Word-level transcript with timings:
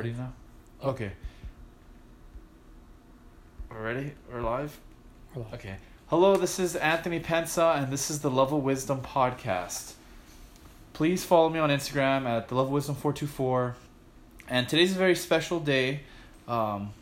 ready 0.00 0.14
now? 0.16 0.32
Okay. 0.82 1.12
We're 3.70 3.84
ready? 3.84 4.12
We're 4.32 4.40
live? 4.40 4.80
We're 5.34 5.42
live. 5.42 5.52
Okay. 5.52 5.76
Hello, 6.06 6.36
this 6.36 6.58
is 6.58 6.74
Anthony 6.74 7.20
Penca, 7.20 7.76
and 7.76 7.92
this 7.92 8.10
is 8.10 8.20
the 8.20 8.30
Love 8.30 8.50
of 8.50 8.62
Wisdom 8.62 9.02
podcast. 9.02 9.92
Please 10.94 11.22
follow 11.22 11.50
me 11.50 11.58
on 11.58 11.68
Instagram 11.68 12.24
at 12.24 12.48
the 12.48 12.54
Love 12.54 12.68
of 12.68 12.72
Wisdom 12.72 12.94
424. 12.94 13.76
And 14.48 14.66
today's 14.70 14.96
a 14.96 14.98
very 14.98 15.14
special 15.14 15.60
day. 15.60 16.00
Um, 16.48 16.94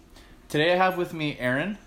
today 0.48 0.72
I 0.72 0.76
have 0.76 0.98
with 0.98 1.14
me 1.14 1.36
Aaron. 1.38 1.78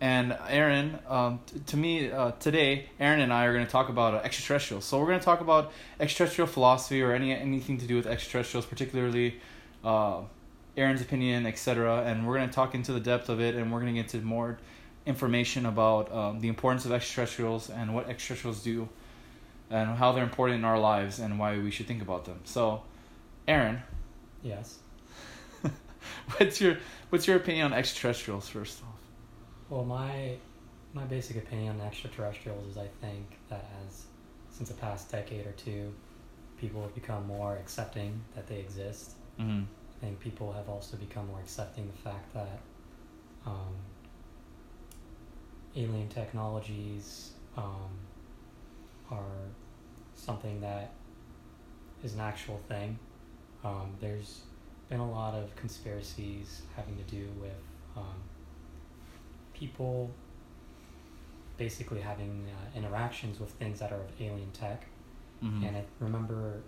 And 0.00 0.38
Aaron, 0.48 1.00
um, 1.08 1.40
t- 1.46 1.58
to 1.58 1.76
me, 1.76 2.12
uh, 2.12 2.30
today, 2.38 2.88
Aaron 3.00 3.18
and 3.18 3.32
I 3.32 3.46
are 3.46 3.52
going 3.52 3.66
to 3.66 3.72
talk 3.72 3.88
about 3.88 4.14
uh, 4.14 4.18
extraterrestrials. 4.18 4.84
So 4.84 5.00
we're 5.00 5.06
going 5.06 5.18
to 5.18 5.24
talk 5.24 5.40
about 5.40 5.72
extraterrestrial 5.98 6.46
philosophy 6.46 7.02
or 7.02 7.12
any 7.12 7.32
anything 7.32 7.78
to 7.78 7.86
do 7.86 7.96
with 7.96 8.06
extraterrestrials, 8.06 8.64
particularly 8.64 9.40
uh, 9.82 10.20
Aaron's 10.76 11.00
opinion, 11.00 11.46
etc. 11.46 12.02
And 12.04 12.26
we're 12.26 12.36
going 12.36 12.48
to 12.48 12.54
talk 12.54 12.74
into 12.74 12.92
the 12.92 13.00
depth 13.00 13.28
of 13.28 13.40
it, 13.40 13.54
and 13.54 13.72
we're 13.72 13.80
going 13.80 13.94
to 13.94 14.00
get 14.00 14.12
into 14.14 14.26
more 14.26 14.58
information 15.06 15.66
about 15.66 16.12
um, 16.12 16.40
the 16.40 16.48
importance 16.48 16.84
of 16.84 16.92
extraterrestrials 16.92 17.70
and 17.70 17.94
what 17.94 18.08
extraterrestrials 18.08 18.62
do, 18.62 18.88
and 19.70 19.96
how 19.96 20.12
they're 20.12 20.24
important 20.24 20.58
in 20.58 20.64
our 20.64 20.78
lives 20.78 21.18
and 21.18 21.38
why 21.38 21.58
we 21.58 21.70
should 21.70 21.86
think 21.86 22.02
about 22.02 22.24
them. 22.24 22.40
So, 22.44 22.82
Aaron, 23.48 23.82
Yes. 24.46 24.78
what's 26.36 26.60
your 26.60 26.78
what's 27.10 27.26
your 27.26 27.36
opinion 27.36 27.66
on 27.66 27.72
extraterrestrials 27.72 28.48
first 28.48 28.80
off? 28.82 29.00
Well, 29.68 29.84
my 29.84 30.36
my 30.92 31.04
basic 31.04 31.36
opinion 31.36 31.80
on 31.80 31.86
extraterrestrials 31.86 32.66
is 32.68 32.78
I 32.78 32.86
think 33.00 33.26
that 33.48 33.68
as 33.86 34.04
since 34.50 34.68
the 34.68 34.76
past 34.76 35.10
decade 35.10 35.46
or 35.46 35.52
two, 35.52 35.92
people 36.60 36.80
have 36.82 36.94
become 36.94 37.26
more 37.26 37.56
accepting 37.56 38.20
that 38.36 38.46
they 38.46 38.58
exist. 38.58 39.12
Mm-hmm. 39.40 39.64
I 39.96 40.04
think 40.04 40.20
people 40.20 40.52
have 40.52 40.68
also 40.68 40.96
become 40.96 41.28
more 41.28 41.40
accepting 41.40 41.86
the 41.86 42.10
fact 42.10 42.34
that 42.34 42.60
um, 43.46 43.74
alien 45.74 46.08
technologies 46.08 47.30
um, 47.56 47.90
are 49.10 49.48
something 50.14 50.60
that 50.60 50.92
is 52.02 52.14
an 52.14 52.20
actual 52.20 52.60
thing. 52.68 52.98
Um, 53.64 53.94
there's 54.00 54.42
been 54.88 55.00
a 55.00 55.10
lot 55.10 55.34
of 55.34 55.54
conspiracies 55.56 56.62
having 56.76 56.96
to 56.96 57.02
do 57.04 57.26
with 57.40 57.50
um, 57.96 58.22
people 59.54 60.10
basically 61.56 62.00
having 62.00 62.46
uh, 62.50 62.78
interactions 62.78 63.40
with 63.40 63.50
things 63.52 63.78
that 63.80 63.92
are 63.92 64.00
of 64.00 64.20
alien 64.20 64.50
tech. 64.52 64.84
Mm-hmm. 65.42 65.64
And 65.64 65.76
I 65.78 65.84
remember 66.00 66.62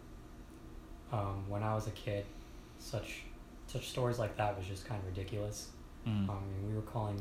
um, 1.13 1.45
when 1.49 1.63
I 1.63 1.75
was 1.75 1.87
a 1.87 1.91
kid, 1.91 2.25
such 2.79 3.23
such 3.67 3.89
stories 3.89 4.19
like 4.19 4.37
that 4.39 4.57
was 4.57 4.67
just 4.67 4.87
kind 4.87 4.99
of 5.01 5.07
ridiculous. 5.07 5.69
mm-hmm. 6.07 6.31
Um, 6.31 6.37
I 6.39 6.59
mean, 6.63 6.69
we 6.71 6.75
were 6.75 6.83
calling, 6.83 7.17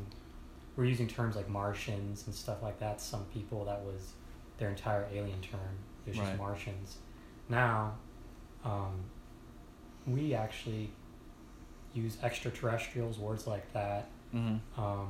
we 0.77 0.83
were 0.83 0.89
using 0.89 1.07
terms 1.07 1.35
like 1.35 1.49
Martians 1.49 2.25
and 2.25 2.33
stuff 2.33 2.63
like 2.63 2.79
that. 2.79 3.01
Some 3.01 3.25
people 3.33 3.65
that 3.65 3.81
was 3.81 4.13
their 4.57 4.69
entire 4.69 5.05
alien 5.11 5.41
term. 5.41 5.59
It 6.05 6.11
was 6.11 6.19
Right. 6.19 6.27
just 6.27 6.37
Martians. 6.37 6.97
Now, 7.49 7.95
um, 8.63 8.93
we 10.05 10.33
actually 10.33 10.89
use 11.93 12.17
extraterrestrials, 12.23 13.17
words 13.17 13.45
like 13.47 13.71
that, 13.73 14.07
Mm-hmm. 14.33 14.81
um, 14.81 15.09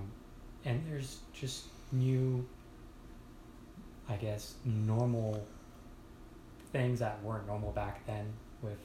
and 0.66 0.84
there's 0.90 1.20
just 1.34 1.66
new, 1.92 2.46
I 4.10 4.16
guess, 4.16 4.56
normal 4.66 5.46
things 6.72 7.00
that 7.00 7.22
weren't 7.24 7.46
normal 7.48 7.72
back 7.72 8.06
then 8.08 8.26
with 8.62 8.78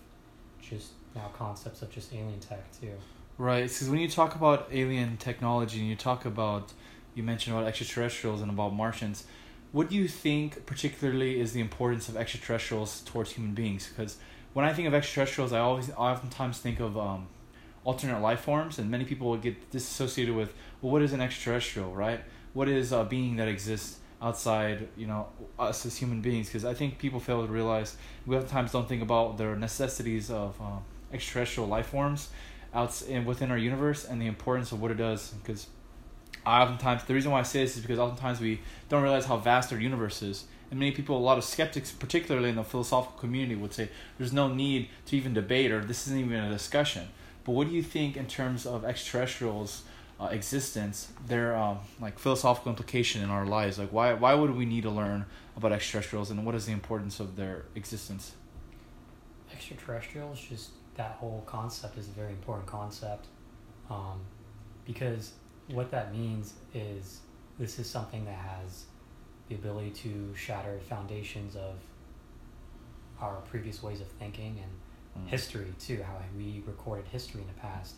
just 0.61 0.93
now 1.15 1.31
concepts 1.37 1.83
of 1.83 1.91
just 1.91 2.13
alien 2.13 2.41
tech 2.41 2.65
too. 2.81 2.93
Right, 3.39 3.65
because 3.65 3.89
when 3.89 4.01
you 4.01 4.09
talk 4.09 4.35
about 4.35 4.69
alien 4.73 5.17
technology 5.17 5.81
and 5.81 5.89
you 5.89 5.97
talk 5.97 6.25
about, 6.25 6.73
you 7.15 7.23
mentioned 7.23 7.57
about 7.57 7.67
extraterrestrials 7.67 8.41
and 8.41 8.51
about 8.51 8.75
Martians, 8.75 9.25
what 9.73 9.89
do 9.89 9.97
you 9.97 10.07
think 10.07 10.67
particularly 10.67 11.41
is 11.41 11.53
the 11.53 11.61
importance 11.61 12.09
of 12.09 12.17
extraterrestrials 12.17 13.01
towards 13.01 13.33
human 13.33 13.55
beings? 13.55 13.89
Because 13.89 14.19
when 14.53 14.67
I 14.67 14.75
think 14.75 14.87
of 14.87 14.95
extraterrestrials, 14.95 15.53
I 15.53 15.61
always, 15.61 15.91
I 15.91 16.13
oftentimes 16.13 16.59
think 16.59 16.79
of 16.79 16.99
um, 16.99 17.29
alternate 17.85 18.21
life 18.21 18.41
forms, 18.41 18.79
and 18.79 18.91
many 18.91 19.05
people 19.05 19.35
get 19.39 19.71
disassociated 19.71 20.35
with, 20.35 20.53
well, 20.83 20.93
what 20.93 21.03
is 21.03 21.13
an 21.13 21.23
extraterrestrial, 21.23 21.95
right? 21.95 22.21
What 22.53 22.69
is 22.69 22.93
a 22.93 23.05
being 23.05 23.37
that 23.37 23.49
exists 23.49 23.99
outside, 24.21 24.89
you 24.97 25.07
know, 25.07 25.29
us 25.59 25.87
as 25.87 25.97
human 25.97 26.21
beings? 26.21 26.49
Because 26.49 26.67
I 26.67 26.75
think 26.75 26.99
people 26.99 27.19
fail 27.19 27.45
to 27.45 27.51
realize 27.51 27.97
we 28.27 28.37
oftentimes 28.37 28.73
don't 28.73 28.89
think 28.89 29.03
about 29.03 29.39
their 29.39 29.57
necessities 29.57 30.31
of 30.31 30.61
um, 30.61 30.85
extraterrestrial 31.13 31.69
life 31.69 31.87
forms 31.87 32.29
outs 32.75 33.03
in 33.03 33.25
within 33.25 33.51
our 33.51 33.59
universe 33.59 34.05
and 34.05 34.21
the 34.21 34.27
importance 34.27 34.73
of 34.73 34.81
what 34.81 34.91
it 34.91 34.97
does 34.97 35.35
because 35.45 35.67
I 36.45 36.63
oftentimes 36.63 37.05
the 37.05 37.15
reason 37.15 37.31
why 37.31 37.41
I 37.41 37.43
say 37.43 37.63
this 37.63 37.77
is 37.77 37.83
because 37.83 37.99
oftentimes 37.99 38.41
we 38.41 38.61
don't 38.89 39.03
realize 39.03 39.27
how 39.27 39.37
vast 39.37 39.73
our 39.73 39.79
universe 39.79 40.23
is. 40.23 40.45
And 40.71 40.81
many 40.81 40.93
people 40.93 41.17
a 41.17 41.19
lot 41.19 41.39
of 41.39 41.45
skeptics 41.45 41.93
particularly 41.93 42.49
in 42.49 42.57
the 42.57 42.65
philosophical 42.65 43.19
community 43.19 43.55
would 43.55 43.73
say 43.73 43.91
there's 44.19 44.33
no 44.33 44.49
need 44.49 44.89
to 45.07 45.17
even 45.17 45.35
debate 45.35 45.71
or 45.71 45.85
this 45.85 46.07
isn't 46.07 46.19
even 46.19 46.33
a 46.33 46.51
discussion. 46.51 47.09
But 47.45 47.53
what 47.53 47.69
do 47.69 47.75
you 47.75 47.83
think 47.83 48.17
in 48.17 48.27
terms 48.27 48.67
of 48.67 48.85
extraterrestrials 48.85 49.83
uh, 50.21 50.27
existence 50.27 51.13
their 51.27 51.57
um, 51.57 51.79
like 52.01 52.19
philosophical 52.19 52.71
implication 52.71 53.23
in 53.23 53.31
our 53.31 53.47
lives? 53.47 53.79
Like 53.79 53.93
why 53.93 54.15
why 54.15 54.35
would 54.35 54.57
we 54.57 54.65
need 54.65 54.83
to 54.83 54.91
learn 54.91 55.27
about 55.57 55.73
extraterrestrials 55.73 56.31
and 56.31 56.45
what 56.47 56.55
is 56.55 56.67
the 56.67 56.73
importance 56.73 57.21
of 57.21 57.37
their 57.37 57.67
existence? 57.75 58.33
Extraterrestrials 59.53 60.41
just 60.41 60.71
that 60.97 61.13
whole 61.13 61.43
concept 61.47 61.97
is 61.99 62.09
a 62.09 62.11
very 62.13 62.31
important 62.31 62.67
concept 62.67 63.27
um, 63.91 64.21
because 64.85 65.33
what 65.69 65.91
that 65.91 66.13
means 66.15 66.55
is 66.75 67.21
this 67.59 67.79
is 67.79 67.89
something 67.89 68.25
that 68.25 68.35
has 68.37 68.85
the 69.49 69.55
ability 69.55 69.91
to 69.91 70.33
shatter 70.37 70.79
foundations 70.89 71.57
of 71.57 71.77
our 73.21 73.37
previous 73.51 73.83
ways 73.83 74.01
of 74.01 74.07
thinking 74.09 74.59
and 74.63 74.71
Mm. 75.15 75.29
history 75.29 75.67
too 75.79 76.03
how 76.03 76.17
we 76.35 76.63
recorded 76.67 77.07
history 77.07 77.43
in 77.43 77.47
the 77.47 77.53
past 77.61 77.97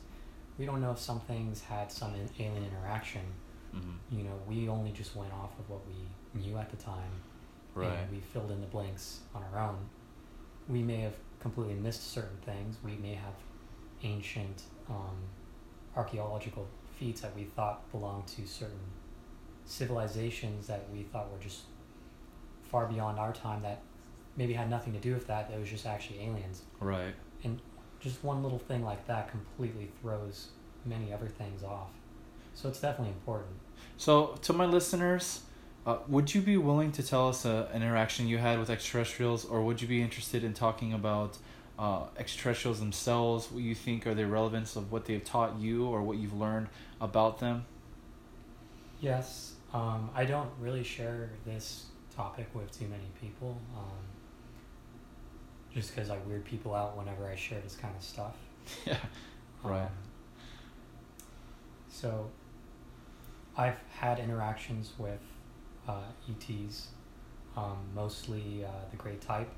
we 0.59 0.67
don't 0.67 0.81
know 0.81 0.91
if 0.91 0.99
some 0.99 1.21
things 1.21 1.63
had 1.63 1.93
some 1.93 2.13
in- 2.17 2.29
alien 2.45 2.65
interaction 2.65 3.21
mm-hmm. 3.73 3.93
you 4.19 4.25
know 4.25 4.37
we 4.49 4.69
only 4.69 4.91
just 4.91 5.15
went 5.15 5.33
off 5.33 5.57
of 5.61 5.71
what 5.71 5.79
we 5.87 6.41
knew 6.41 6.59
at 6.59 6.69
the 6.71 6.77
time 6.77 7.13
right 7.75 7.87
and 7.87 8.11
we 8.11 8.19
filled 8.19 8.51
in 8.51 8.61
the 8.61 8.67
blanks 8.67 9.21
on 9.33 9.45
our 9.53 9.61
own. 9.61 9.79
We 10.69 10.83
may 10.83 10.97
have 11.03 11.15
completely 11.45 11.75
missed 11.75 12.11
certain 12.11 12.39
things. 12.47 12.79
We 12.83 12.97
may 12.97 13.15
have 13.15 13.35
ancient 14.03 14.63
um, 14.89 15.19
archaeological 15.95 16.67
feats 16.99 17.21
that 17.21 17.37
we 17.37 17.45
thought 17.45 17.91
belonged 17.93 18.27
to 18.29 18.47
certain 18.47 18.87
civilizations 19.67 20.67
that 20.69 20.87
we 20.91 21.03
thought 21.03 21.31
were 21.31 21.39
just 21.39 21.65
far 22.63 22.87
beyond 22.87 23.19
our 23.19 23.35
time 23.35 23.61
that 23.61 23.83
maybe 24.39 24.55
had 24.55 24.71
nothing 24.71 24.95
to 24.95 24.99
do 24.99 25.13
with 25.13 25.27
that. 25.27 25.51
That 25.51 25.61
was 25.61 25.69
just 25.69 25.85
actually 25.85 26.21
aliens. 26.21 26.63
right 26.81 27.15
And 27.43 27.61
Just 28.01 28.25
one 28.25 28.43
little 28.43 28.59
thing 28.59 28.83
like 28.83 29.07
that 29.07 29.31
completely 29.31 29.91
throws 30.01 30.49
many 30.87 31.13
other 31.13 31.29
things 31.29 31.63
off. 31.63 31.91
So 32.55 32.71
it's 32.71 32.81
definitely 32.81 33.13
important. 33.13 33.57
So, 33.99 34.39
to 34.43 34.53
my 34.55 34.65
listeners, 34.65 35.41
uh, 35.87 35.99
would 36.09 36.35
you 36.35 36.41
be 36.41 36.57
willing 36.57 36.93
to 36.93 37.03
tell 37.03 37.29
us 37.29 37.45
uh, 37.45 37.69
an 37.73 37.83
interaction 37.83 38.27
you 38.27 38.39
had 38.39 38.59
with 38.59 38.71
extraterrestrials, 38.71 39.45
or 39.45 39.63
would 39.63 39.83
you 39.83 39.89
be 39.89 40.01
interested 40.01 40.43
in 40.43 40.55
talking 40.55 40.95
about 40.95 41.37
uh, 41.79 42.05
extraterrestrials 42.17 42.81
themselves? 42.81 43.51
What 43.51 43.63
you 43.63 43.75
think 43.75 44.07
are 44.07 44.15
the 44.15 44.27
relevance 44.27 44.77
of 44.77 44.91
what 44.91 45.05
they've 45.05 45.23
taught 45.23 45.59
you, 45.59 45.87
or 45.87 46.03
what 46.03 46.17
you've 46.17 46.33
learned 46.33 46.69
about 47.03 47.39
them? 47.39 47.67
Yes, 49.01 49.55
um, 49.75 50.09
I 50.15 50.25
don't 50.25 50.49
really 50.59 50.85
share 50.85 51.31
this 51.45 51.87
topic 52.17 52.47
with 52.55 52.77
too 52.79 52.87
many 52.87 53.11
people, 53.21 53.59
um, 53.77 53.91
just 55.75 55.95
because 55.95 56.09
I 56.09 56.17
weird 56.27 56.47
people 56.47 56.75
out 56.75 56.97
whenever 56.97 57.29
I 57.29 57.37
share 57.37 57.61
this 57.61 57.77
kind 57.77 57.95
of 57.95 58.03
stuff. 58.03 58.37
yeah. 58.87 58.97
Right. 59.63 59.83
Um, 59.83 59.89
so, 61.91 62.31
I've 63.57 63.79
had 63.91 64.19
interactions 64.19 64.93
with 64.99 65.21
uh, 65.89 66.03
ETs, 66.29 66.89
um, 67.57 67.79
mostly 67.95 68.65
uh, 68.65 68.69
the 68.91 68.97
gray 68.97 69.17
type. 69.17 69.51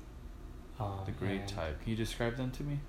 Um, 0.79 0.99
The 1.05 1.11
gray 1.11 1.41
type. 1.47 1.81
Can 1.81 1.89
you 1.91 1.95
describe 1.95 2.37
them 2.37 2.51
to 2.51 2.63
me? 2.63 2.79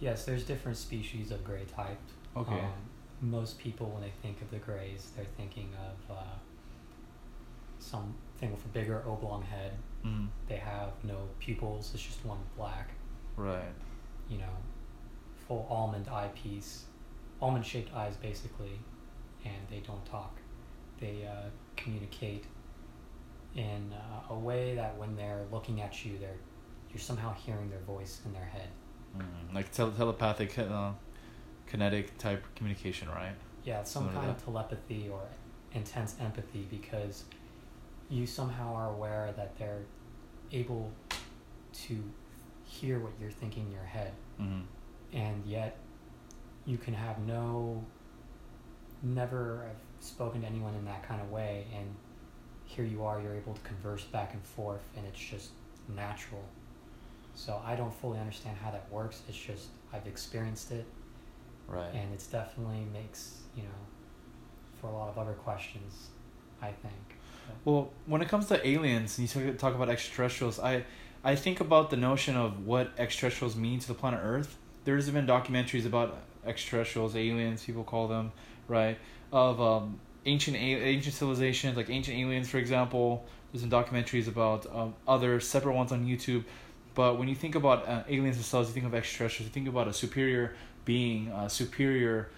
Yes, 0.00 0.24
there's 0.24 0.44
different 0.44 0.78
species 0.78 1.30
of 1.30 1.44
gray 1.44 1.64
type. 1.76 1.98
Okay. 2.36 2.54
Um, 2.54 2.72
most 3.20 3.58
people, 3.58 3.86
when 3.90 4.02
they 4.02 4.12
think 4.22 4.40
of 4.42 4.50
the 4.50 4.56
grays, 4.58 5.10
they're 5.14 5.24
thinking 5.36 5.68
of 5.88 6.16
uh, 6.16 6.22
something 7.78 8.50
with 8.50 8.64
a 8.64 8.68
bigger 8.68 9.02
oblong 9.06 9.42
head. 9.42 9.72
Mm. 10.04 10.28
They 10.48 10.56
have 10.56 10.90
no 11.04 11.28
pupils. 11.38 11.90
It's 11.94 12.02
just 12.02 12.24
one 12.24 12.38
black, 12.56 12.90
Right. 13.36 13.72
you 14.28 14.38
know, 14.38 14.56
full 15.46 15.66
almond 15.70 16.08
eyepiece, 16.08 16.84
almond 17.40 17.64
shaped 17.66 17.94
eyes 17.94 18.16
basically, 18.16 18.78
and 19.44 19.54
they 19.70 19.80
don't 19.86 20.04
talk. 20.06 20.36
They 21.00 21.26
uh, 21.26 21.48
communicate 21.76 22.44
in 23.54 23.92
uh, 23.92 24.32
a 24.34 24.38
way 24.38 24.74
that 24.74 24.96
when 24.98 25.16
they're 25.16 25.44
looking 25.52 25.80
at 25.82 26.04
you, 26.04 26.18
they're 26.18 26.38
you're 26.90 27.00
somehow 27.00 27.32
hearing 27.34 27.70
their 27.70 27.80
voice 27.80 28.20
in 28.26 28.32
their 28.32 28.44
head. 28.44 28.68
Mm. 29.16 29.54
Like 29.54 29.70
tele- 29.72 29.92
telepathic 29.92 30.58
uh, 30.58 30.90
kinetic 31.66 32.18
type 32.18 32.44
communication, 32.54 33.08
right? 33.08 33.34
Yeah, 33.64 33.82
some 33.82 34.04
Something 34.04 34.16
like 34.16 34.24
kind 34.26 34.36
of 34.36 34.44
telepathy 34.44 35.08
or 35.10 35.22
intense 35.72 36.16
empathy 36.20 36.66
because 36.70 37.24
you 38.10 38.26
somehow 38.26 38.74
are 38.74 38.90
aware 38.90 39.32
that 39.36 39.56
they're 39.58 39.82
able 40.52 40.90
to 41.72 42.02
hear 42.64 42.98
what 42.98 43.12
you're 43.20 43.30
thinking 43.30 43.66
in 43.66 43.72
your 43.72 43.84
head, 43.84 44.12
Mm-hmm. 44.40 45.16
and 45.16 45.46
yet 45.46 45.76
you 46.66 46.76
can 46.78 46.92
have 46.94 47.18
no, 47.20 47.82
never 49.02 49.64
have 49.66 49.76
spoken 50.00 50.42
to 50.42 50.46
anyone 50.46 50.74
in 50.74 50.84
that 50.84 51.02
kind 51.06 51.20
of 51.20 51.30
way, 51.30 51.66
and 51.76 51.86
here 52.74 52.84
you 52.84 53.04
are, 53.04 53.20
you're 53.20 53.34
able 53.34 53.54
to 53.54 53.60
converse 53.60 54.04
back 54.04 54.32
and 54.32 54.42
forth, 54.42 54.82
and 54.96 55.06
it's 55.06 55.18
just 55.18 55.50
natural. 55.94 56.42
So 57.34 57.60
I 57.64 57.76
don't 57.76 57.94
fully 57.94 58.18
understand 58.18 58.56
how 58.62 58.70
that 58.70 58.90
works. 58.90 59.22
It's 59.28 59.38
just 59.38 59.68
I've 59.92 60.06
experienced 60.06 60.72
it, 60.72 60.86
Right. 61.68 61.92
and 61.94 62.12
it's 62.12 62.26
definitely 62.26 62.84
makes 62.92 63.38
you 63.56 63.62
know 63.62 63.68
for 64.80 64.88
a 64.88 64.92
lot 64.92 65.08
of 65.08 65.16
other 65.16 65.34
questions 65.34 66.08
i 66.60 66.66
think 66.66 67.18
Well, 67.64 67.90
when 68.06 68.20
it 68.22 68.28
comes 68.28 68.46
to 68.46 68.66
aliens, 68.66 69.18
and 69.18 69.34
you 69.34 69.50
talk, 69.52 69.58
talk 69.58 69.74
about 69.74 69.88
extraterrestrials, 69.88 70.58
I, 70.58 70.84
I 71.22 71.36
think 71.36 71.60
about 71.60 71.90
the 71.90 71.96
notion 71.96 72.36
of 72.36 72.66
what 72.66 72.90
extraterrestrials 72.98 73.54
mean 73.56 73.78
to 73.80 73.88
the 73.88 73.94
planet 73.94 74.20
Earth. 74.22 74.56
There's 74.84 75.08
been 75.10 75.26
documentaries 75.26 75.86
about 75.86 76.18
extraterrestrials, 76.46 77.14
aliens, 77.14 77.64
people 77.64 77.84
call 77.84 78.08
them, 78.08 78.32
right? 78.68 78.98
Of 79.32 79.60
um, 79.60 80.00
ancient 80.26 80.56
ancient 80.56 81.14
civilizations, 81.14 81.76
like 81.76 81.90
ancient 81.90 82.16
aliens, 82.16 82.48
for 82.48 82.58
example. 82.58 83.24
There's 83.52 83.64
been 83.64 83.70
documentaries 83.70 84.28
about 84.28 84.66
um, 84.74 84.94
other 85.06 85.40
separate 85.40 85.74
ones 85.74 85.92
on 85.92 86.06
YouTube. 86.06 86.44
But 86.94 87.18
when 87.18 87.28
you 87.28 87.34
think 87.34 87.54
about 87.54 87.86
uh, 87.86 88.02
aliens 88.08 88.36
themselves, 88.36 88.68
you 88.68 88.74
think 88.74 88.86
of 88.86 88.94
extraterrestrials. 88.94 89.48
You 89.48 89.52
think 89.52 89.68
about 89.68 89.88
a 89.88 89.92
superior 89.92 90.54
being, 90.84 91.28
a 91.28 91.50
superior 91.50 92.30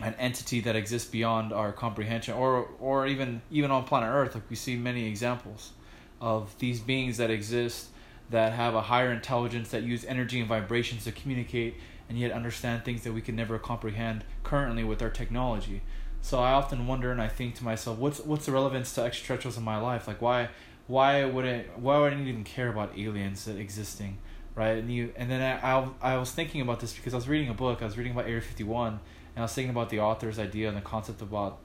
an 0.00 0.14
entity 0.14 0.60
that 0.60 0.76
exists 0.76 1.08
beyond 1.10 1.52
our 1.52 1.72
comprehension 1.72 2.34
or 2.34 2.68
or 2.80 3.06
even 3.06 3.42
even 3.50 3.70
on 3.70 3.84
planet 3.84 4.08
earth 4.08 4.34
like 4.34 4.48
we 4.48 4.56
see 4.56 4.76
many 4.76 5.06
examples 5.06 5.72
of 6.20 6.58
these 6.58 6.80
beings 6.80 7.18
that 7.18 7.30
exist 7.30 7.88
that 8.30 8.52
have 8.52 8.74
a 8.74 8.80
higher 8.80 9.12
intelligence 9.12 9.70
that 9.70 9.82
use 9.82 10.04
energy 10.06 10.40
and 10.40 10.48
vibrations 10.48 11.04
to 11.04 11.12
communicate 11.12 11.74
and 12.08 12.18
yet 12.18 12.32
understand 12.32 12.84
things 12.84 13.02
that 13.02 13.12
we 13.12 13.20
can 13.20 13.36
never 13.36 13.58
comprehend 13.58 14.24
currently 14.42 14.84
with 14.84 15.02
our 15.02 15.10
technology 15.10 15.82
so 16.22 16.38
i 16.38 16.52
often 16.52 16.86
wonder 16.86 17.10
and 17.10 17.20
i 17.20 17.28
think 17.28 17.54
to 17.54 17.64
myself 17.64 17.98
what's 17.98 18.20
what's 18.20 18.46
the 18.46 18.52
relevance 18.52 18.92
to 18.94 19.02
extraterrestrials 19.02 19.56
in 19.56 19.62
my 19.62 19.78
life 19.78 20.06
like 20.06 20.20
why 20.20 20.48
why 20.86 21.24
would 21.24 21.46
I 21.46 21.66
why 21.76 21.98
would 21.98 22.12
I 22.12 22.20
even 22.20 22.42
care 22.42 22.68
about 22.68 22.98
aliens 22.98 23.46
existing 23.46 24.18
right 24.56 24.78
and 24.78 24.92
you 24.92 25.12
and 25.14 25.30
then 25.30 25.40
I, 25.40 25.76
I 25.76 25.88
I 26.02 26.16
was 26.16 26.32
thinking 26.32 26.60
about 26.60 26.80
this 26.80 26.92
because 26.92 27.14
I 27.14 27.16
was 27.16 27.28
reading 27.28 27.48
a 27.48 27.54
book 27.54 27.80
I 27.80 27.84
was 27.84 27.96
reading 27.96 28.12
about 28.12 28.24
Area 28.24 28.40
51 28.40 28.88
and 28.88 28.98
I 29.38 29.42
was 29.42 29.54
thinking 29.54 29.70
about 29.70 29.90
the 29.90 30.00
author's 30.00 30.38
idea 30.38 30.68
and 30.68 30.76
the 30.76 30.82
concept 30.82 31.22
about 31.22 31.58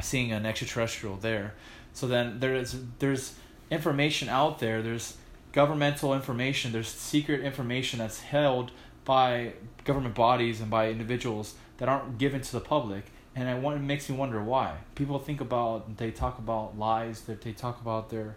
seeing 0.00 0.32
an 0.32 0.46
extraterrestrial 0.46 1.16
there. 1.16 1.54
So 1.92 2.06
then 2.06 2.40
there's 2.40 2.76
there's 2.98 3.34
information 3.70 4.28
out 4.28 4.58
there. 4.58 4.82
There's 4.82 5.16
governmental 5.52 6.14
information. 6.14 6.72
There's 6.72 6.88
secret 6.88 7.40
information 7.40 7.98
that's 7.98 8.20
held 8.20 8.70
by 9.04 9.54
government 9.84 10.14
bodies 10.14 10.60
and 10.60 10.70
by 10.70 10.90
individuals 10.90 11.54
that 11.78 11.88
aren't 11.88 12.18
given 12.18 12.40
to 12.40 12.52
the 12.52 12.60
public. 12.60 13.04
And 13.38 13.48
I 13.48 13.54
want, 13.54 13.76
it 13.76 13.84
makes 13.84 14.10
me 14.10 14.16
wonder 14.16 14.42
why 14.42 14.74
people 14.96 15.20
think 15.20 15.40
about 15.40 15.96
they 15.96 16.10
talk 16.10 16.40
about 16.40 16.76
lies 16.76 17.20
that 17.22 17.40
they 17.40 17.52
talk 17.52 17.80
about 17.80 18.10
their 18.10 18.34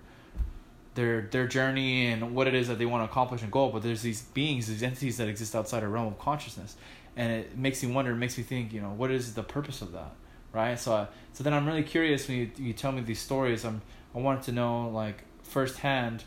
their 0.94 1.22
their 1.22 1.48
journey 1.48 2.06
and 2.12 2.36
what 2.36 2.46
it 2.46 2.54
is 2.54 2.68
that 2.68 2.78
they 2.78 2.86
want 2.86 3.02
to 3.04 3.12
accomplish 3.12 3.42
and 3.42 3.52
goal. 3.52 3.72
But 3.72 3.82
there's 3.82 4.04
these 4.04 4.22
beings, 4.22 4.68
these 4.68 4.84
entities 4.84 5.18
that 5.18 5.28
exist 5.28 5.56
outside 5.56 5.82
our 5.82 5.90
realm 5.90 6.06
of 6.06 6.20
consciousness, 6.20 6.76
and 7.18 7.32
it 7.32 7.58
makes 7.58 7.82
me 7.82 7.92
wonder. 7.92 8.12
It 8.12 8.18
makes 8.18 8.38
me 8.38 8.44
think. 8.44 8.74
You 8.74 8.82
know, 8.82 8.92
what 8.92 9.10
is 9.10 9.34
the 9.34 9.42
purpose 9.42 9.82
of 9.82 9.92
that? 9.94 10.12
Right. 10.54 10.80
So 10.80 10.94
I, 10.94 11.08
so 11.34 11.44
then 11.44 11.56
I'm 11.56 11.66
really 11.66 11.82
curious 11.82 12.28
when 12.28 12.38
you 12.38 12.52
you 12.58 12.74
tell 12.74 12.92
me 12.92 13.02
these 13.02 13.20
stories. 13.20 13.66
I'm 13.66 13.82
I 14.14 14.20
wanted 14.20 14.44
to 14.44 14.52
know 14.52 14.90
like 14.90 15.24
firsthand, 15.42 16.26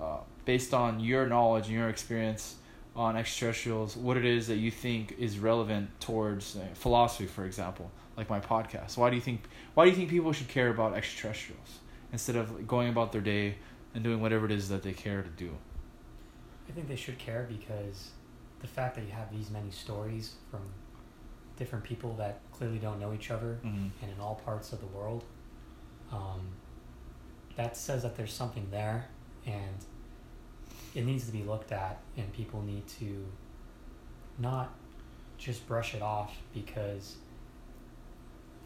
uh, 0.00 0.18
based 0.44 0.72
on 0.72 1.00
your 1.00 1.26
knowledge 1.26 1.64
and 1.64 1.74
your 1.74 1.88
experience 1.88 2.54
on 2.94 3.16
extraterrestrials, 3.16 3.96
what 3.96 4.16
it 4.16 4.24
is 4.24 4.46
that 4.46 4.56
you 4.58 4.70
think 4.70 5.16
is 5.18 5.40
relevant 5.40 5.88
towards 5.98 6.54
uh, 6.54 6.60
philosophy, 6.74 7.26
for 7.26 7.44
example, 7.44 7.90
like 8.16 8.28
my 8.30 8.40
podcast. 8.40 8.96
Why 8.96 9.10
do 9.10 9.16
you 9.16 9.22
think 9.22 9.42
Why 9.74 9.84
do 9.84 9.90
you 9.90 9.96
think 9.96 10.08
people 10.10 10.32
should 10.32 10.48
care 10.48 10.68
about 10.68 10.94
extraterrestrials 10.94 11.78
instead 12.12 12.36
of 12.36 12.66
going 12.66 12.88
about 12.88 13.12
their 13.12 13.20
day 13.20 13.56
and 13.94 14.02
doing 14.04 14.20
whatever 14.20 14.46
it 14.46 14.52
is 14.52 14.68
that 14.68 14.82
they 14.82 14.92
care 14.92 15.22
to 15.22 15.30
do? 15.30 15.50
i 16.68 16.72
think 16.72 16.88
they 16.88 16.96
should 16.96 17.18
care 17.18 17.46
because 17.48 18.10
the 18.60 18.66
fact 18.66 18.94
that 18.94 19.04
you 19.04 19.10
have 19.12 19.30
these 19.30 19.50
many 19.50 19.70
stories 19.70 20.34
from 20.50 20.62
different 21.58 21.84
people 21.84 22.14
that 22.14 22.40
clearly 22.52 22.78
don't 22.78 22.98
know 22.98 23.12
each 23.12 23.30
other 23.30 23.58
Mm-hmm. 23.64 23.88
and 24.02 24.10
in 24.12 24.18
all 24.18 24.36
parts 24.46 24.72
of 24.72 24.80
the 24.80 24.86
world 24.86 25.24
um, 26.10 26.40
that 27.56 27.76
says 27.76 28.02
that 28.02 28.16
there's 28.16 28.32
something 28.32 28.66
there 28.70 29.08
and 29.46 29.76
it 30.94 31.04
needs 31.04 31.26
to 31.26 31.32
be 31.32 31.42
looked 31.42 31.70
at 31.70 31.98
and 32.16 32.32
people 32.32 32.62
need 32.62 32.86
to 33.00 33.26
not 34.38 34.72
just 35.38 35.66
brush 35.68 35.94
it 35.94 36.00
off 36.02 36.34
because 36.54 37.16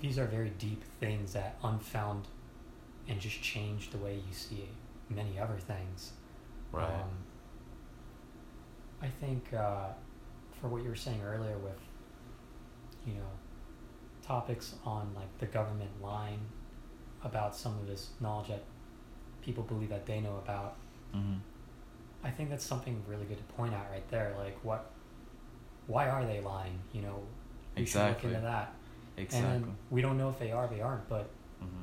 these 0.01 0.19
are 0.19 0.27
very 0.27 0.51
deep 0.51 0.83
things 1.01 1.33
that 1.33 1.57
unfound 1.63 2.27
and 3.09 3.21
just 3.21 3.41
change 3.43 3.91
the 3.91 3.99
way 3.99 4.15
you 4.15 4.33
see 4.33 4.69
many 5.09 5.39
other 5.39 5.57
things 5.59 6.13
Right. 6.73 6.85
um, 6.85 7.09
I 9.01 9.09
think 9.09 9.53
uh, 9.55 9.89
for 10.61 10.69
what 10.69 10.83
you 10.83 10.89
were 10.89 10.95
saying 10.97 11.21
earlier 11.25 11.57
with, 11.59 11.79
you 13.07 13.15
know, 13.15 13.31
topics 14.27 14.75
on 14.85 15.11
like 15.15 15.39
the 15.39 15.47
government 15.47 15.91
lying 16.03 16.41
about 17.25 17.57
some 17.57 17.73
of 17.79 17.87
this 17.87 18.11
knowledge 18.21 18.49
that 18.49 18.65
people 19.41 19.63
believe 19.65 19.89
that 19.89 20.05
they 20.05 20.21
know 20.21 20.37
about, 20.37 20.77
mm-hmm. 21.15 21.37
I 22.25 22.31
think 22.31 22.51
that's 22.51 22.65
something 22.65 23.03
really 23.07 23.25
good 23.25 23.39
to 23.39 23.55
point 23.55 23.73
out 23.73 23.87
right 23.91 24.07
there. 24.11 24.35
Like, 24.39 24.59
what, 24.65 24.91
why 25.87 26.09
are 26.09 26.27
they 26.27 26.41
lying? 26.41 26.79
You 26.93 27.03
know, 27.03 27.23
we 27.77 27.83
Exactly. 27.83 28.21
should 28.21 28.31
look 28.31 28.37
into 28.37 28.47
that. 28.49 28.75
Exactly. 29.19 29.51
And 29.51 29.77
we 29.91 30.01
don't 30.01 30.17
know 30.17 30.29
if 30.29 30.39
they 30.39 30.53
are, 30.53 30.69
they 30.69 30.81
aren't, 30.81 31.09
but 31.09 31.31
mm-hmm. 31.63 31.83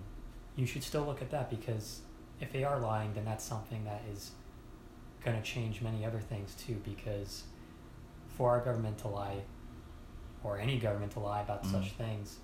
you 0.56 0.66
should 0.66 0.84
still 0.84 1.04
look 1.04 1.22
at 1.22 1.32
that 1.32 1.50
because 1.50 2.02
if 2.40 2.52
they 2.52 2.64
are 2.64 2.80
lying, 2.80 3.14
then 3.14 3.26
that's 3.26 3.44
something 3.44 3.84
that 3.86 4.02
is 4.12 4.32
going 5.24 5.36
to 5.36 5.44
change 5.44 5.82
many 5.82 6.06
other 6.06 6.20
things 6.20 6.56
too. 6.56 6.82
Because 6.84 7.44
for 8.38 8.52
our 8.52 8.62
government 8.62 8.98
to 9.00 9.08
lie, 9.08 9.42
or 10.44 10.59
any 10.59 10.80
government 10.80 11.12
to 11.14 11.19
lie 11.19 11.42
about 11.42 11.66
such 11.66 11.94
Mhm. 11.94 11.98
things, 11.98 12.40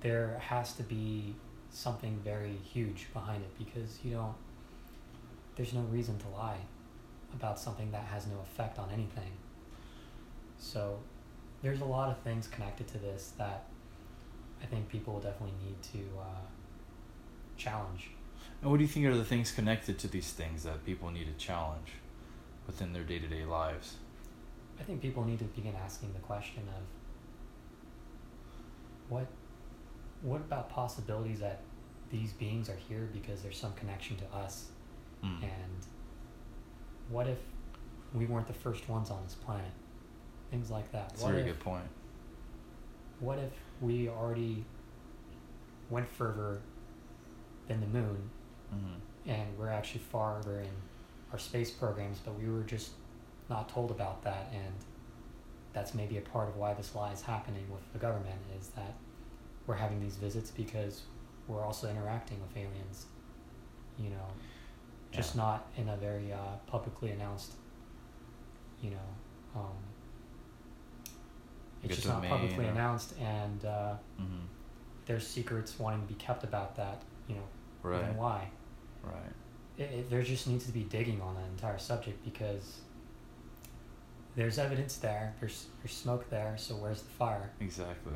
there 0.00 0.38
has 0.38 0.74
to 0.74 0.82
be 0.82 1.34
something 1.70 2.18
very 2.20 2.56
huge 2.56 3.12
behind 3.12 3.42
it. 3.42 3.58
Because 3.58 4.04
you 4.04 4.14
don't, 4.14 4.34
there's 5.56 5.72
no 5.72 5.82
reason 5.82 6.18
to 6.18 6.28
lie 6.28 6.60
about 7.32 7.58
something 7.58 7.90
that 7.92 8.04
has 8.04 8.26
no 8.26 8.40
effect 8.40 8.78
on 8.78 8.90
anything. 8.90 9.32
So 10.58 11.00
there's 11.62 11.80
a 11.80 11.84
lot 11.84 12.10
of 12.10 12.18
things 12.18 12.46
connected 12.46 12.86
to 12.88 12.98
this 12.98 13.32
that 13.38 13.66
I 14.64 14.66
think 14.66 14.88
people 14.88 15.12
will 15.14 15.20
definitely 15.20 15.54
need 15.64 15.80
to 15.92 16.18
uh, 16.18 16.24
challenge. 17.56 18.08
And 18.62 18.70
what 18.70 18.78
do 18.78 18.82
you 18.82 18.88
think 18.88 19.04
are 19.06 19.14
the 19.14 19.24
things 19.24 19.52
connected 19.52 19.98
to 20.00 20.08
these 20.08 20.32
things 20.32 20.62
that 20.64 20.84
people 20.86 21.10
need 21.10 21.26
to 21.26 21.34
challenge 21.44 21.92
within 22.66 22.92
their 22.94 23.04
day 23.04 23.18
to 23.18 23.26
day 23.26 23.44
lives? 23.44 23.96
I 24.80 24.82
think 24.82 25.02
people 25.02 25.24
need 25.24 25.38
to 25.40 25.44
begin 25.44 25.74
asking 25.84 26.12
the 26.14 26.18
question 26.20 26.62
of 26.68 26.82
what 29.08 29.26
what 30.22 30.40
about 30.40 30.70
possibilities 30.70 31.40
that 31.40 31.60
these 32.10 32.32
beings 32.32 32.68
are 32.70 32.76
here 32.88 33.08
because 33.12 33.42
there's 33.42 33.58
some 33.58 33.72
connection 33.74 34.16
to 34.16 34.24
us 34.36 34.66
Mm. 35.22 35.42
and 35.42 35.86
what 37.08 37.26
if 37.26 37.38
we 38.12 38.26
weren't 38.26 38.46
the 38.46 38.52
first 38.52 38.88
ones 38.90 39.10
on 39.10 39.22
this 39.24 39.32
planet 39.34 39.70
things 40.50 40.70
like 40.70 40.90
that 40.92 41.08
That's 41.10 41.22
a 41.22 41.26
very 41.28 41.40
if 41.40 41.46
good 41.46 41.60
point. 41.60 41.84
what 43.20 43.38
if 43.38 43.52
we 43.80 44.08
already 44.08 44.64
went 45.90 46.08
further 46.08 46.60
than 47.68 47.80
the 47.80 47.86
moon 47.86 48.30
Mm-hmm. 48.74 49.30
and 49.30 49.58
we're 49.58 49.68
actually 49.68 50.00
farther 50.00 50.58
in 50.60 50.70
our 51.32 51.38
space 51.38 51.70
programs, 51.70 52.18
but 52.24 52.36
we 52.40 52.48
were 52.50 52.62
just 52.62 52.90
not 53.48 53.68
told 53.68 53.90
about 53.92 54.22
that, 54.24 54.48
and 54.52 54.72
that's 55.72 55.94
maybe 55.94 56.16
a 56.18 56.20
part 56.22 56.48
of 56.48 56.56
why 56.56 56.74
this 56.74 56.94
lie 56.94 57.12
is 57.12 57.20
happening 57.22 57.64
with 57.70 57.82
the 57.92 57.98
government 57.98 58.40
is 58.58 58.68
that 58.68 58.94
we're 59.66 59.74
having 59.76 60.00
these 60.00 60.16
visits 60.16 60.50
because 60.50 61.02
we're 61.46 61.62
also 61.62 61.88
interacting 61.88 62.40
with 62.40 62.56
aliens, 62.56 63.06
you 63.98 64.10
know, 64.10 64.26
just 65.12 65.36
Yeah. 65.36 65.42
not 65.42 65.66
in 65.76 65.88
a 65.90 65.96
very 65.96 66.32
uh, 66.32 66.56
publicly 66.66 67.10
announced, 67.10 67.52
you 68.80 68.90
know, 68.90 69.08
um, 69.60 69.76
it's 71.90 71.96
just 72.02 72.08
not 72.08 72.22
publicly 72.24 72.66
or- 72.66 72.70
announced, 72.70 73.14
and 73.20 73.64
uh, 73.64 73.94
Mm-hmm. 74.20 74.46
there's 75.06 75.26
secrets 75.26 75.78
wanting 75.78 76.00
to 76.02 76.06
be 76.06 76.14
kept 76.14 76.44
about 76.44 76.76
that, 76.76 77.02
you 77.28 77.34
know, 77.36 77.42
Right. 77.82 78.02
even 78.02 78.16
why 78.16 78.48
Right. 79.02 79.14
it, 79.76 79.82
it, 79.82 80.10
there 80.10 80.22
just 80.22 80.46
needs 80.46 80.64
to 80.66 80.72
be 80.72 80.84
digging 80.84 81.20
on 81.20 81.34
that 81.34 81.44
entire 81.50 81.78
subject 81.78 82.24
because 82.24 82.80
there's 84.36 84.58
evidence 84.58 84.96
there. 84.96 85.34
There's 85.40 85.66
there's 85.82 85.92
smoke 85.94 86.28
there. 86.30 86.54
So 86.56 86.74
where's 86.74 87.02
the 87.02 87.10
fire? 87.10 87.50
Exactly. 87.60 88.12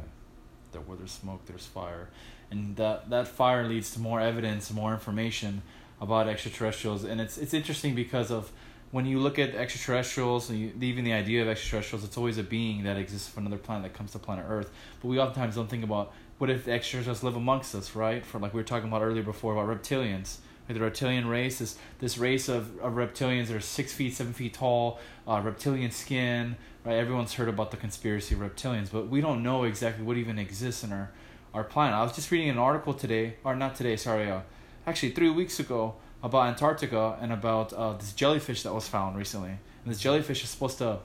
There, 0.72 0.80
where 0.82 0.96
there's 0.98 1.12
smoke, 1.12 1.46
there's 1.46 1.64
fire, 1.66 2.08
and 2.50 2.76
that 2.76 3.08
that 3.10 3.28
fire 3.28 3.66
leads 3.68 3.90
to 3.92 4.00
more 4.00 4.20
evidence, 4.20 4.70
more 4.72 4.92
information 4.92 5.62
about 6.00 6.28
extraterrestrials, 6.28 7.04
and 7.04 7.20
it's 7.20 7.38
it's 7.38 7.54
interesting 7.54 7.94
because 7.94 8.30
of 8.30 8.52
when 8.90 9.04
you 9.04 9.18
look 9.18 9.38
at 9.38 9.54
extraterrestrials 9.54 10.48
and 10.48 10.58
you, 10.58 10.72
even 10.80 11.04
the 11.04 11.12
idea 11.12 11.42
of 11.42 11.48
extraterrestrials, 11.48 12.04
it's 12.04 12.16
always 12.16 12.38
a 12.38 12.42
being 12.42 12.84
that 12.84 12.96
exists 12.96 13.28
from 13.28 13.46
another 13.46 13.60
planet 13.60 13.82
that 13.84 13.96
comes 13.96 14.12
to 14.12 14.18
planet 14.18 14.46
Earth. 14.48 14.70
But 15.00 15.08
we 15.08 15.18
oftentimes 15.18 15.56
don't 15.56 15.68
think 15.68 15.84
about 15.84 16.12
what 16.38 16.48
if 16.48 16.64
the 16.64 16.72
extraterrestrials 16.72 17.22
live 17.22 17.36
amongst 17.36 17.74
us, 17.74 17.94
right? 17.94 18.24
For 18.24 18.38
like 18.38 18.54
we 18.54 18.60
were 18.60 18.64
talking 18.64 18.88
about 18.88 19.02
earlier 19.02 19.22
before 19.22 19.52
about 19.52 19.82
reptilians. 19.82 20.38
Like 20.68 20.76
the 20.76 20.84
reptilian 20.84 21.26
race 21.26 21.60
is 21.60 21.78
this 21.98 22.18
race 22.18 22.48
of, 22.48 22.78
of 22.80 22.94
reptilians 22.94 23.46
that 23.46 23.56
are 23.56 23.60
six 23.60 23.92
feet, 23.92 24.14
seven 24.14 24.34
feet 24.34 24.54
tall, 24.54 24.98
uh, 25.26 25.40
reptilian 25.42 25.90
skin, 25.90 26.56
right? 26.84 26.94
Everyone's 26.96 27.34
heard 27.34 27.48
about 27.48 27.70
the 27.70 27.78
conspiracy 27.78 28.34
of 28.34 28.40
reptilians, 28.40 28.90
but 28.90 29.08
we 29.08 29.20
don't 29.20 29.42
know 29.42 29.64
exactly 29.64 30.04
what 30.04 30.16
even 30.18 30.38
exists 30.38 30.84
in 30.84 30.92
our, 30.92 31.10
our 31.54 31.64
planet. 31.64 31.94
I 31.94 32.02
was 32.02 32.14
just 32.14 32.30
reading 32.30 32.50
an 32.50 32.58
article 32.58 32.92
today, 32.92 33.36
or 33.44 33.56
not 33.56 33.76
today, 33.76 33.96
sorry, 33.96 34.30
uh, 34.30 34.40
actually 34.86 35.12
three 35.12 35.30
weeks 35.30 35.58
ago, 35.58 35.94
about 36.22 36.48
Antarctica 36.48 37.16
and 37.20 37.32
about 37.32 37.72
uh, 37.72 37.92
this 37.94 38.12
jellyfish 38.12 38.62
that 38.62 38.74
was 38.74 38.88
found 38.88 39.16
recently. 39.16 39.50
And 39.50 39.92
this 39.92 40.00
jellyfish 40.00 40.42
is 40.42 40.50
supposed 40.50 40.78
to. 40.78 40.98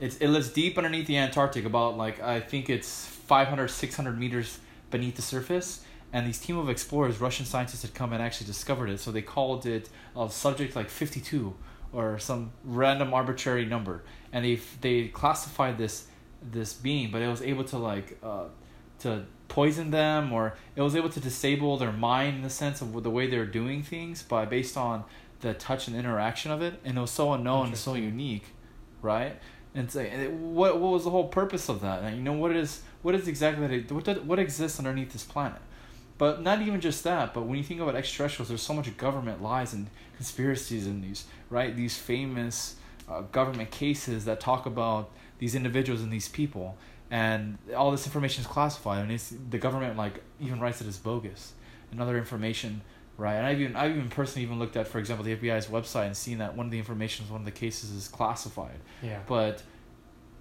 It's, 0.00 0.16
it 0.18 0.28
lives 0.28 0.50
deep 0.50 0.76
underneath 0.76 1.06
the 1.06 1.16
Antarctic, 1.16 1.64
about 1.64 1.96
like 1.96 2.20
I 2.20 2.40
think 2.40 2.68
it's 2.68 3.06
500, 3.06 3.68
600 3.68 4.18
meters 4.18 4.58
beneath 4.90 5.16
the 5.16 5.22
surface. 5.22 5.84
And 6.12 6.26
these 6.26 6.38
team 6.38 6.56
of 6.58 6.68
explorers, 6.68 7.20
Russian 7.20 7.44
scientists, 7.46 7.82
had 7.82 7.94
come 7.94 8.12
and 8.12 8.22
actually 8.22 8.46
discovered 8.46 8.88
it. 8.88 9.00
So 9.00 9.10
they 9.10 9.22
called 9.22 9.66
it 9.66 9.88
uh, 10.16 10.28
subject 10.28 10.76
like 10.76 10.88
52 10.88 11.54
or 11.92 12.18
some 12.18 12.52
random 12.64 13.14
arbitrary 13.14 13.64
number. 13.64 14.02
And 14.32 14.44
they 14.44 14.60
they 14.80 15.08
classified 15.08 15.78
this 15.78 16.06
this 16.42 16.72
being, 16.72 17.10
but 17.10 17.22
it 17.22 17.28
was 17.28 17.42
able 17.42 17.64
to 17.64 17.78
like 17.78 18.18
uh, 18.22 18.44
to 19.00 19.24
poison 19.48 19.90
them 19.90 20.32
or 20.32 20.56
it 20.74 20.82
was 20.82 20.96
able 20.96 21.10
to 21.10 21.20
disable 21.20 21.76
their 21.76 21.92
mind 21.92 22.36
in 22.36 22.42
the 22.42 22.50
sense 22.50 22.80
of 22.80 23.02
the 23.02 23.10
way 23.10 23.26
they're 23.26 23.46
doing 23.46 23.82
things 23.82 24.22
by 24.22 24.44
based 24.44 24.76
on 24.76 25.04
the 25.40 25.54
touch 25.54 25.86
and 25.88 25.96
interaction 25.96 26.50
of 26.50 26.62
it. 26.62 26.80
And 26.84 26.96
it 26.96 27.00
was 27.00 27.10
so 27.10 27.32
unknown 27.32 27.66
and 27.66 27.76
so 27.76 27.94
unique 27.94 28.46
right? 29.04 29.36
And 29.74 29.90
so 29.90 30.02
what 30.04 30.80
what 30.80 30.92
was 30.92 31.04
the 31.04 31.10
whole 31.10 31.28
purpose 31.28 31.68
of 31.68 31.82
that? 31.82 32.02
And 32.02 32.16
you 32.16 32.22
know 32.22 32.32
what 32.32 32.56
is 32.56 32.82
what 33.02 33.14
is 33.14 33.28
exactly 33.28 33.66
that 33.66 33.92
what 33.92 34.24
what 34.24 34.38
exists 34.38 34.78
underneath 34.78 35.12
this 35.12 35.24
planet? 35.24 35.60
But 36.16 36.42
not 36.42 36.62
even 36.62 36.80
just 36.80 37.04
that 37.04 37.34
but 37.34 37.42
when 37.42 37.58
you 37.58 37.64
think 37.64 37.80
about 37.80 37.94
extraterrestrials 37.94 38.48
there's 38.48 38.62
so 38.62 38.74
much 38.74 38.96
government 38.96 39.42
lies 39.42 39.72
and 39.72 39.88
conspiracies 40.16 40.86
in 40.86 41.02
these 41.02 41.24
right? 41.50 41.76
These 41.76 41.98
famous 41.98 42.76
uh, 43.08 43.20
government 43.20 43.70
cases 43.70 44.24
that 44.24 44.40
talk 44.40 44.64
about 44.64 45.10
these 45.38 45.54
individuals 45.54 46.00
and 46.00 46.12
these 46.12 46.28
people 46.28 46.78
and 47.14 47.58
all 47.76 47.92
this 47.92 48.06
information 48.06 48.40
is 48.40 48.46
classified 48.48 49.00
and 49.00 49.12
it's 49.12 49.32
the 49.48 49.58
government 49.58 49.96
like 49.96 50.20
even 50.40 50.58
writes 50.58 50.80
it 50.80 50.88
as 50.88 50.98
bogus. 50.98 51.52
And 51.92 52.02
other 52.02 52.18
information 52.18 52.80
right 53.16 53.36
and 53.36 53.46
i've 53.46 53.60
even 53.60 53.76
i've 53.76 53.92
even 53.92 54.10
personally 54.10 54.42
even 54.42 54.58
looked 54.58 54.76
at 54.76 54.88
for 54.88 54.98
example 54.98 55.24
the 55.24 55.36
fbi's 55.36 55.66
website 55.66 56.06
and 56.06 56.16
seen 56.16 56.38
that 56.38 56.56
one 56.56 56.66
of 56.66 56.72
the 56.72 56.78
information 56.78 57.24
one 57.30 57.42
of 57.42 57.44
the 57.44 57.52
cases 57.52 57.92
is 57.92 58.08
classified. 58.08 58.80
Yeah. 59.00 59.20
but 59.28 59.62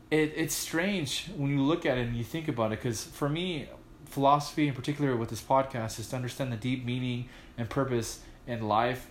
it 0.10 0.34
it's 0.36 0.56
strange 0.56 1.30
when 1.38 1.52
you 1.52 1.62
look 1.62 1.86
at 1.86 2.00
it 2.00 2.08
and 2.08 2.16
you 2.16 2.24
think 2.24 2.48
about 2.48 2.72
it 2.72 2.80
because 2.80 3.04
for 3.04 3.30
me 3.30 3.70
philosophy 4.06 4.68
in 4.68 4.74
particular 4.74 5.16
with 5.16 5.30
this 5.30 5.42
podcast 5.42 6.00
is 6.00 6.10
to 6.10 6.16
understand 6.16 6.52
the 6.52 6.58
deep 6.58 6.84
meaning 6.84 7.30
and 7.56 7.70
purpose 7.70 8.22
in 8.48 8.68
life 8.68 9.06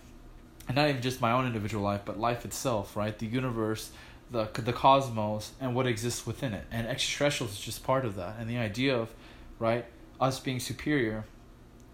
and 0.67 0.75
not 0.75 0.89
even 0.89 1.01
just 1.01 1.21
my 1.21 1.31
own 1.31 1.45
individual 1.45 1.81
life 1.81 2.01
but 2.03 2.19
life 2.19 2.43
itself 2.43 2.97
right? 2.97 3.17
The 3.19 3.27
universe 3.27 3.91
the 4.33 4.49
the 4.61 4.73
cosmos 4.73 5.53
and 5.61 5.73
what 5.75 5.87
exists 5.87 6.27
within 6.27 6.53
it. 6.53 6.65
And 6.71 6.87
extraterrestrials 6.87 7.53
is 7.53 7.59
just 7.59 7.83
part 7.83 8.03
of 8.03 8.15
that. 8.15 8.35
And 8.39 8.49
the 8.49 8.57
idea 8.57 8.97
of 8.97 9.13
right 9.59 9.85
us 10.19 10.39
being 10.39 10.59
superior 10.59 11.25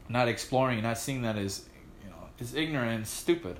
not 0.08 0.28
exploring 0.28 0.82
not 0.82 0.98
seeing 0.98 1.22
that 1.22 1.38
as 1.38 1.66
you 2.04 2.10
know 2.10 2.16
is 2.40 2.56
ignorant 2.56 2.92
and 2.92 3.08
stupid 3.08 3.60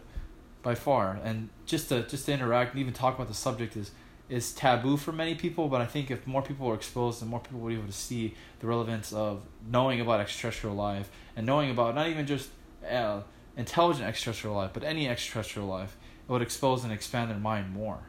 by 0.64 0.74
far. 0.74 1.20
And 1.24 1.50
just 1.66 1.90
to 1.90 2.04
just 2.04 2.26
to 2.26 2.34
interact 2.34 2.72
and 2.74 2.82
even 2.82 2.94
talk 2.94 3.16
about 3.16 3.28
the 3.28 3.34
subject 3.34 3.78
is 3.78 3.92
is 4.30 4.54
taboo 4.54 4.96
for 4.96 5.12
many 5.12 5.34
people 5.34 5.68
but 5.68 5.82
i 5.82 5.88
think 5.88 6.12
if 6.12 6.28
more 6.28 6.44
people 6.44 6.68
were 6.68 6.76
exposed 6.76 7.20
and 7.20 7.32
more 7.32 7.40
people 7.40 7.60
were 7.60 7.72
able 7.72 7.88
to 7.88 7.92
see 7.92 8.36
the 8.60 8.68
relevance 8.68 9.12
of 9.12 9.42
knowing 9.68 10.00
about 10.00 10.20
extraterrestrial 10.20 10.76
life 10.76 11.10
and 11.36 11.48
knowing 11.48 11.72
about 11.72 11.96
not 11.96 12.08
even 12.08 12.28
just 12.28 12.50
uh, 12.88 13.22
intelligent 13.58 14.08
extraterrestrial 14.08 14.56
life 14.56 14.70
but 14.72 14.84
any 14.84 15.10
extraterrestrial 15.10 15.68
life 15.68 15.98
it 16.28 16.32
would 16.32 16.44
expose 16.44 16.84
and 16.84 16.94
expand 16.94 17.32
their 17.32 17.40
mind 17.40 17.74
more 17.74 18.02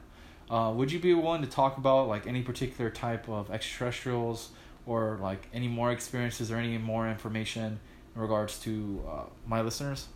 uh, 0.50 0.73
would 0.75 0.90
you 0.90 0.99
be 0.99 1.14
willing 1.14 1.42
to 1.42 1.49
talk 1.49 1.78
about 1.78 2.09
like 2.09 2.26
any 2.26 2.42
particular 2.42 2.90
type 2.90 3.28
of 3.28 3.50
extraterrestrials 3.50 4.50
or 4.85 5.19
like 5.23 5.47
any 5.54 5.69
more 5.69 5.92
experiences 5.92 6.50
or 6.50 6.57
any 6.57 6.76
more 6.76 7.09
information 7.09 7.78
in 8.14 8.21
regards 8.21 8.59
to 8.61 9.02
uh, 9.09 9.23
my 9.47 9.61
listeners? 9.61 10.09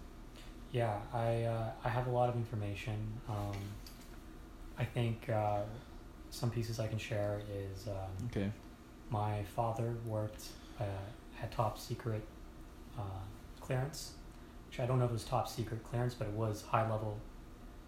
Yeah, 0.72 0.98
I 1.12 1.44
uh, 1.44 1.70
I 1.84 1.88
have 1.88 2.08
a 2.08 2.10
lot 2.10 2.28
of 2.28 2.34
information. 2.34 2.96
Um, 3.28 3.56
I 4.76 4.84
think 4.84 5.28
uh, 5.28 5.60
some 6.30 6.50
pieces 6.50 6.80
I 6.80 6.88
can 6.88 6.98
share 6.98 7.40
is 7.48 7.86
um, 7.86 8.26
Okay. 8.26 8.50
my 9.10 9.44
father 9.54 9.94
worked 10.04 10.46
uh, 10.80 10.84
had 11.36 11.52
top 11.52 11.78
secret 11.78 12.22
uh, 12.98 13.02
clearance, 13.60 14.14
which 14.68 14.80
I 14.80 14.86
don't 14.86 14.98
know 14.98 15.04
if 15.04 15.10
it 15.10 15.14
was 15.14 15.24
top 15.24 15.48
secret 15.48 15.84
clearance, 15.84 16.14
but 16.14 16.26
it 16.26 16.34
was 16.34 16.62
high 16.62 16.90
level, 16.90 17.20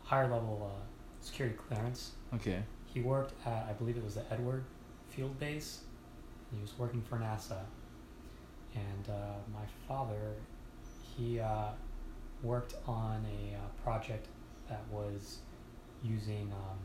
higher 0.04 0.28
level 0.28 0.70
uh, 0.72 0.82
security 1.20 1.56
clearance. 1.56 2.12
Okay. 2.35 2.62
He 2.87 3.00
worked 3.00 3.35
at 3.46 3.66
I 3.68 3.73
believe 3.73 3.96
it 3.96 4.04
was 4.04 4.14
the 4.14 4.32
Edward 4.32 4.64
Field 5.11 5.38
Base. 5.38 5.80
He 6.52 6.61
was 6.61 6.73
working 6.78 7.02
for 7.02 7.16
NASA, 7.16 7.58
and 8.75 9.08
uh, 9.08 9.35
my 9.52 9.64
father, 9.88 10.35
he 11.16 11.40
uh, 11.40 11.70
worked 12.42 12.75
on 12.87 13.25
a 13.26 13.56
uh, 13.56 13.58
project 13.82 14.28
that 14.68 14.82
was 14.90 15.38
using 16.02 16.52
um, 16.52 16.78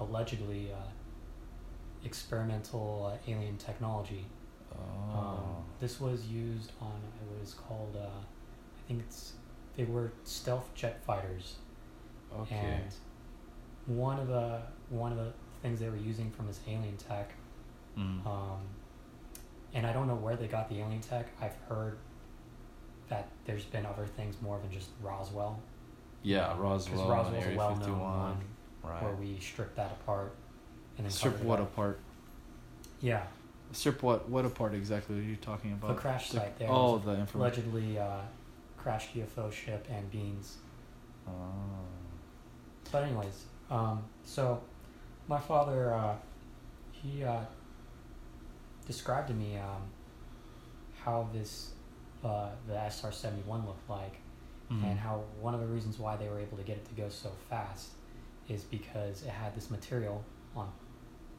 allegedly 0.00 0.70
uh, 0.72 0.76
experimental 2.04 3.12
uh, 3.12 3.30
alien 3.30 3.56
technology. 3.56 4.24
Oh. 4.72 5.18
Um, 5.18 5.64
this 5.80 6.00
was 6.00 6.26
used 6.26 6.72
on 6.80 6.92
it 7.20 7.40
was 7.40 7.54
called 7.54 7.96
uh, 7.96 8.06
I 8.06 8.88
think 8.88 9.00
it's 9.00 9.32
they 9.76 9.84
were 9.84 10.12
stealth 10.24 10.70
jet 10.74 11.02
fighters, 11.04 11.56
okay. 12.34 12.54
and 12.54 12.94
one 13.86 14.18
of 14.18 14.28
the 14.28 14.60
one 14.90 15.12
of 15.12 15.18
the 15.18 15.32
things 15.62 15.80
they 15.80 15.88
were 15.88 15.96
using 15.96 16.30
from 16.30 16.46
this 16.46 16.60
alien 16.68 16.96
tech 16.96 17.32
Mm. 17.98 18.26
um, 18.26 18.58
and 19.72 19.86
I 19.86 19.92
don't 19.94 20.06
know 20.06 20.16
where 20.16 20.36
they 20.36 20.46
got 20.48 20.68
the 20.68 20.80
alien 20.80 21.00
tech. 21.00 21.28
I've 21.40 21.54
heard 21.66 21.96
that 23.08 23.28
there's 23.46 23.64
been 23.64 23.86
other 23.86 24.04
things 24.06 24.36
more 24.42 24.58
than 24.58 24.70
just 24.70 24.90
Roswell. 25.02 25.58
yeah, 26.22 26.48
Because 26.54 26.90
Roswell, 26.90 27.08
Roswell's 27.08 27.44
Area 27.44 27.54
a 27.54 27.58
well-known 27.58 28.00
one 28.00 28.38
Right. 28.82 29.02
where 29.02 29.14
we 29.14 29.38
strip 29.40 29.74
that 29.76 29.92
apart 29.92 30.34
and 30.98 31.06
then 31.06 31.10
Strip 31.10 31.40
what 31.42 31.58
up. 31.60 31.72
apart? 31.72 31.98
Yeah, 33.00 33.22
Strip 33.72 34.02
what? 34.02 34.28
What 34.28 34.44
apart 34.44 34.74
exactly 34.74 35.18
are 35.18 35.22
you 35.22 35.36
talking 35.36 35.72
about? 35.72 35.88
the 35.88 35.94
crash 35.94 36.30
The- 36.30 36.40
site 36.40 36.58
there. 36.58 36.68
Oh, 36.70 36.98
the 36.98 37.12
information. 37.18 37.40
allegedly 37.40 37.98
uh, 37.98 38.20
crashed 38.76 39.14
UFO 39.16 39.50
ship 39.50 39.86
and 39.90 40.10
beans. 40.10 40.58
Oh. 41.26 41.32
But 42.92 43.04
anyways, 43.04 43.44
um, 43.70 44.04
so 44.24 44.60
my 45.28 45.38
father, 45.40 45.92
uh, 45.92 46.14
he 46.92 47.24
uh, 47.24 47.40
described 48.86 49.28
to 49.28 49.34
me 49.34 49.56
um, 49.56 49.82
how 51.04 51.28
this 51.32 51.72
uh, 52.24 52.48
the 52.66 52.74
SR 52.74 53.12
seventy 53.12 53.42
one 53.42 53.66
looked 53.66 53.88
like, 53.88 54.16
Mhm. 54.70 54.84
and 54.84 54.98
how 54.98 55.22
one 55.40 55.54
of 55.54 55.60
the 55.60 55.66
reasons 55.66 55.98
why 55.98 56.16
they 56.16 56.28
were 56.28 56.40
able 56.40 56.56
to 56.56 56.64
get 56.64 56.76
it 56.76 56.84
to 56.88 56.94
go 56.94 57.08
so 57.08 57.30
fast 57.48 57.90
is 58.48 58.64
because 58.64 59.22
it 59.22 59.28
had 59.30 59.54
this 59.54 59.70
material 59.70 60.24
on 60.56 60.70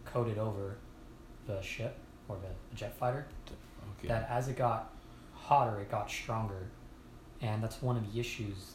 coated 0.05 0.37
over 0.37 0.77
the 1.45 1.61
ship 1.61 1.97
or 2.29 2.37
the, 2.37 2.47
the 2.69 2.75
jet 2.75 2.95
fighter 2.97 3.25
okay. 3.97 4.07
that 4.07 4.29
as 4.29 4.47
it 4.47 4.55
got 4.55 4.93
hotter 5.33 5.79
it 5.81 5.89
got 5.91 6.09
stronger 6.09 6.67
and 7.41 7.61
that's 7.61 7.81
one 7.81 7.97
of 7.97 8.13
the 8.13 8.19
issues 8.19 8.73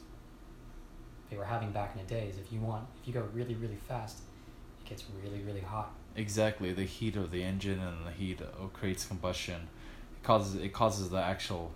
they 1.33 1.39
were 1.39 1.45
having 1.45 1.73
back 1.73 1.97
in 1.97 2.07
the 2.07 2.15
days 2.15 2.35
if 2.39 2.53
you 2.53 2.61
want 2.61 2.85
if 3.01 3.09
you 3.09 3.15
go 3.15 3.27
really 3.33 3.55
really 3.55 3.79
fast 3.89 4.19
it 4.85 4.89
gets 4.89 5.05
really 5.25 5.43
really 5.43 5.61
hot 5.61 5.91
Exactly, 6.15 6.73
the 6.73 6.85
heat 6.85 7.17
of 7.17 7.31
the 7.31 7.43
engine 7.43 7.81
and 7.81 8.07
the 8.07 8.11
heat 8.11 8.41
uh, 8.43 8.67
creates 8.67 9.05
combustion. 9.05 9.69
It 10.21 10.23
causes 10.23 10.61
it 10.61 10.73
causes 10.73 11.09
the 11.09 11.23
actual 11.23 11.73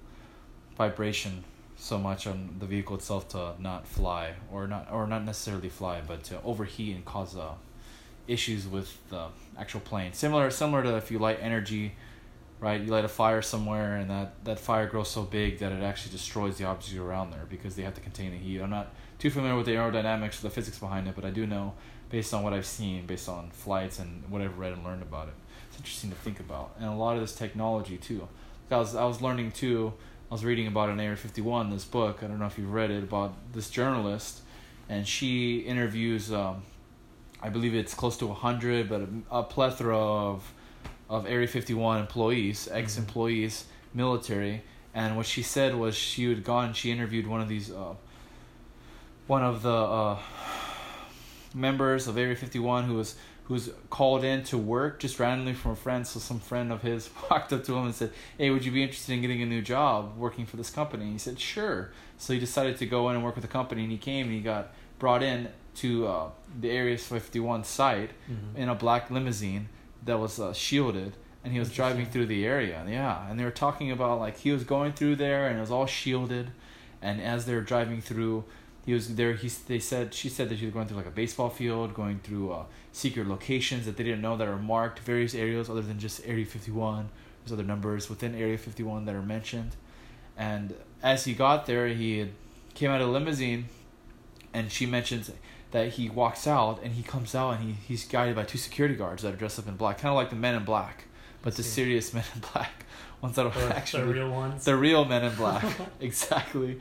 vibration 0.77 1.45
so 1.77 1.99
much 1.99 2.27
on 2.27 2.57
the 2.59 2.67
vehicle 2.67 2.97
itself 2.97 3.29
to 3.31 3.55
not 3.59 3.87
fly 3.87 4.35
or 4.53 4.67
not 4.67 4.89
or 4.93 5.07
not 5.07 5.25
necessarily 5.25 5.71
fly, 5.71 6.03
but 6.07 6.23
to 6.25 6.43
overheat 6.43 6.95
and 6.95 7.05
cause 7.05 7.37
uh, 7.37 7.53
issues 8.29 8.69
with 8.69 8.99
the 9.09 9.29
actual 9.59 9.81
plane. 9.81 10.13
Similar 10.13 10.51
similar 10.51 10.83
to 10.83 10.97
if 10.97 11.11
you 11.11 11.19
light 11.19 11.39
energy 11.41 11.95
right? 12.61 12.81
You 12.81 12.89
light 12.89 13.05
a 13.05 13.09
fire 13.09 13.43
somewhere, 13.43 13.97
and 13.97 14.11
that 14.11 14.45
that 14.45 14.59
fire 14.59 14.87
grows 14.87 15.09
so 15.09 15.23
big 15.23 15.59
that 15.59 15.73
it 15.73 15.83
actually 15.83 16.13
destroys 16.13 16.59
the 16.59 16.65
objects 16.65 16.97
around 16.97 17.31
there 17.31 17.47
because 17.49 17.77
they 17.77 17.83
have 17.83 17.95
to 17.95 18.01
contain 18.01 18.33
the 18.33 18.39
heat. 18.39 18.61
I'm 18.61 18.71
not 18.71 18.95
too 19.19 19.31
familiar 19.31 19.57
with 19.57 19.67
the 19.67 19.73
aerodynamics 19.73 20.39
or 20.41 20.43
the 20.43 20.51
physics 20.51 20.79
behind 20.79 21.09
it, 21.09 21.15
but 21.15 21.25
I 21.25 21.31
do 21.31 21.47
know 21.47 21.75
based 22.11 22.33
on 22.33 22.43
what 22.43 22.53
I've 22.53 22.67
seen, 22.67 23.07
based 23.07 23.29
on 23.29 23.51
flights 23.51 23.99
and 23.99 24.23
what 24.31 24.41
I've 24.41 24.59
read 24.59 24.73
and 24.73 24.85
learned 24.85 25.03
about 25.03 25.29
it. 25.29 25.35
It's 25.69 25.77
interesting 25.77 26.11
to 26.11 26.17
think 26.17 26.41
about, 26.41 26.75
and 26.79 26.89
a 26.89 26.95
lot 26.95 27.17
of 27.17 27.21
this 27.21 27.35
technology 27.35 27.97
too. 27.97 28.29
I 28.71 28.77
was 28.77 28.95
I 28.95 29.05
was 29.05 29.23
learning 29.23 29.53
too. 29.53 29.93
I 30.31 30.35
was 30.35 30.45
reading 30.45 30.67
about 30.67 30.89
an 30.89 30.99
Area 30.99 31.17
51, 31.17 31.71
this 31.71 31.85
book. 31.85 32.19
I 32.23 32.27
don't 32.27 32.41
know 32.41 32.47
if 32.47 32.59
you've 32.59 32.73
read 32.73 32.91
it 32.91 33.05
about 33.05 33.35
this 33.53 33.71
journalist, 33.71 34.41
and 34.89 35.07
she 35.07 35.59
interviews. 35.59 36.33
Um, 36.33 36.63
I 37.41 37.49
believe 37.49 37.75
it's 37.75 37.95
close 37.95 38.17
to 38.19 38.33
hundred, 38.33 38.89
but 38.89 39.03
a, 39.03 39.09
a, 39.31 39.43
plethora 39.45 39.99
of 39.99 40.53
of 41.09 41.27
Area 41.27 41.47
51 41.47 42.01
employees, 42.01 42.69
ex 42.71 42.99
employees, 42.99 43.65
mm-hmm. 43.65 43.99
military. 43.99 44.63
And 44.95 45.17
what 45.17 45.27
she 45.27 45.43
said 45.43 45.75
was 45.75 45.95
she 45.95 46.29
had 46.29 46.43
gone. 46.43 46.73
She 46.73 46.91
interviewed 46.91 47.27
one 47.27 47.41
of 47.41 47.49
these, 47.49 47.71
uh, 47.71 47.95
one 49.27 49.45
of 49.45 49.63
the 49.63 49.75
uh, 49.75 50.19
members 51.55 52.07
of 52.09 52.17
Area 52.17 52.37
51 52.37 52.85
who 52.85 52.95
was 52.95 53.15
who's 53.45 53.71
called 53.91 54.25
in 54.25 54.43
to 54.43 54.59
work 54.59 54.99
just 54.99 55.21
randomly 55.21 55.55
from 55.55 55.71
a 55.71 55.77
friend. 55.77 56.05
So 56.05 56.19
some 56.19 56.41
friend 56.41 56.73
of 56.73 56.83
his 56.83 57.09
walked 57.31 57.53
up 57.53 57.63
to 57.65 57.77
him 57.77 57.85
and 57.85 57.95
said, 57.95 58.13
"Hey, 58.39 58.51
would 58.51 58.65
you 58.65 58.73
be 58.73 58.83
interested 58.83 59.13
in 59.13 59.21
getting 59.21 59.43
a 59.43 59.47
new 59.47 59.63
job 59.63 60.17
working 60.17 60.47
for 60.47 60.57
this 60.57 60.71
company?" 60.71 61.05
And 61.05 61.13
he 61.13 61.19
said, 61.19 61.39
"Sure." 61.39 61.91
So 62.19 62.33
he 62.33 62.41
decided 62.41 62.79
to 62.79 62.87
go 62.87 63.09
in 63.11 63.17
and 63.17 63.25
work 63.25 63.37
with 63.37 63.43
the 63.43 63.49
company, 63.49 63.83
and 63.83 63.93
he 63.93 63.99
came 63.99 64.27
and 64.27 64.35
he 64.35 64.41
got 64.41 64.73
brought 64.99 65.23
in 65.23 65.49
to 65.77 66.07
uh, 66.07 66.29
the 66.59 66.71
Area 66.71 66.97
51 66.97 67.65
site 67.65 68.11
mm-hmm. 68.31 68.57
in 68.57 68.69
a 68.69 68.75
black 68.75 69.11
limousine 69.11 69.69
that 70.07 70.19
was 70.19 70.41
uh, 70.41 70.53
shielded. 70.53 71.17
And 71.45 71.53
he 71.53 71.61
was 71.61 71.71
driving 71.73 72.07
through 72.07 72.27
the 72.27 72.45
area, 72.45 72.85
yeah. 72.89 73.31
And 73.31 73.39
they 73.39 73.45
were 73.45 73.53
talking 73.53 73.93
about 73.93 74.19
like 74.19 74.39
he 74.39 74.51
was 74.51 74.65
going 74.65 74.95
through 74.95 75.17
there, 75.17 75.47
and 75.47 75.59
it 75.59 75.61
was 75.61 75.71
all 75.71 75.87
shielded. 75.87 76.51
And 77.01 77.21
as 77.21 77.47
they 77.47 77.55
were 77.55 77.61
driving 77.61 78.01
through, 78.01 78.45
he 78.85 78.93
was 78.95 79.15
there. 79.15 79.35
He 79.35 79.49
they 79.49 79.79
said 79.79 80.13
she 80.13 80.29
said 80.29 80.49
that 80.49 80.59
she 80.59 80.65
was 80.65 80.75
going 80.75 80.89
through 80.89 80.97
like 80.97 81.07
a 81.07 81.13
baseball 81.13 81.51
field, 81.51 81.95
going 81.95 82.19
through 82.19 82.51
uh, 82.51 82.65
secret 82.91 83.29
locations 83.29 83.85
that 83.87 83.97
they 83.97 84.03
didn't 84.03 84.23
know 84.23 84.37
that 84.37 84.49
are 84.49 84.57
marked 84.57 85.01
various 85.01 85.35
areas 85.35 85.71
other 85.71 85.83
than 85.83 85.99
just 85.99 86.21
Area 86.27 86.47
51. 86.47 87.11
There's 87.45 87.53
other 87.53 87.63
numbers 87.63 88.09
within 88.09 88.35
Area 88.35 88.59
51 88.59 89.05
that 89.05 89.15
are 89.15 89.23
mentioned. 89.23 89.77
And 90.37 90.75
as 91.03 91.25
he 91.25 91.35
got 91.35 91.67
there, 91.67 91.89
he 91.89 92.31
came 92.75 92.91
out 92.91 93.01
of 93.01 93.09
a 93.09 93.11
limousine, 93.11 93.67
and 94.53 94.71
she 94.71 94.87
mentions 94.87 95.31
that 95.73 95.95
he 95.95 96.09
walks 96.09 96.47
out 96.47 96.81
and 96.83 96.95
he 96.95 97.03
comes 97.03 97.35
out 97.35 97.59
and 97.59 97.65
he, 97.65 97.73
he's 97.73 98.05
guided 98.05 98.37
by 98.37 98.45
two 98.45 98.59
security 98.59 98.95
guards 98.95 99.23
that 99.23 99.35
are 99.35 99.37
dressed 99.37 99.59
up 99.59 99.69
in 99.69 99.77
black, 99.77 99.99
kind 99.99 100.11
of 100.11 100.17
like 100.17 100.31
the 100.31 100.37
Men 100.37 100.55
in 100.55 100.65
Black, 100.65 101.05
but 101.43 101.57
the 101.57 101.63
serious 101.63 102.15
Men 102.15 102.25
in 102.35 102.41
Black 102.53 102.85
ones 103.23 103.37
that 103.37 103.47
are 103.47 103.73
actually 103.73 104.05
the 104.05 104.13
real 104.13 104.31
ones. 104.31 104.65
The 104.65 104.77
real 104.77 105.05
Men 105.05 105.25
in 105.25 105.35
Black, 105.35 105.65
exactly. 106.01 106.79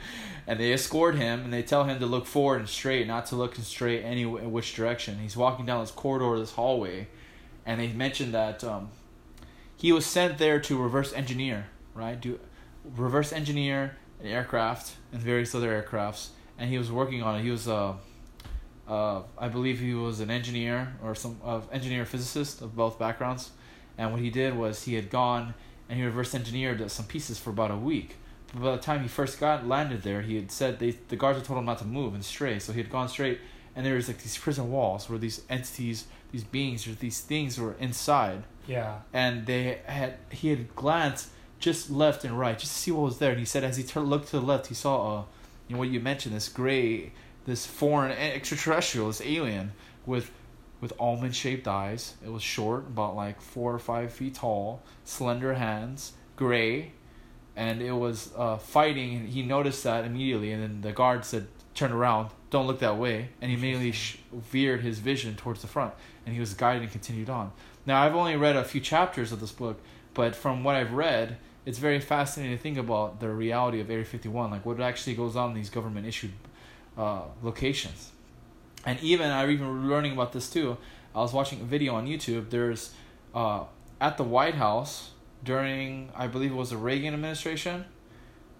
And 0.47 0.59
they 0.59 0.73
escort 0.73 1.15
him 1.15 1.43
and 1.43 1.53
they 1.53 1.63
tell 1.63 1.85
him 1.85 1.99
to 1.99 2.05
look 2.05 2.25
forward 2.25 2.59
and 2.59 2.69
straight, 2.69 3.07
not 3.07 3.25
to 3.27 3.35
look 3.35 3.55
straight 3.55 4.03
any 4.03 4.25
which 4.25 4.75
direction. 4.75 5.19
He's 5.19 5.37
walking 5.37 5.65
down 5.65 5.81
this 5.81 5.91
corridor, 5.91 6.39
this 6.39 6.51
hallway, 6.51 7.07
and 7.65 7.79
they 7.79 7.87
mentioned 7.87 8.33
that 8.33 8.63
um, 8.63 8.89
he 9.75 9.91
was 9.91 10.05
sent 10.05 10.37
there 10.37 10.59
to 10.59 10.81
reverse 10.81 11.13
engineer, 11.13 11.67
right? 11.93 12.19
Do 12.19 12.39
reverse 12.95 13.33
engineer 13.33 13.97
an 14.19 14.27
aircraft 14.27 14.95
and 15.11 15.21
various 15.21 15.53
other 15.55 15.81
aircrafts, 15.81 16.29
and 16.57 16.69
he 16.69 16.77
was 16.77 16.91
working 16.91 17.21
on 17.21 17.39
it. 17.39 17.43
He 17.43 17.49
was 17.49 17.67
uh, 17.67 17.93
uh, 18.87 19.21
I 19.37 19.47
believe 19.47 19.79
he 19.79 19.93
was 19.93 20.19
an 20.19 20.29
engineer 20.29 20.95
or 21.03 21.15
some 21.15 21.39
uh, 21.43 21.61
engineer 21.71 22.05
physicist 22.05 22.61
of 22.61 22.75
both 22.75 22.99
backgrounds, 22.99 23.51
and 23.97 24.11
what 24.11 24.21
he 24.21 24.29
did 24.29 24.55
was 24.55 24.83
he 24.83 24.95
had 24.95 25.09
gone 25.09 25.53
and 25.89 25.99
he 25.99 26.05
reverse 26.05 26.33
engineered 26.33 26.89
some 26.89 27.05
pieces 27.05 27.37
for 27.37 27.51
about 27.51 27.71
a 27.71 27.75
week. 27.75 28.15
But 28.53 28.61
by 28.61 28.71
the 28.75 28.81
time 28.81 29.01
he 29.01 29.07
first 29.07 29.39
got 29.39 29.67
landed 29.67 30.03
there, 30.03 30.21
he 30.21 30.35
had 30.35 30.51
said 30.51 30.79
they 30.79 30.91
the 30.91 31.15
guards 31.15 31.39
had 31.39 31.45
told 31.45 31.59
him 31.59 31.65
not 31.65 31.79
to 31.79 31.85
move 31.85 32.13
and 32.13 32.23
stray, 32.23 32.59
so 32.59 32.73
he 32.73 32.79
had 32.79 32.89
gone 32.89 33.09
straight. 33.09 33.39
And 33.75 33.85
there 33.85 33.95
was 33.95 34.07
like 34.07 34.19
these 34.19 34.37
prison 34.37 34.71
walls 34.71 35.09
where 35.09 35.19
these 35.19 35.41
entities, 35.49 36.05
these 36.31 36.45
beings, 36.45 36.87
or 36.87 36.93
these 36.93 37.19
things 37.19 37.59
were 37.59 37.75
inside. 37.79 38.43
Yeah. 38.67 38.99
And 39.11 39.45
they 39.45 39.79
had 39.85 40.15
he 40.29 40.49
had 40.49 40.75
glanced 40.75 41.29
just 41.59 41.89
left 41.89 42.23
and 42.23 42.37
right 42.37 42.57
just 42.57 42.73
to 42.73 42.79
see 42.79 42.91
what 42.91 43.03
was 43.03 43.17
there. 43.17 43.31
And 43.31 43.39
he 43.39 43.45
said 43.45 43.63
as 43.63 43.77
he 43.77 43.83
turned 43.83 44.09
looked 44.09 44.29
to 44.29 44.39
the 44.39 44.45
left, 44.45 44.67
he 44.67 44.73
saw 44.73 45.19
a, 45.19 45.25
you 45.67 45.75
know 45.75 45.79
what 45.79 45.89
you 45.89 45.99
mentioned 45.99 46.35
this 46.35 46.47
gray, 46.47 47.11
this 47.45 47.65
foreign 47.65 48.11
extraterrestrial, 48.11 49.07
this 49.07 49.21
alien 49.21 49.71
with 50.05 50.31
with 50.81 50.93
almond 50.99 51.35
shaped 51.35 51.67
eyes. 51.67 52.15
It 52.23 52.31
was 52.31 52.43
short, 52.43 52.87
about 52.87 53.15
like 53.15 53.41
four 53.41 53.73
or 53.73 53.79
five 53.79 54.11
feet 54.11 54.35
tall, 54.35 54.83
slender 55.03 55.53
hands, 55.53 56.13
gray, 56.35 56.91
and 57.55 57.81
it 57.81 57.93
was 57.93 58.31
uh, 58.35 58.57
fighting. 58.57 59.15
And 59.15 59.29
he 59.29 59.41
noticed 59.41 59.83
that 59.83 60.05
immediately, 60.05 60.51
and 60.51 60.61
then 60.61 60.81
the 60.81 60.91
guard 60.91 61.25
said, 61.25 61.47
"Turn 61.73 61.91
around, 61.91 62.29
don't 62.49 62.67
look 62.67 62.79
that 62.79 62.97
way." 62.97 63.29
And 63.41 63.51
he 63.51 63.57
immediately 63.57 63.93
sh- 63.93 64.19
veered 64.33 64.81
his 64.81 64.99
vision 64.99 65.35
towards 65.35 65.61
the 65.61 65.67
front, 65.67 65.93
and 66.25 66.33
he 66.33 66.39
was 66.39 66.53
guided 66.53 66.83
and 66.83 66.91
continued 66.91 67.29
on. 67.29 67.51
Now 67.85 68.01
I've 68.01 68.15
only 68.15 68.35
read 68.35 68.55
a 68.55 68.63
few 68.63 68.81
chapters 68.81 69.31
of 69.31 69.39
this 69.39 69.51
book, 69.51 69.79
but 70.13 70.35
from 70.35 70.63
what 70.63 70.75
I've 70.75 70.93
read, 70.93 71.37
it's 71.65 71.79
very 71.79 71.99
fascinating 71.99 72.57
to 72.57 72.61
think 72.61 72.77
about 72.77 73.19
the 73.19 73.29
reality 73.29 73.79
of 73.79 73.89
Area 73.89 74.05
51, 74.05 74.51
like 74.51 74.65
what 74.65 74.79
actually 74.79 75.15
goes 75.15 75.35
on 75.35 75.51
in 75.51 75.55
these 75.55 75.69
government 75.69 76.05
issued 76.05 76.31
uh, 76.97 77.23
locations. 77.41 78.11
And 78.85 78.99
even 79.01 79.31
I 79.31 79.49
even 79.49 79.89
learning 79.89 80.13
about 80.13 80.33
this 80.33 80.49
too. 80.49 80.77
I 81.13 81.19
was 81.19 81.33
watching 81.33 81.61
a 81.61 81.63
video 81.63 81.95
on 81.95 82.07
YouTube. 82.07 82.49
There's 82.49 82.93
uh, 83.33 83.63
at 83.99 84.17
the 84.17 84.23
White 84.23 84.55
House 84.55 85.11
during 85.43 86.11
I 86.15 86.27
believe 86.27 86.51
it 86.51 86.55
was 86.55 86.69
the 86.69 86.77
Reagan 86.77 87.13
administration. 87.13 87.85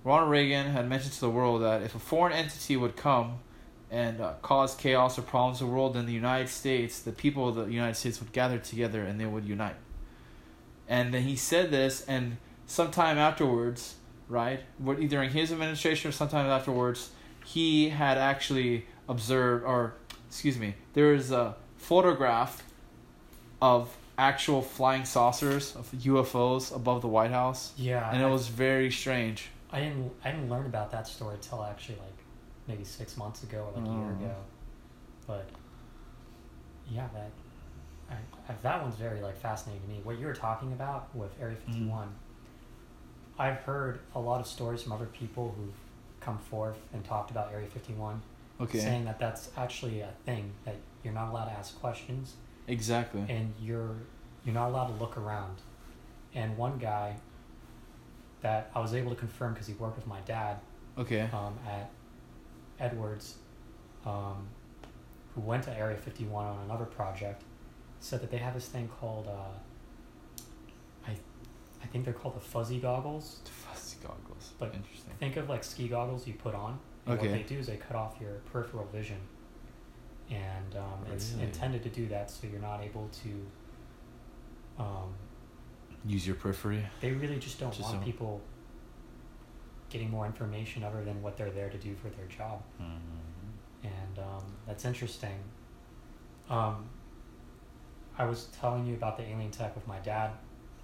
Ronald 0.03 0.29
Reagan 0.29 0.67
had 0.67 0.87
mentioned 0.87 1.13
to 1.13 1.21
the 1.21 1.29
world 1.29 1.63
that 1.63 1.81
if 1.81 1.95
a 1.95 1.99
foreign 1.99 2.33
entity 2.33 2.77
would 2.77 2.95
come 2.95 3.39
and 3.89 4.21
uh, 4.21 4.33
cause 4.41 4.75
chaos 4.75 5.17
or 5.17 5.23
problems 5.23 5.61
in 5.61 5.67
the 5.67 5.73
world, 5.73 5.95
then 5.95 6.05
the 6.05 6.13
United 6.13 6.49
States, 6.49 6.99
the 6.99 7.11
people 7.11 7.49
of 7.49 7.55
the 7.55 7.65
United 7.65 7.95
States 7.95 8.19
would 8.19 8.31
gather 8.31 8.59
together 8.59 9.01
and 9.01 9.19
they 9.19 9.25
would 9.25 9.45
unite. 9.45 9.75
And 10.87 11.13
then 11.13 11.23
he 11.23 11.35
said 11.35 11.71
this, 11.71 12.05
and 12.07 12.37
sometime 12.67 13.17
afterwards, 13.17 13.95
right, 14.29 14.59
either 14.85 15.07
during 15.07 15.31
his 15.31 15.51
administration 15.51 16.09
or 16.09 16.11
sometime 16.11 16.45
afterwards, 16.45 17.09
he 17.45 17.89
had 17.89 18.17
actually 18.17 18.85
observed 19.07 19.63
or 19.63 19.93
excuse 20.27 20.57
me, 20.57 20.75
there 20.93 21.13
is 21.13 21.31
a 21.31 21.55
photograph 21.77 22.63
of 23.61 23.95
actual 24.17 24.61
flying 24.61 25.05
saucers 25.05 25.75
of 25.75 25.89
UFOs 25.91 26.75
above 26.75 27.01
the 27.01 27.07
White 27.07 27.31
House. 27.31 27.73
Yeah, 27.77 28.09
and 28.11 28.21
it 28.21 28.25
I, 28.25 28.29
was 28.29 28.47
very 28.47 28.91
strange. 28.91 29.49
I 29.71 29.79
didn't 29.79 30.11
I 30.23 30.31
didn't 30.31 30.49
learn 30.49 30.65
about 30.65 30.91
that 30.91 31.07
story 31.07 31.35
until 31.35 31.63
actually 31.63 31.95
like 31.97 32.17
maybe 32.67 32.83
six 32.83 33.15
months 33.15 33.43
ago 33.43 33.59
or 33.59 33.79
like 33.79 33.89
a 33.89 33.93
year 33.93 34.07
mm. 34.07 34.21
ago, 34.21 34.35
but 35.27 35.49
yeah, 36.89 37.07
that 37.13 37.31
I, 38.09 38.53
that 38.61 38.81
one's 38.81 38.95
very 38.95 39.21
like 39.21 39.37
fascinating 39.37 39.81
to 39.83 39.87
me. 39.87 39.99
What 40.03 40.19
you 40.19 40.25
were 40.25 40.33
talking 40.33 40.73
about 40.73 41.15
with 41.15 41.31
Area 41.41 41.55
Fifty 41.55 41.85
One, 41.85 42.07
mm. 42.07 43.39
I've 43.39 43.59
heard 43.59 43.99
a 44.13 44.19
lot 44.19 44.39
of 44.39 44.47
stories 44.47 44.83
from 44.83 44.91
other 44.91 45.07
people 45.07 45.53
who've 45.57 45.73
come 46.25 46.39
forth 46.39 46.79
and 46.93 47.05
talked 47.05 47.31
about 47.31 47.53
Area 47.53 47.67
Fifty 47.67 47.93
One 47.93 48.21
Okay. 48.59 48.79
Saying 48.79 49.05
that 49.05 49.19
that's 49.19 49.49
actually 49.57 49.99
a 49.99 50.11
thing 50.25 50.53
that 50.63 50.75
you're 51.03 51.13
not 51.13 51.29
allowed 51.29 51.45
to 51.45 51.51
ask 51.51 51.77
questions. 51.79 52.35
Exactly. 52.67 53.25
And 53.27 53.53
you're 53.61 53.95
you're 54.45 54.55
not 54.55 54.69
allowed 54.69 54.87
to 54.87 54.93
look 54.93 55.17
around. 55.17 55.57
And 56.33 56.57
one 56.57 56.77
guy 56.77 57.15
that 58.41 58.71
I 58.73 58.79
was 58.79 58.93
able 58.93 59.09
to 59.09 59.15
confirm 59.15 59.53
because 59.53 59.67
he 59.67 59.73
worked 59.73 59.97
with 59.97 60.07
my 60.07 60.19
dad. 60.21 60.59
Okay. 60.97 61.29
Um, 61.33 61.57
at 61.67 61.89
Edwards, 62.79 63.35
um, 64.05 64.47
who 65.33 65.41
went 65.41 65.63
to 65.63 65.77
Area 65.77 65.97
51 65.97 66.45
on 66.45 66.63
another 66.65 66.85
project, 66.85 67.43
said 67.99 68.21
that 68.21 68.31
they 68.31 68.37
have 68.37 68.53
this 68.53 68.67
thing 68.67 68.89
called, 68.99 69.27
uh, 69.27 70.39
I, 71.07 71.17
I 71.81 71.87
think 71.87 72.05
they're 72.05 72.13
called 72.13 72.35
the 72.35 72.41
fuzzy 72.41 72.79
goggles. 72.79 73.39
Fuzzy 73.45 73.84
goggles. 74.07 74.53
But 74.59 74.73
Interesting. 74.73 75.13
Think 75.19 75.37
of 75.37 75.49
like 75.49 75.63
ski 75.63 75.87
goggles 75.87 76.27
you 76.27 76.33
put 76.33 76.55
on 76.55 76.79
and 77.05 77.19
okay. 77.19 77.27
what 77.27 77.37
they 77.37 77.43
do 77.43 77.59
is 77.59 77.67
they 77.67 77.77
cut 77.77 77.95
off 77.95 78.15
your 78.19 78.41
peripheral 78.51 78.87
vision, 78.91 79.19
and 80.29 80.75
um, 80.75 81.03
really? 81.03 81.15
it's 81.15 81.33
intended 81.33 81.83
to 81.83 81.89
do 81.89 82.07
that 82.07 82.31
so 82.31 82.47
you're 82.47 82.59
not 82.59 82.83
able 82.83 83.09
to. 83.23 84.83
Um, 84.83 85.13
Use 86.07 86.25
your 86.25 86.35
periphery. 86.35 86.85
They 87.01 87.11
really 87.11 87.37
just 87.37 87.59
don't 87.59 87.71
just 87.71 87.89
want 87.89 88.01
so. 88.01 88.05
people 88.05 88.41
getting 89.89 90.09
more 90.09 90.25
information 90.25 90.83
other 90.83 91.03
than 91.03 91.21
what 91.21 91.37
they're 91.37 91.51
there 91.51 91.69
to 91.69 91.77
do 91.77 91.95
for 91.95 92.09
their 92.09 92.25
job, 92.25 92.61
mm-hmm. 92.81 93.87
and 93.87 94.19
um, 94.19 94.43
that's 94.67 94.83
interesting. 94.85 95.37
Um, 96.49 96.89
I 98.17 98.25
was 98.25 98.47
telling 98.59 98.85
you 98.85 98.95
about 98.95 99.17
the 99.17 99.23
alien 99.23 99.51
tech 99.51 99.75
with 99.75 99.87
my 99.87 99.99
dad. 99.99 100.31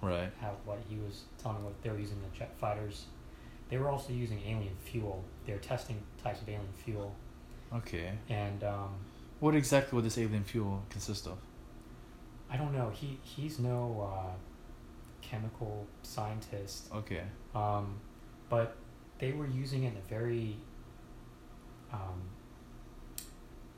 Right. 0.02 0.30
How 0.40 0.56
what 0.64 0.80
he 0.88 0.96
was 0.96 1.22
telling 1.42 1.58
me 1.58 1.64
what 1.64 1.80
they 1.82 1.88
were 1.88 1.98
using 1.98 2.18
the 2.20 2.36
jet 2.36 2.54
fighters 2.58 3.06
they 3.72 3.78
were 3.78 3.88
also 3.88 4.12
using 4.12 4.38
alien 4.40 4.76
fuel. 4.84 5.24
They 5.46 5.54
were 5.54 5.58
testing 5.58 6.02
types 6.22 6.42
of 6.42 6.48
alien 6.50 6.68
fuel. 6.84 7.16
Okay. 7.74 8.12
And 8.28 8.62
um, 8.62 8.90
what 9.40 9.54
exactly 9.54 9.96
would 9.96 10.04
this 10.04 10.18
alien 10.18 10.44
fuel 10.44 10.82
consist 10.90 11.26
of? 11.26 11.38
I 12.50 12.58
don't 12.58 12.74
know. 12.74 12.90
He 12.90 13.18
he's 13.22 13.58
no 13.58 14.12
uh, 14.12 14.34
chemical 15.22 15.86
scientist. 16.02 16.88
Okay. 16.94 17.22
Um, 17.54 17.98
but 18.50 18.76
they 19.18 19.32
were 19.32 19.46
using 19.46 19.84
it 19.84 19.92
in 19.92 19.96
a 19.96 20.06
very, 20.06 20.58
um, 21.94 22.20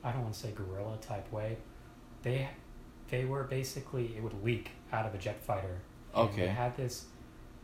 I 0.03 0.11
don't 0.11 0.23
want 0.23 0.33
to 0.33 0.39
say 0.41 0.51
guerrilla 0.51 0.97
type 0.99 1.31
way. 1.31 1.55
They, 2.21 2.49
they 3.09 3.23
were 3.23 3.43
basically 3.43 4.13
it 4.17 4.21
would 4.21 4.43
leak 4.43 4.71
out 4.91 5.05
of 5.05 5.15
a 5.15 5.17
jet 5.17 5.41
fighter. 5.41 5.79
And 6.15 6.29
Okay. 6.29 6.41
They 6.41 6.47
had 6.47 6.75
this, 6.77 7.05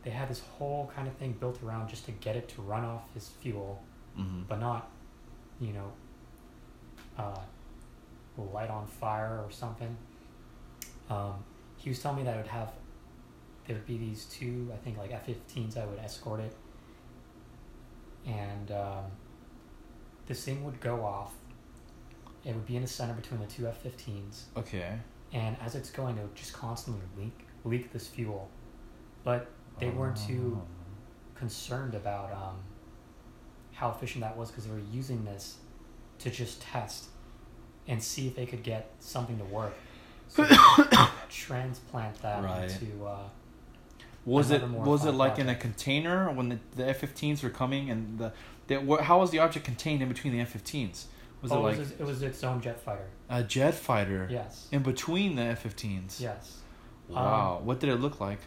they 0.02 0.10
had 0.10 0.28
this 0.28 0.40
whole 0.40 0.90
kind 0.94 1.08
of 1.08 1.14
thing 1.14 1.32
built 1.40 1.62
around 1.62 1.88
just 1.88 2.04
to 2.06 2.12
get 2.12 2.36
it 2.36 2.48
to 2.50 2.62
run 2.62 2.84
off 2.84 3.02
his 3.14 3.28
fuel, 3.28 3.82
Mm-hmm. 4.18 4.42
but 4.48 4.60
not, 4.60 4.90
you 5.60 5.72
know, 5.72 5.92
uh, 7.18 7.38
light 8.36 8.68
on 8.68 8.86
fire 8.86 9.40
or 9.44 9.50
something. 9.50 9.96
Um, 11.08 11.44
he 11.76 11.88
was 11.88 11.98
telling 12.00 12.18
me 12.18 12.24
that 12.24 12.34
it 12.34 12.38
would 12.38 12.46
have, 12.48 12.72
there 13.66 13.76
would 13.76 13.86
be 13.86 13.96
these 13.98 14.26
two, 14.26 14.70
I 14.72 14.76
think 14.76 14.98
like 14.98 15.12
F-15s 15.12 15.74
that 15.74 15.88
would 15.88 15.98
escort 15.98 16.40
it, 16.40 16.54
and 18.26 18.70
um, 18.70 19.04
this 20.26 20.44
thing 20.44 20.64
would 20.64 20.80
go 20.80 21.02
off. 21.04 21.32
It 22.44 22.54
would 22.54 22.66
be 22.66 22.76
in 22.76 22.82
the 22.82 22.88
center 22.88 23.14
between 23.14 23.40
the 23.40 23.46
two 23.46 23.66
F-15s, 23.66 24.44
Okay. 24.56 24.98
and 25.32 25.56
as 25.64 25.74
it's 25.74 25.90
going, 25.90 26.18
it 26.18 26.22
would 26.22 26.34
just 26.34 26.52
constantly 26.52 27.02
leak 27.16 27.46
leak 27.64 27.92
this 27.92 28.06
fuel. 28.06 28.48
But 29.24 29.48
they 29.78 29.90
weren't 29.90 30.16
too 30.16 30.60
Oh. 30.62 30.66
concerned 31.38 31.94
about 31.94 32.32
um, 32.32 32.56
how 33.72 33.90
efficient 33.90 34.22
that 34.22 34.36
was 34.36 34.50
because 34.50 34.64
they 34.66 34.70
were 34.72 34.80
using 34.92 35.24
this 35.24 35.56
to 36.20 36.30
just 36.30 36.62
test 36.62 37.06
and 37.88 38.02
see 38.02 38.26
if 38.28 38.36
they 38.36 38.46
could 38.46 38.62
get 38.62 38.90
something 39.00 39.38
to 39.38 39.44
work. 39.44 39.74
So 40.28 40.44
transplant 41.28 42.20
that 42.22 42.42
Right. 42.42 42.70
into. 42.70 43.04
Uh, 43.06 43.18
Was 44.24 44.50
it 44.52 44.62
was 44.68 45.04
it 45.04 45.12
like 45.12 45.38
in 45.40 45.48
a 45.48 45.54
container 45.54 46.30
when 46.30 46.48
the, 46.48 46.58
the 46.76 46.88
F-15s 46.90 47.42
were 47.42 47.50
coming 47.50 47.90
and 47.90 48.18
the, 48.18 48.32
the 48.68 48.76
wh- 48.80 49.02
how 49.02 49.18
was 49.18 49.30
the 49.30 49.40
object 49.40 49.64
contained 49.66 50.00
in 50.00 50.08
between 50.08 50.32
the 50.32 50.40
F-15s? 50.40 51.06
Was 51.42 51.50
oh, 51.50 51.58
it 51.58 51.60
like 51.60 51.74
it, 51.74 51.78
was, 51.80 51.90
it 51.92 52.06
was 52.06 52.22
its 52.22 52.44
own 52.44 52.60
jet 52.60 52.78
fighter. 52.80 53.08
a 53.28 53.42
jet 53.42 53.74
fighter 53.74 54.28
Yes. 54.30 54.68
in 54.70 54.82
between 54.84 55.34
the 55.34 55.42
F-15s? 55.42 56.20
Yes. 56.20 56.58
Wow. 57.12 57.58
Um, 57.60 57.66
what 57.66 57.80
did 57.80 57.90
it 57.90 57.96
look 57.96 58.20
like? 58.20 58.40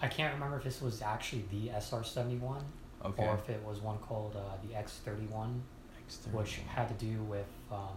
I 0.00 0.08
can't 0.08 0.34
remember 0.34 0.56
if 0.58 0.64
this 0.64 0.80
was 0.82 1.00
actually 1.02 1.44
the 1.50 1.70
SR 1.80 2.02
seventy 2.02 2.36
one 2.36 2.64
Okay. 3.04 3.24
or 3.24 3.34
if 3.34 3.48
it 3.48 3.62
was 3.64 3.80
one 3.80 3.98
called 3.98 4.36
uh, 4.36 4.56
the 4.66 4.74
X 4.76 5.00
thirty 5.04 5.26
one, 5.26 5.62
which 6.32 6.56
had 6.68 6.88
to 6.88 6.94
do 7.04 7.22
with 7.22 7.46
um, 7.70 7.96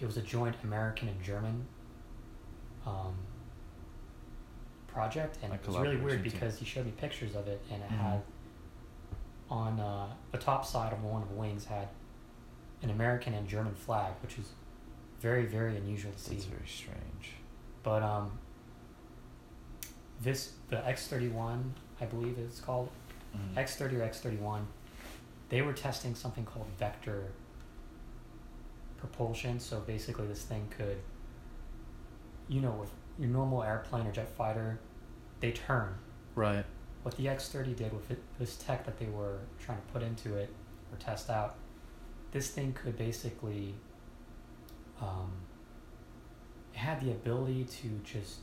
it 0.00 0.06
was 0.06 0.16
a 0.16 0.22
joint 0.22 0.54
American 0.64 1.08
and 1.08 1.22
German 1.22 1.66
um, 2.86 3.14
project, 4.86 5.38
and 5.42 5.52
A 5.52 5.56
it 5.56 5.66
was 5.66 5.76
really 5.76 5.96
weird 5.96 6.22
team. 6.22 6.32
because 6.32 6.58
he 6.58 6.64
showed 6.64 6.86
me 6.86 6.92
pictures 6.92 7.34
of 7.34 7.46
it, 7.48 7.60
and 7.70 7.82
it 7.82 7.90
Mhm. 7.90 7.96
had 7.98 8.22
on 9.50 9.78
uh, 9.80 10.08
the 10.32 10.38
top 10.38 10.64
side 10.64 10.92
of 10.92 11.02
one 11.04 11.22
of 11.22 11.28
the 11.28 11.34
wings 11.34 11.64
had 11.66 11.88
an 12.82 12.90
American 12.90 13.34
and 13.34 13.46
German 13.48 13.74
flag, 13.74 14.12
which 14.22 14.36
was 14.38 14.50
very 15.20 15.46
very 15.46 15.76
unusual 15.76 16.12
to 16.12 16.18
see. 16.18 16.34
That's 16.34 16.46
very 16.46 16.66
strange. 16.66 17.32
But 17.82 18.02
um, 18.02 18.38
this 20.22 20.52
the 20.68 20.84
X 20.86 21.06
thirty 21.08 21.28
one, 21.28 21.74
I 22.00 22.06
believe 22.06 22.38
it's 22.38 22.60
called 22.60 22.88
Mhm. 23.34 23.56
X 23.56 23.76
thirty 23.76 23.96
or 23.96 24.02
X 24.02 24.20
thirty 24.20 24.36
one. 24.38 24.66
They 25.48 25.62
were 25.62 25.72
testing 25.72 26.14
something 26.14 26.44
called 26.44 26.66
vector 26.78 27.32
propulsion. 28.98 29.60
So 29.60 29.80
basically, 29.80 30.26
this 30.26 30.42
thing 30.42 30.68
could, 30.76 30.98
you 32.48 32.60
know, 32.60 32.72
with 32.72 32.90
your 33.18 33.28
normal 33.28 33.62
airplane 33.62 34.06
or 34.06 34.12
jet 34.12 34.28
fighter, 34.28 34.78
they 35.40 35.52
turn. 35.52 35.94
Right. 36.34 36.64
What 37.02 37.16
the 37.16 37.28
X 37.28 37.48
thirty 37.48 37.74
did 37.74 37.92
with 37.92 38.10
it, 38.10 38.20
this 38.38 38.56
tech 38.56 38.84
that 38.86 38.98
they 38.98 39.06
were 39.06 39.38
trying 39.60 39.78
to 39.80 39.86
put 39.92 40.02
into 40.02 40.34
it 40.36 40.50
or 40.92 40.98
test 40.98 41.30
out, 41.30 41.56
this 42.32 42.50
thing 42.50 42.72
could 42.72 42.96
basically. 42.96 43.74
Um, 45.00 45.30
it 46.72 46.78
had 46.78 47.00
the 47.02 47.10
ability 47.10 47.64
to 47.64 47.88
just 48.02 48.40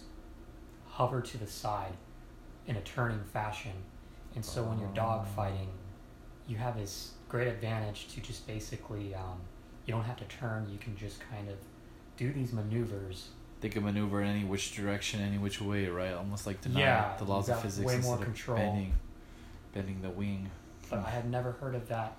hover 0.94 1.22
to 1.22 1.38
the 1.38 1.48
side 1.48 1.94
in 2.68 2.76
a 2.76 2.82
turning 2.82 3.24
fashion, 3.24 3.72
and 4.36 4.46
so 4.46 4.64
when 4.64 4.80
you're 4.80 4.90
dog 4.90 5.28
fighting, 5.28 5.70
you 6.48 6.56
have 6.58 6.78
this 6.78 7.12
great 7.30 7.48
advantage 7.48 8.08
to 8.14 8.22
just 8.22 8.46
basically 8.46 9.16
um, 9.16 9.40
you 9.86 9.94
don't 9.94 10.04
have 10.04 10.18
to 10.18 10.26
turn. 10.26 10.68
You 10.72 10.78
can 10.78 10.96
just 10.96 11.20
kind 11.32 11.50
of 11.50 11.56
do 12.16 12.32
these 12.32 12.54
maneuvers. 12.54 13.30
They 13.62 13.70
can 13.70 13.84
maneuver 13.84 14.22
in 14.22 14.28
any 14.28 14.44
which 14.44 14.76
direction, 14.76 15.20
any 15.22 15.38
which 15.38 15.60
way, 15.62 15.88
right? 15.88 16.14
Almost 16.14 16.46
like 16.46 16.62
deny 16.62 16.82
Yeah, 16.82 17.16
the 17.18 17.24
laws 17.24 17.50
of 17.50 17.62
physics 17.62 17.88
way 17.88 17.98
more 18.00 18.18
control. 18.18 18.58
bending, 18.58 18.94
bending 19.74 20.02
the 20.02 20.10
wing. 20.10 20.50
but 20.90 21.00
I 21.00 21.10
had 21.10 21.30
never 21.30 21.54
heard 21.54 21.74
of 21.74 21.88
that 21.88 22.18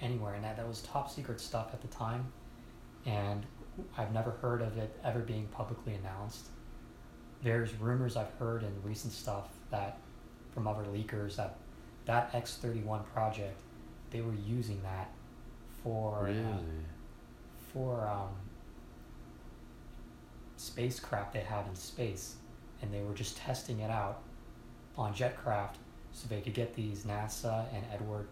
anywhere, 0.00 0.34
and 0.34 0.44
that, 0.44 0.56
that 0.58 0.68
was 0.68 0.82
top 0.82 1.10
secret 1.10 1.40
stuff 1.40 1.70
at 1.72 1.80
the 1.80 1.88
time, 1.88 2.26
and 3.06 3.44
I've 3.96 4.12
never 4.12 4.30
heard 4.32 4.60
of 4.62 4.76
it 4.78 4.96
ever 5.02 5.20
being 5.20 5.46
publicly 5.48 5.94
announced. 5.94 6.46
There's 7.42 7.74
rumors 7.74 8.16
I've 8.16 8.30
heard 8.38 8.62
in 8.62 8.70
recent 8.82 9.12
stuff 9.12 9.48
that 9.70 9.98
from 10.52 10.66
other 10.66 10.84
leakers 10.84 11.36
that 11.36 11.56
that 12.04 12.30
X 12.34 12.56
thirty 12.56 12.80
one 12.80 13.02
project, 13.14 13.56
they 14.10 14.20
were 14.20 14.34
using 14.46 14.80
that 14.82 15.10
for 15.82 16.28
uh, 16.28 16.58
for 17.72 18.06
um, 18.06 18.28
spacecraft 20.56 21.32
they 21.32 21.40
have 21.40 21.66
in 21.66 21.74
space, 21.74 22.36
and 22.80 22.92
they 22.92 23.02
were 23.02 23.14
just 23.14 23.36
testing 23.36 23.80
it 23.80 23.90
out 23.90 24.20
on 24.96 25.14
jetcraft 25.14 25.76
so 26.12 26.28
they 26.28 26.40
could 26.40 26.54
get 26.54 26.74
these 26.74 27.04
NASA 27.04 27.64
and 27.74 27.84
Edward, 27.92 28.28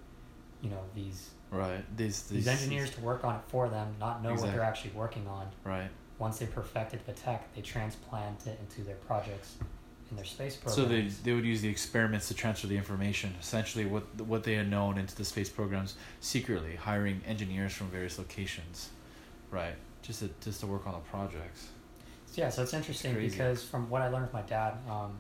you 0.61 0.71
know, 0.71 0.83
these 0.95 1.31
Right. 1.51 1.85
These 1.97 2.23
these, 2.25 2.47
engineers 2.47 2.91
to 2.91 3.01
work 3.01 3.25
on 3.25 3.37
it 3.37 3.43
for 3.49 3.69
them, 3.69 3.95
not 3.99 4.23
know 4.23 4.35
what 4.35 4.53
they're 4.53 4.63
actually 4.63 4.93
working 4.93 5.27
on. 5.27 5.49
Right. 5.65 5.89
Once 6.21 6.39
they 6.39 6.47
perfected 6.47 7.01
the 7.07 7.13
tech, 7.13 7.53
they 7.55 7.63
transplant 7.63 8.47
it 8.47 8.61
into 8.61 8.83
their 8.83 8.97
projects 8.97 9.57
in 10.11 10.17
their 10.17 10.25
space 10.25 10.55
programs. 10.55 10.77
So 10.77 10.85
they 10.85 11.01
they 11.25 11.33
would 11.33 11.47
use 11.47 11.63
the 11.63 11.69
experiments 11.71 12.29
to 12.29 12.35
transfer 12.35 12.67
the 12.67 12.77
information, 12.77 13.35
essentially 13.41 13.87
what 13.87 14.03
what 14.21 14.45
they 14.45 14.55
had 14.55 14.69
known 14.71 14.99
into 14.99 15.17
the 15.17 15.25
space 15.25 15.49
programs 15.49 15.95
secretly, 16.21 16.77
hiring 16.77 17.23
engineers 17.27 17.73
from 17.73 17.87
various 17.89 18.19
locations, 18.19 18.91
right? 19.51 19.75
Just 20.03 20.21
to 20.21 20.29
just 20.45 20.61
to 20.61 20.67
work 20.67 20.87
on 20.87 20.93
the 20.93 20.99
projects. 21.11 21.69
Yeah, 22.35 22.51
so 22.51 22.63
it's 22.63 22.75
interesting 22.75 23.15
crazy. 23.15 23.31
because 23.37 23.65
from 23.65 23.89
what 23.89 24.03
I 24.03 24.09
learned 24.09 24.25
with 24.27 24.35
my 24.35 24.43
dad, 24.43 24.75
um, 24.91 25.19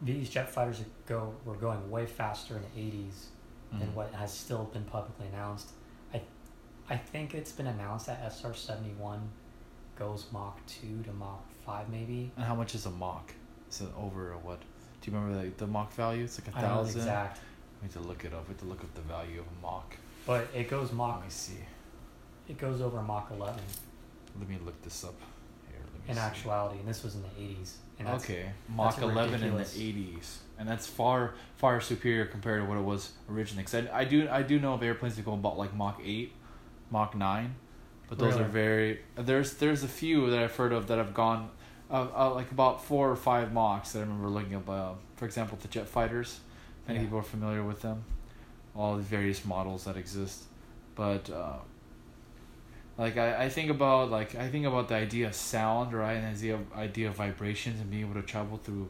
these 0.00 0.30
jet 0.30 0.48
fighters 0.50 0.80
go 1.06 1.34
were 1.44 1.56
going 1.56 1.90
way 1.90 2.06
faster 2.06 2.54
in 2.56 2.62
the 2.62 2.80
'80s 2.80 3.26
than 3.72 3.88
Mhm. 3.88 3.94
what 3.94 4.14
has 4.14 4.32
still 4.32 4.64
been 4.72 4.84
publicly 4.84 5.26
announced. 5.26 5.70
I, 6.14 6.22
I 6.88 6.96
think 6.96 7.34
it's 7.34 7.52
been 7.52 7.66
announced 7.66 8.06
that 8.06 8.20
SR 8.22 8.54
seventy 8.54 8.94
one 8.94 9.30
goes 10.00 10.26
Mach 10.32 10.58
two 10.66 11.02
to 11.04 11.12
Mach 11.12 11.44
five 11.64 11.88
maybe. 11.90 12.32
And 12.36 12.44
how 12.44 12.54
much 12.54 12.74
is 12.74 12.86
a 12.86 12.90
Mach? 12.90 13.32
Is 13.70 13.82
it 13.82 13.88
over 13.96 14.32
or 14.32 14.38
what? 14.38 14.60
Do 15.00 15.10
you 15.10 15.16
remember 15.16 15.44
the, 15.44 15.50
the 15.58 15.66
Mach 15.66 15.92
value? 15.92 16.24
It's 16.24 16.40
like 16.40 16.52
a 16.54 16.58
I 16.58 16.62
don't 16.62 16.70
know 16.70 16.76
the 16.78 16.84
thousand. 16.86 17.00
exact, 17.02 17.40
We 17.80 17.86
need 17.86 17.92
to 17.92 18.00
look 18.00 18.24
it 18.24 18.32
up. 18.34 18.48
We 18.48 18.52
have 18.54 18.60
to 18.60 18.64
look 18.66 18.80
up 18.80 18.92
the 18.94 19.02
value 19.02 19.40
of 19.40 19.46
a 19.46 19.62
Mach. 19.62 19.94
but 20.26 20.48
it 20.54 20.68
goes 20.68 20.90
Mach. 20.92 21.16
Let 21.16 21.24
me 21.24 21.30
see. 21.30 21.58
It 22.48 22.58
goes 22.58 22.80
over 22.80 23.00
Mach 23.02 23.30
eleven 23.30 23.62
Let 24.38 24.48
me 24.48 24.56
look 24.64 24.80
this 24.82 25.04
up. 25.04 25.14
Here, 25.68 25.78
let 25.92 26.02
me 26.02 26.08
in 26.08 26.14
see. 26.14 26.20
actuality, 26.20 26.80
and 26.80 26.88
this 26.88 27.04
was 27.04 27.14
in 27.14 27.22
the 27.22 27.28
eighties. 27.38 27.76
Okay, 28.02 28.46
Mach 28.74 28.96
that's 28.96 29.02
11 29.02 29.42
in 29.42 29.54
the 29.58 29.62
80s, 29.62 30.36
and 30.58 30.66
that's 30.66 30.86
far 30.86 31.34
far 31.56 31.82
superior 31.82 32.24
compared 32.24 32.62
to 32.62 32.66
what 32.66 32.78
it 32.78 32.82
was 32.82 33.12
originally. 33.30 33.62
Cause 33.62 33.74
I, 33.74 33.98
I 34.00 34.04
do 34.04 34.26
I 34.30 34.40
do 34.42 34.58
know 34.58 34.72
of 34.72 34.82
airplanes 34.82 35.16
that 35.16 35.24
go 35.26 35.34
about 35.34 35.58
like 35.58 35.74
Mach 35.76 36.00
8, 36.02 36.32
Mach 36.90 37.14
9, 37.14 37.54
but 38.10 38.18
those 38.18 38.34
Really? 38.34 38.44
are 38.44 38.48
very 38.48 39.00
there's 39.16 39.54
there's 39.54 39.82
a 39.84 39.88
few 39.88 40.28
that 40.30 40.40
I've 40.42 40.54
heard 40.54 40.72
of 40.74 40.88
that 40.88 40.98
have 40.98 41.14
gone 41.14 41.48
uh, 41.90 42.08
uh, 42.14 42.34
like 42.34 42.50
about 42.50 42.84
four 42.84 43.10
or 43.10 43.16
five 43.16 43.52
Machs 43.52 43.92
that 43.92 44.00
I 44.00 44.02
remember 44.02 44.28
looking 44.28 44.54
up. 44.56 44.68
Uh, 44.68 44.92
for 45.16 45.24
example, 45.24 45.56
the 45.62 45.68
jet 45.68 45.88
fighters. 45.88 46.40
Many 46.86 46.98
Yeah. 46.98 47.04
people 47.06 47.18
are 47.20 47.22
familiar 47.22 47.62
with 47.64 47.80
them. 47.82 48.04
All 48.76 48.96
the 48.96 49.02
various 49.02 49.44
models 49.46 49.84
that 49.84 49.96
exist, 49.96 50.44
but. 50.94 51.30
Uh, 51.30 51.58
like 52.98 53.16
I, 53.16 53.44
I 53.44 53.48
think 53.48 53.70
about 53.70 54.10
like 54.10 54.34
I 54.34 54.48
think 54.50 54.66
about 54.66 54.88
the 54.88 54.94
idea 54.96 55.28
of 55.28 55.34
sound, 55.34 55.94
right, 55.94 56.12
and 56.12 56.24
the 56.24 56.30
idea 56.38 56.54
of, 56.56 56.72
idea 56.74 57.08
of 57.08 57.14
vibrations 57.16 57.80
and 57.80 57.90
being 57.90 58.02
able 58.02 58.20
to 58.20 58.26
travel 58.26 58.58
through 58.58 58.88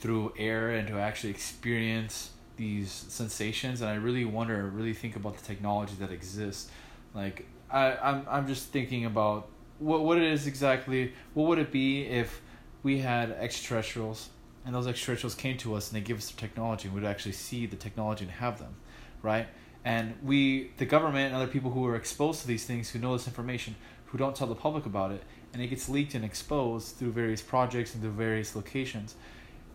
through 0.00 0.32
air 0.36 0.70
and 0.70 0.88
to 0.88 0.98
actually 0.98 1.30
experience 1.30 2.30
these 2.56 2.90
sensations 2.90 3.80
and 3.80 3.88
I 3.90 3.94
really 3.94 4.24
wonder 4.24 4.66
really 4.66 4.92
think 4.92 5.16
about 5.16 5.36
the 5.36 5.44
technology 5.44 5.94
that 6.00 6.10
exists 6.10 6.70
like 7.14 7.46
I, 7.72 7.96
I'm 7.96 8.26
I'm 8.28 8.46
just 8.46 8.68
thinking 8.68 9.04
about 9.04 9.48
what 9.78 10.04
what 10.04 10.18
it 10.18 10.24
is 10.24 10.46
exactly 10.46 11.12
what 11.34 11.46
would 11.48 11.58
it 11.58 11.72
be 11.72 12.02
if 12.02 12.40
we 12.82 12.98
had 12.98 13.30
extraterrestrials 13.32 14.28
and 14.64 14.74
those 14.74 14.86
extraterrestrials 14.86 15.34
came 15.34 15.56
to 15.58 15.74
us 15.74 15.90
and 15.90 16.00
they 16.00 16.04
give 16.04 16.18
us 16.18 16.30
the 16.30 16.36
technology 16.36 16.88
and 16.88 16.96
we'd 16.96 17.06
actually 17.06 17.32
see 17.32 17.66
the 17.66 17.76
technology 17.76 18.24
and 18.24 18.32
have 18.32 18.58
them 18.58 18.74
right 19.22 19.46
and 19.84 20.14
we 20.22 20.70
the 20.76 20.86
government 20.86 21.32
and 21.32 21.34
other 21.34 21.50
people 21.50 21.70
who 21.70 21.84
are 21.86 21.96
exposed 21.96 22.42
to 22.42 22.46
these 22.46 22.64
things 22.64 22.90
who 22.90 22.98
know 22.98 23.12
this 23.16 23.26
information 23.26 23.74
who 24.06 24.18
don't 24.18 24.36
tell 24.36 24.46
the 24.46 24.54
public 24.54 24.84
about 24.84 25.10
it 25.10 25.22
and 25.52 25.62
it 25.62 25.68
gets 25.68 25.88
leaked 25.88 26.14
and 26.14 26.24
exposed 26.24 26.96
through 26.96 27.12
various 27.12 27.42
projects 27.42 27.94
and 27.94 28.02
through 28.02 28.12
various 28.12 28.56
locations, 28.56 29.14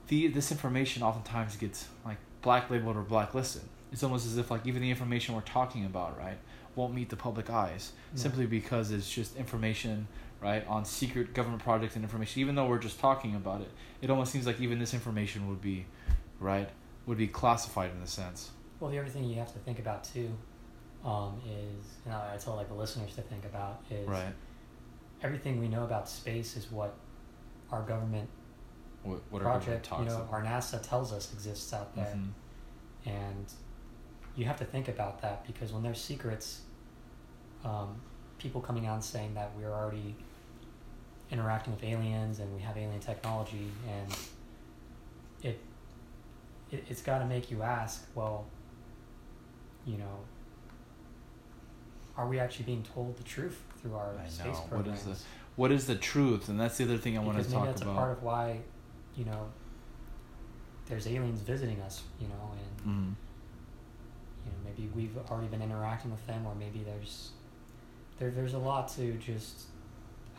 the 0.07 0.27
this 0.27 0.51
information 0.51 1.03
oftentimes 1.03 1.55
gets 1.55 1.88
like 2.05 2.17
black 2.41 2.69
labeled 2.69 2.95
or 2.95 3.01
blacklisted. 3.01 3.63
It's 3.91 4.03
almost 4.03 4.25
as 4.25 4.38
if 4.38 4.49
like 4.49 4.65
even 4.65 4.81
the 4.81 4.89
information 4.89 5.36
we're 5.36 5.41
talking 5.41 5.86
about, 5.86 6.17
right, 6.17 6.38
won't 6.78 6.94
meet 6.94 7.10
the 7.10 7.16
public 7.16 7.50
eyes 7.50 7.92
simply 8.16 8.46
because 8.46 8.92
it's 8.92 9.10
just 9.12 9.36
information, 9.36 10.08
right, 10.42 10.66
on 10.68 10.86
secret 10.86 11.34
government 11.34 11.62
projects 11.63 11.96
and 11.96 12.04
information. 12.06 12.40
Even 12.42 12.56
though 12.56 12.68
we're 12.68 12.78
just 12.78 13.00
talking 13.00 13.36
about 13.36 13.62
it, 13.62 13.72
it 14.02 14.10
almost 14.10 14.32
seems 14.32 14.46
like 14.46 14.62
even 14.62 14.78
this 14.80 14.94
information 14.94 15.50
would 15.50 15.62
be, 15.62 15.86
right, 16.40 16.70
would 17.08 17.18
be 17.18 17.28
classified 17.28 17.92
in 17.96 18.02
a 18.02 18.08
sense. 18.08 18.52
Well, 18.80 18.92
the 18.92 19.00
other 19.00 19.10
thing 19.10 19.24
you 19.26 19.38
have 19.40 19.52
to 19.54 19.60
think 19.60 19.80
about 19.80 20.04
too 20.04 20.30
um, 21.04 21.42
is, 21.48 21.84
and 22.06 22.13
I 22.13 22.36
I 22.36 22.38
tell 22.38 22.56
like 22.56 22.68
the 22.68 22.76
listeners 22.76 23.16
to 23.16 23.22
think 23.22 23.44
about 23.46 23.82
is 23.90 24.08
Right. 24.08 24.34
everything 25.24 25.60
we 25.60 25.68
know 25.68 25.84
about 25.84 26.08
space 26.08 26.56
is 26.56 26.72
what 26.72 26.94
our 27.72 27.82
government 27.82 28.30
What, 29.04 29.22
what 29.32 29.42
our 29.42 29.54
government 29.60 29.84
project, 29.84 30.00
you 30.00 30.06
know, 30.10 30.22
about. 30.22 30.34
our 30.34 30.44
NASA 30.44 30.82
tells 30.88 31.12
us 31.12 31.34
exists 31.34 31.74
out 31.74 31.96
there, 31.96 32.06
Mhm. 32.16 32.32
and 33.06 33.46
you 34.36 34.46
have 34.46 34.58
to 34.58 34.66
think 34.66 34.88
about 34.88 35.22
that 35.22 35.46
because 35.48 35.72
when 35.74 35.82
there's 35.82 36.00
secrets, 36.02 36.62
um, 37.65 37.96
people 38.38 38.62
coming 38.62 38.86
out 38.88 38.96
and 38.96 39.04
saying 39.04 39.34
that 39.34 39.52
we're 39.58 39.72
already 39.72 40.15
interacting 41.32 41.74
with 41.74 41.84
aliens 41.84 42.39
and 42.39 42.54
we 42.56 42.62
have 42.62 42.78
alien 42.78 43.00
technology, 43.00 43.67
and 43.89 44.15
it, 45.43 45.60
it 46.72 46.86
it's 46.89 47.02
got 47.02 47.20
to 47.20 47.26
make 47.26 47.50
you 47.52 47.62
ask, 47.63 48.06
well, 48.15 48.46
you 49.86 49.98
know, 49.98 50.20
are 52.17 52.28
we 52.28 52.39
actually 52.39 52.65
being 52.65 52.84
told 52.93 53.17
the 53.17 53.24
truth 53.24 53.62
through 53.82 53.96
our 53.96 54.12
I 54.24 54.28
space 54.30 54.56
know. 54.58 54.63
Programs? 54.70 55.00
is 55.00 55.06
the 55.06 55.26
what 55.56 55.72
is 55.72 55.88
the 55.88 55.96
truth? 55.96 56.50
And 56.50 56.60
that's 56.60 56.78
the 56.78 56.84
other 56.84 56.98
thing 56.98 57.17
I 57.17 57.22
want 57.22 57.38
because 57.38 57.52
to 57.52 57.58
maybe 57.58 57.65
talk 57.65 57.74
that's 57.74 57.82
about. 57.82 57.91
a 57.91 57.96
part 57.96 58.12
of 58.12 58.24
why, 58.24 58.60
you 59.15 59.26
know, 59.26 59.48
there's 60.88 61.08
aliens 61.08 61.41
visiting 61.41 61.80
us, 61.82 62.04
you 62.22 62.28
know, 62.28 62.52
and 62.54 62.88
Mhm. 62.88 63.15
you 64.46 64.52
know 64.52 64.58
maybe 64.63 64.89
we've 64.96 65.17
already 65.30 65.48
been 65.48 65.62
interacting 65.62 66.12
with 66.12 66.26
them, 66.28 66.46
or 66.46 66.56
maybe 66.56 66.84
there's 66.84 67.32
there 68.19 68.32
there's 68.32 68.53
a 68.53 68.60
lot 68.60 68.89
to 68.95 69.13
just 69.13 69.63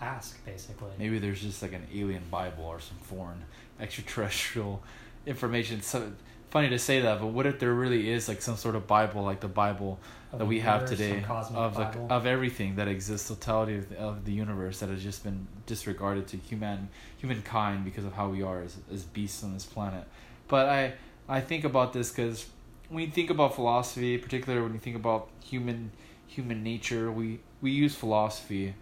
ask 0.00 0.44
basically. 0.44 0.90
Maybe 0.98 1.18
there's 1.18 1.40
just 1.40 1.62
like 1.62 1.72
an 1.72 1.86
alien 1.94 2.22
Bible 2.30 2.64
or 2.64 2.80
some 2.80 2.98
foreign 2.98 3.44
extraterrestrial 3.80 4.82
information. 5.26 5.82
So 5.82 6.12
funny 6.50 6.68
to 6.70 6.78
say 6.78 7.00
that, 7.00 7.20
but 7.20 7.28
what 7.28 7.46
if 7.46 7.58
there 7.58 7.72
really 7.72 8.10
is 8.10 8.28
like 8.28 8.40
some 8.42 8.56
sort 8.56 8.74
of 8.74 8.86
Bible, 8.86 9.22
like 9.22 9.40
the 9.40 9.48
Bible 9.48 9.98
Of 10.32 10.38
that 10.40 10.46
we 10.46 10.60
have 10.60 10.82
universe, 10.82 10.98
today 10.98 11.24
of 11.28 11.74
the, 11.74 11.84
Bible. 11.84 12.06
of 12.10 12.26
everything 12.26 12.76
that 12.76 12.88
exists, 12.88 13.28
totality 13.28 13.76
of 13.76 13.88
the, 13.88 13.98
of 13.98 14.24
the 14.24 14.32
universe 14.32 14.80
that 14.80 14.88
has 14.88 15.02
just 15.02 15.24
been 15.24 15.46
disregarded 15.66 16.26
to 16.28 16.36
human 16.36 16.88
humankind 17.18 17.84
because 17.84 18.04
of 18.04 18.12
how 18.14 18.28
we 18.28 18.42
are 18.42 18.62
as, 18.62 18.76
as 18.92 19.04
beasts 19.04 19.42
on 19.44 19.54
this 19.54 19.66
planet. 19.66 20.04
But 20.48 20.68
I 20.68 20.94
I 21.28 21.40
think 21.40 21.64
about 21.64 21.92
this 21.92 22.10
because 22.10 22.46
when 22.88 23.04
you 23.04 23.10
think 23.10 23.28
about 23.28 23.54
philosophy, 23.54 24.16
particularly 24.16 24.62
when 24.64 24.72
you 24.72 24.80
think 24.80 24.96
about 24.96 25.28
human 25.44 25.90
human 26.26 26.62
nature, 26.62 27.10
we 27.12 27.40
we 27.60 27.70
use 27.70 27.94
philosophy 27.94 28.74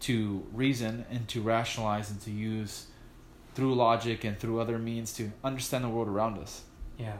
to 0.00 0.46
reason 0.52 1.04
and 1.10 1.28
to 1.28 1.40
rationalize 1.40 2.10
and 2.10 2.20
to 2.22 2.30
use 2.30 2.86
through 3.54 3.74
logic 3.74 4.24
and 4.24 4.38
through 4.38 4.60
other 4.60 4.78
means 4.78 5.12
to 5.12 5.30
understand 5.44 5.84
the 5.84 5.88
world 5.88 6.08
around 6.08 6.38
us. 6.38 6.62
yeah, 6.98 7.16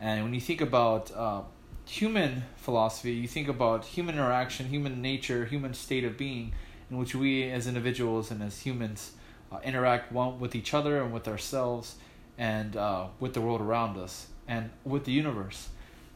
And 0.00 0.24
when 0.24 0.34
you 0.34 0.40
think 0.40 0.60
about 0.60 1.10
uh, 1.14 1.42
human 1.84 2.44
philosophy, 2.56 3.12
you 3.12 3.28
think 3.28 3.48
about 3.48 3.84
human 3.84 4.16
interaction, 4.16 4.66
human 4.66 5.00
nature, 5.02 5.44
human 5.44 5.74
state 5.74 6.04
of 6.04 6.16
being, 6.16 6.52
in 6.90 6.96
which 6.98 7.14
we 7.14 7.44
as 7.44 7.66
individuals 7.66 8.30
and 8.30 8.42
as 8.42 8.60
humans 8.60 9.12
uh, 9.52 9.58
interact 9.64 10.12
one 10.12 10.40
with 10.40 10.54
each 10.54 10.74
other 10.74 11.02
and 11.02 11.12
with 11.12 11.28
ourselves 11.28 11.96
and 12.36 12.76
uh, 12.76 13.06
with 13.20 13.34
the 13.34 13.40
world 13.40 13.60
around 13.60 13.96
us 13.98 14.28
and 14.46 14.70
with 14.84 15.04
the 15.04 15.12
universe. 15.12 15.68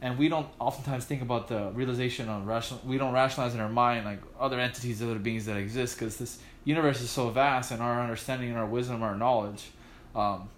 And 0.03 0.17
we 0.17 0.27
don't 0.27 0.47
oftentimes 0.59 1.05
think 1.05 1.21
about 1.21 1.47
the 1.47 1.71
realization 1.71 2.27
on 2.27 2.45
rational. 2.45 2.81
We 2.85 2.97
don't 2.97 3.13
rationalize 3.13 3.55
in 3.55 3.61
our 3.61 3.69
mind 3.69 4.03
like 4.03 4.19
other 4.37 4.59
entities, 4.59 5.01
other 5.01 5.17
beings 5.17 5.45
that 5.45 5.55
exist, 5.55 5.97
because 5.97 6.17
this 6.17 6.39
universe 6.65 6.99
is 6.99 7.09
so 7.09 7.29
vast, 7.29 7.71
and 7.71 7.81
our 7.81 8.01
understanding 8.01 8.49
and 8.49 8.57
our 8.57 8.65
wisdom, 8.65 9.01
our 9.01 9.15
knowledge. 9.15 9.71
Um, 10.13 10.49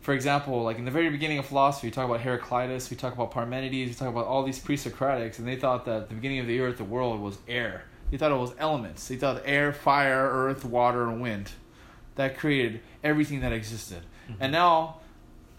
for 0.00 0.14
example, 0.14 0.62
like 0.62 0.78
in 0.78 0.86
the 0.86 0.90
very 0.90 1.10
beginning 1.10 1.38
of 1.38 1.44
philosophy, 1.44 1.88
we 1.88 1.90
talk 1.90 2.06
about 2.06 2.22
Heraclitus, 2.22 2.90
we 2.90 2.96
talk 2.96 3.12
about 3.12 3.30
Parmenides, 3.30 3.88
we 3.88 3.94
talk 3.94 4.08
about 4.08 4.24
all 4.26 4.42
these 4.42 4.58
pre-Socratics, 4.58 5.38
and 5.38 5.46
they 5.46 5.56
thought 5.56 5.84
that 5.84 6.08
the 6.08 6.14
beginning 6.14 6.38
of 6.38 6.46
the 6.46 6.58
earth, 6.60 6.78
the 6.78 6.84
world 6.84 7.20
was 7.20 7.36
air. 7.46 7.84
They 8.10 8.16
thought 8.16 8.32
it 8.32 8.38
was 8.38 8.54
elements. 8.58 9.06
They 9.06 9.16
thought 9.16 9.42
air, 9.44 9.74
fire, 9.74 10.30
earth, 10.30 10.64
water, 10.64 11.10
and 11.10 11.20
wind. 11.20 11.50
That 12.14 12.38
created 12.38 12.80
everything 13.04 13.40
that 13.40 13.52
existed. 13.52 14.00
Mm-hmm. 14.30 14.42
And 14.42 14.52
now, 14.52 15.00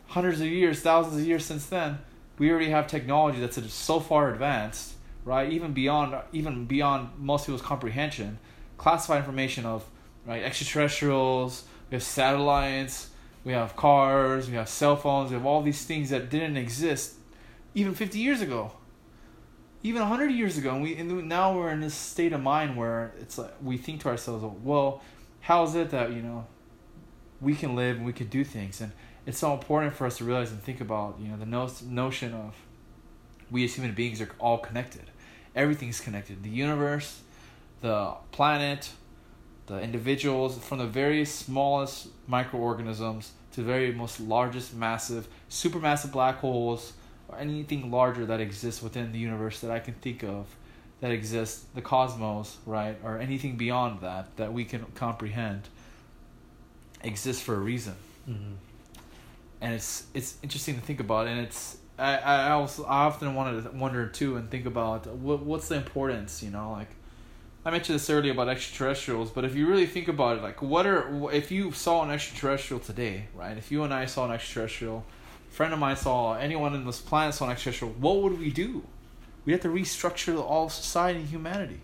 hundreds 0.07 0.41
of 0.41 0.47
years, 0.47 0.79
thousands 0.79 1.21
of 1.21 1.27
years 1.27 1.45
since 1.45 1.67
then, 1.67 1.99
we 2.37 2.49
already 2.49 2.69
have 2.69 2.87
technology 2.87 3.39
that's 3.39 3.73
so 3.73 3.99
far 3.99 4.31
advanced, 4.31 4.93
right? 5.23 5.51
Even 5.51 5.73
beyond, 5.73 6.15
even 6.31 6.65
beyond 6.65 7.09
most 7.17 7.45
people's 7.45 7.61
comprehension. 7.61 8.39
Classified 8.77 9.19
information 9.19 9.65
of, 9.65 9.85
right, 10.25 10.43
extraterrestrials. 10.43 11.63
We 11.89 11.95
have 11.95 12.03
satellites. 12.03 13.09
We 13.43 13.53
have 13.53 13.75
cars. 13.75 14.49
We 14.49 14.55
have 14.55 14.69
cell 14.69 14.95
phones. 14.95 15.29
We 15.29 15.35
have 15.37 15.45
all 15.45 15.61
these 15.61 15.85
things 15.85 16.09
that 16.09 16.29
didn't 16.29 16.57
exist 16.57 17.15
even 17.75 17.95
50 17.95 18.19
years 18.19 18.41
ago, 18.41 18.71
even 19.81 20.01
100 20.01 20.27
years 20.27 20.57
ago. 20.57 20.73
And 20.73 20.83
we 20.83 20.95
and 20.95 21.27
now 21.27 21.57
we're 21.57 21.71
in 21.71 21.81
this 21.81 21.95
state 21.95 22.33
of 22.33 22.41
mind 22.41 22.77
where 22.77 23.13
it's 23.19 23.37
like 23.37 23.53
we 23.61 23.77
think 23.77 24.01
to 24.01 24.09
ourselves, 24.09 24.43
well, 24.63 25.01
how 25.41 25.63
is 25.63 25.75
it 25.75 25.91
that 25.91 26.11
you 26.11 26.21
know 26.21 26.45
we 27.41 27.55
can 27.55 27.75
live 27.75 27.97
and 27.97 28.05
we 28.05 28.13
can 28.13 28.27
do 28.27 28.43
things 28.43 28.79
and 28.79 28.91
it's 29.25 29.37
so 29.37 29.53
important 29.53 29.93
for 29.93 30.05
us 30.05 30.17
to 30.17 30.25
realize 30.25 30.51
and 30.51 30.61
think 30.61 30.81
about 30.81 31.17
you 31.19 31.27
know 31.27 31.37
the 31.37 31.45
no- 31.45 31.69
notion 31.85 32.33
of 32.33 32.55
we 33.51 33.63
as 33.63 33.75
human 33.75 33.93
beings 33.93 34.21
are 34.21 34.29
all 34.39 34.57
connected. 34.57 35.03
Everything's 35.55 35.99
connected. 35.99 36.43
The 36.43 36.49
universe 36.49 37.21
the 37.81 38.13
planet 38.31 38.91
the 39.67 39.79
individuals 39.79 40.57
from 40.57 40.77
the 40.79 40.87
very 40.87 41.23
smallest 41.25 42.07
microorganisms 42.27 43.33
to 43.51 43.61
the 43.61 43.67
very 43.67 43.91
most 43.91 44.19
largest 44.19 44.73
massive 44.73 45.27
supermassive 45.49 46.11
black 46.11 46.37
holes 46.37 46.93
or 47.27 47.37
anything 47.37 47.91
larger 47.91 48.25
that 48.25 48.39
exists 48.39 48.81
within 48.81 49.11
the 49.11 49.19
universe 49.19 49.59
that 49.59 49.69
i 49.69 49.79
can 49.79 49.93
think 49.95 50.23
of 50.23 50.47
that 51.01 51.11
exists 51.11 51.65
the 51.75 51.81
cosmos 51.81 52.57
right 52.65 52.97
or 53.03 53.19
anything 53.19 53.57
beyond 53.57 53.99
that 53.99 54.35
that 54.37 54.53
we 54.53 54.63
can 54.63 54.85
comprehend 54.95 55.67
exists 57.03 57.43
for 57.43 57.55
a 57.55 57.59
reason. 57.59 57.95
Hmm 58.25 58.53
and 59.63 59.73
it's 59.73 60.05
it's 60.13 60.35
interesting 60.43 60.75
to 60.75 60.81
think 60.81 60.99
about 60.99 61.25
and 61.27 61.39
it's 61.39 61.77
I, 61.97 62.17
I 62.17 62.51
also 62.51 62.83
I 62.83 63.05
often 63.05 63.33
wanted 63.33 63.63
to 63.63 63.71
wonder 63.71 64.07
too 64.07 64.35
and 64.35 64.51
think 64.51 64.65
about 64.65 65.07
what 65.07 65.39
what's 65.43 65.69
the 65.69 65.75
importance 65.75 66.43
you 66.43 66.51
know 66.51 66.71
like 66.79 66.89
I 67.65 67.71
mentioned 67.71 67.95
this 67.95 68.09
earlier 68.09 68.33
about 68.33 68.49
extraterrestrials 68.49 69.31
but 69.31 69.45
if 69.45 69.55
you 69.55 69.65
really 69.67 69.85
think 69.85 70.09
about 70.09 70.37
it 70.37 70.43
like 70.43 70.61
what 70.61 70.85
are 70.85 71.31
if 71.31 71.49
you 71.49 71.71
saw 71.71 72.03
an 72.03 72.11
extraterrestrial 72.11 72.81
today 72.81 73.27
right? 73.33 73.57
If 73.57 73.71
you 73.71 73.83
and 73.83 73.93
I 73.93 74.05
saw 74.05 74.25
an 74.25 74.31
extraterrestrial 74.31 75.05
friend 75.49 75.71
of 75.73 75.79
mine 75.79 75.95
saw 75.95 76.33
anyone 76.33 76.75
in 76.75 76.85
this 76.85 76.99
planet 76.99 77.33
saw 77.33 77.45
an 77.45 77.51
extraterrestrial 77.51 77.93
what 78.05 78.17
would 78.21 78.37
we 78.37 78.51
do? 78.51 78.85
We'd 79.45 79.53
have 79.53 79.61
to 79.61 79.69
restructure 79.69 80.37
all 80.41 80.69
society 80.69 81.19
and 81.19 81.27
humanity. 81.29 81.81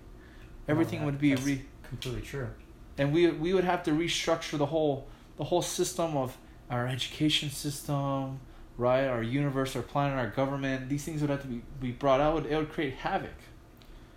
Everything 0.68 1.00
that- 1.00 1.06
would 1.06 1.20
be 1.20 1.36
re 1.36 1.62
completely 1.88 2.22
true. 2.22 2.50
and 2.98 3.13
we 3.13 3.28
we 3.44 3.54
would 3.54 3.63
have 3.63 3.84
to 3.84 3.92
restructure 3.92 4.58
the 4.58 4.65
whole 4.74 5.08
the 5.38 5.46
whole 5.46 5.62
system 5.62 6.18
of 6.18 6.38
our 6.69 6.88
education 6.88 7.49
system, 7.49 8.39
right? 8.77 9.05
Our 9.05 9.23
universe, 9.23 9.75
our 9.75 9.82
planet, 9.82 10.17
our 10.17 10.29
government. 10.29 10.89
These 10.89 11.03
things 11.03 11.21
would 11.21 11.29
have 11.29 11.41
to 11.41 11.47
be, 11.47 11.62
be 11.79 11.91
brought 11.91 12.21
out. 12.21 12.45
It 12.45 12.55
would 12.55 12.71
create 12.71 12.95
havoc. 12.95 13.34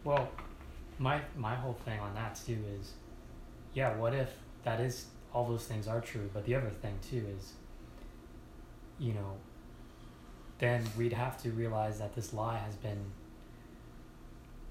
Well, 0.04 0.28
my 0.98 1.20
my 1.36 1.54
whole 1.54 1.76
thing 1.84 1.98
on 2.00 2.14
that 2.14 2.40
too 2.46 2.58
is, 2.80 2.92
yeah, 3.74 3.96
what 3.96 4.14
if 4.14 4.30
that 4.64 4.80
is 4.80 5.06
all 5.32 5.46
those 5.46 5.64
things 5.64 5.88
are 5.88 6.00
true, 6.00 6.28
but 6.32 6.44
the 6.44 6.54
other 6.54 6.70
thing 6.70 6.98
too 7.08 7.24
is, 7.38 7.52
you 8.98 9.12
know, 9.14 9.36
then 10.58 10.84
we'd 10.96 11.12
have 11.12 11.40
to 11.42 11.50
realize 11.50 11.98
that 11.98 12.14
this 12.14 12.32
lie 12.32 12.58
has 12.58 12.76
been. 12.76 13.04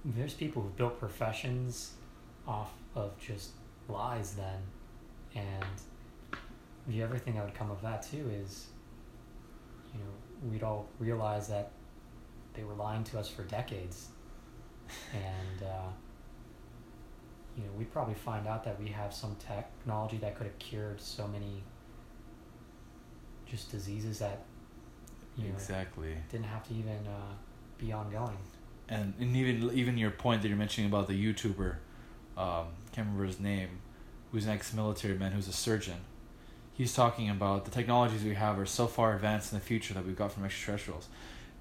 There's 0.04 0.34
people 0.34 0.62
who've 0.62 0.76
built 0.76 1.00
professions 1.00 1.94
off 2.48 2.72
of 2.96 3.18
just 3.20 3.52
lies 3.88 4.34
then, 4.36 4.60
and 5.36 5.66
the 6.88 7.04
other 7.04 7.18
thing 7.18 7.36
that 7.36 7.46
would 7.46 7.54
come 7.54 7.72
of 7.72 7.82
that 7.82 8.04
too 8.04 8.30
is, 8.44 8.68
you 9.94 10.00
know, 10.00 10.50
we'd 10.52 10.64
all 10.64 10.88
realize 11.00 11.48
that 11.48 11.72
they 12.54 12.64
were 12.64 12.74
lying 12.74 13.04
to 13.06 13.20
us 13.20 13.30
for 13.30 13.44
decades 13.44 14.10
and 15.14 15.68
uh, 15.68 15.90
you 17.56 17.64
know 17.64 17.70
we'd 17.78 17.92
probably 17.92 18.14
find 18.14 18.48
out 18.48 18.64
that 18.64 18.80
we 18.82 18.90
have 18.90 19.14
some 19.14 19.36
technology 19.36 20.18
that 20.18 20.36
could 20.36 20.48
have 20.48 20.60
cured 20.60 21.00
so 21.00 21.28
many 21.28 21.64
just 23.46 23.72
diseases 23.72 24.20
that 24.20 24.44
you 25.38 25.48
know 25.48 25.54
Exactly. 25.54 26.16
didn't 26.30 26.46
have 26.46 26.68
to 26.68 26.74
even 26.74 26.98
uh, 27.08 27.34
be 27.78 27.92
ongoing. 27.92 28.38
And 28.88 29.14
and 29.20 29.36
even 29.36 29.72
even 29.74 29.98
your 29.98 30.12
point 30.12 30.42
that 30.42 30.48
you're 30.48 30.58
mentioning 30.58 30.90
about 30.90 31.08
the 31.08 31.14
YouTuber, 31.14 31.76
um, 32.38 32.68
can't 32.92 33.08
remember 33.08 33.26
his 33.26 33.40
name, 33.40 33.70
who's 34.32 34.46
an 34.46 34.52
ex-military 34.52 35.18
man, 35.18 35.32
who's 35.32 35.48
a 35.48 35.54
surgeon. 35.54 35.98
He's 36.82 36.96
talking 36.96 37.30
about 37.30 37.66
the 37.66 37.70
technologies 37.70 38.24
we 38.24 38.34
have 38.34 38.58
are 38.58 38.66
so 38.66 38.88
far 38.88 39.14
advanced 39.14 39.54
in 39.54 39.60
the 39.60 39.64
future 39.64 39.94
that 39.94 40.04
we've 40.04 40.16
got 40.16 40.32
from 40.32 40.46
extraterrestrials 40.46 41.10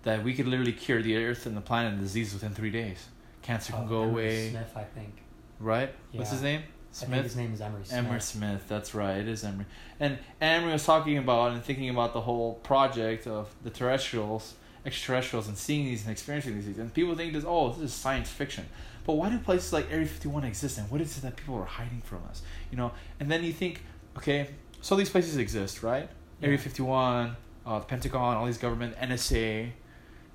that 0.04 0.24
we 0.24 0.33
could 0.33 0.46
literally 0.46 0.72
cure 0.72 1.02
the 1.02 1.14
Earth 1.14 1.44
and 1.44 1.54
the 1.54 1.61
planet 1.61 1.92
and 1.92 2.00
disease 2.00 2.33
within 2.33 2.54
three 2.54 2.70
days. 2.70 3.06
Cancer 3.42 3.74
can 3.74 3.85
Oh, 3.85 3.87
go 3.87 4.02
Emery 4.04 4.12
away. 4.12 4.48
Smith, 4.48 4.72
I 4.74 4.85
think. 4.85 5.12
Right? 5.59 5.94
What's 6.12 6.30
his 6.30 6.40
name? 6.40 6.62
I 7.02 7.04
think 7.04 7.22
his 7.24 7.37
name 7.37 7.52
is 7.52 7.61
Emery 7.61 7.85
Smith. 7.85 7.98
Emery 7.98 8.20
Smith, 8.22 8.64
that's 8.66 8.94
right, 8.94 9.18
it 9.18 9.28
is 9.28 9.44
Emery. 9.44 9.66
And 10.00 10.16
Emery 10.40 10.72
was 10.72 10.87
talking 10.87 11.18
about 11.18 11.52
and 11.52 11.62
thinking 11.62 11.90
about 11.90 12.14
the 12.14 12.22
whole 12.22 12.54
project 12.54 13.26
of 13.26 13.54
the 13.62 13.68
terrestrials, 13.68 14.54
extraterrestrials, 14.87 15.48
and 15.48 15.59
seeing 15.59 15.85
these 15.85 16.00
and 16.04 16.12
experiencing 16.12 16.54
these 16.54 16.64
things. 16.64 16.78
And 16.78 16.94
people 16.94 17.14
think 17.14 17.35
this, 17.35 17.44
oh, 17.46 17.72
this 17.74 17.90
is 17.90 17.92
science 17.92 18.30
fiction. 18.30 18.64
But 19.04 19.16
why 19.18 19.28
do 19.28 19.38
places 19.38 19.70
like 19.70 19.92
Area 19.92 20.06
51 20.06 20.44
exist 20.44 20.78
and 20.78 20.90
what 20.90 21.02
is 21.02 21.18
it 21.18 21.20
that 21.20 21.37
people 21.37 21.56
are 21.56 21.66
hiding 21.66 22.00
from 22.00 22.22
us? 22.30 22.40
You 22.70 22.78
know, 22.78 22.92
and 23.20 23.30
then 23.30 23.44
you 23.44 23.52
think, 23.52 23.83
okay, 24.16 24.48
so 24.81 24.97
these 24.97 25.11
places 25.11 25.37
exist, 25.37 25.83
right? 25.83 26.09
Area 26.43 26.59
51, 26.59 27.37
uh, 27.66 27.79
the 27.79 27.85
Pentagon, 27.85 28.37
all 28.37 28.47
these 28.47 28.59
government, 28.59 28.97
NSA, 28.97 29.71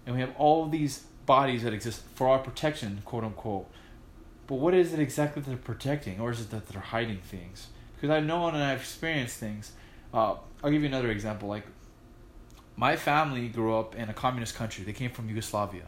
and 0.05 0.15
we 0.15 0.21
have 0.21 0.33
all 0.37 0.67
these 0.67 1.05
bodies 1.25 1.63
that 1.63 1.73
exist 1.73 2.01
for 2.13 2.27
our 2.27 2.39
protection, 2.39 3.01
quote 3.05 3.23
unquote. 3.23 3.67
But 4.47 4.55
what 4.55 4.75
is 4.75 4.93
it 4.93 4.99
exactly 4.99 5.41
that 5.41 5.49
they're 5.49 5.57
protecting, 5.57 6.19
or 6.19 6.31
is 6.31 6.41
it 6.41 6.51
that 6.51 6.67
they're 6.67 6.81
hiding 6.81 7.19
things? 7.21 7.67
Because 7.95 8.11
I've 8.11 8.25
known 8.25 8.53
and 8.53 8.63
I've 8.63 8.81
experienced 8.81 9.37
things. 9.37 9.71
Uh, 10.13 10.35
I'll 10.63 10.71
give 10.71 10.81
you 10.81 10.87
another 10.87 11.09
example. 11.09 11.49
Like, 11.49 11.65
my 12.75 12.95
family 12.95 13.47
grew 13.47 13.75
up 13.75 13.95
in 13.95 14.09
a 14.09 14.13
communist 14.13 14.53
country. 14.53 14.83
They 14.83 14.93
came 14.93 15.09
from 15.09 15.27
Yugoslavia, 15.27 15.85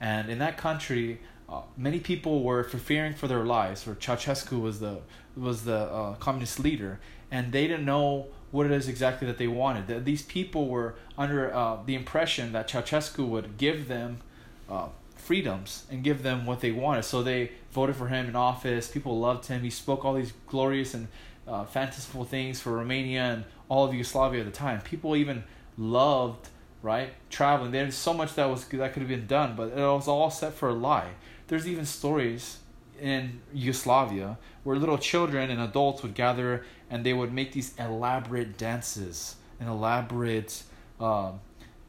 and 0.00 0.30
in 0.30 0.38
that 0.38 0.56
country, 0.56 1.20
uh, 1.50 1.62
many 1.76 1.98
people 1.98 2.42
were 2.42 2.62
fearing 2.62 3.14
for 3.14 3.26
their 3.26 3.44
lives. 3.44 3.86
Or 3.86 3.94
Ceausescu 3.94 4.60
was 4.60 4.80
the 4.80 5.00
was 5.36 5.64
the 5.64 5.76
uh, 5.76 6.14
communist 6.14 6.60
leader, 6.60 7.00
and 7.30 7.52
they 7.52 7.66
didn't 7.66 7.84
know 7.84 8.26
what 8.50 8.66
it 8.66 8.72
is 8.72 8.88
exactly 8.88 9.26
that 9.26 9.38
they 9.38 9.48
wanted. 9.48 9.86
That 9.88 10.04
these 10.04 10.22
people 10.22 10.68
were 10.68 10.94
under 11.16 11.52
uh, 11.54 11.78
the 11.84 11.94
impression 11.94 12.52
that 12.52 12.68
Ceausescu 12.68 13.26
would 13.26 13.56
give 13.56 13.88
them 13.88 14.20
uh, 14.68 14.88
freedoms 15.16 15.84
and 15.90 16.02
give 16.02 16.22
them 16.22 16.46
what 16.46 16.60
they 16.60 16.72
wanted. 16.72 17.04
So 17.04 17.22
they 17.22 17.52
voted 17.72 17.96
for 17.96 18.08
him 18.08 18.28
in 18.28 18.36
office. 18.36 18.88
People 18.88 19.18
loved 19.18 19.46
him. 19.46 19.62
He 19.62 19.70
spoke 19.70 20.04
all 20.04 20.14
these 20.14 20.32
glorious 20.46 20.94
and 20.94 21.08
uh, 21.46 21.64
fanciful 21.64 22.24
things 22.24 22.60
for 22.60 22.72
Romania 22.72 23.22
and 23.22 23.44
all 23.68 23.84
of 23.84 23.92
Yugoslavia 23.92 24.40
at 24.40 24.46
the 24.46 24.52
time. 24.52 24.80
People 24.80 25.16
even 25.16 25.44
loved 25.76 26.48
right 26.82 27.12
traveling. 27.28 27.72
There's 27.72 27.94
so 27.94 28.14
much 28.14 28.34
that 28.34 28.46
was 28.46 28.64
that 28.66 28.92
could 28.92 29.02
have 29.02 29.08
been 29.08 29.26
done, 29.26 29.54
but 29.56 29.68
it 29.68 29.76
was 29.76 30.08
all 30.08 30.30
set 30.30 30.54
for 30.54 30.68
a 30.68 30.74
lie. 30.74 31.10
There's 31.50 31.66
even 31.66 31.84
stories 31.84 32.58
in 33.00 33.40
Yugoslavia 33.52 34.38
where 34.62 34.76
little 34.76 34.98
children 34.98 35.50
and 35.50 35.60
adults 35.60 36.00
would 36.04 36.14
gather 36.14 36.64
and 36.88 37.04
they 37.04 37.12
would 37.12 37.32
make 37.32 37.50
these 37.50 37.74
elaborate 37.76 38.56
dances 38.56 39.34
and 39.58 39.68
elaborate 39.68 40.62
um, 41.00 41.40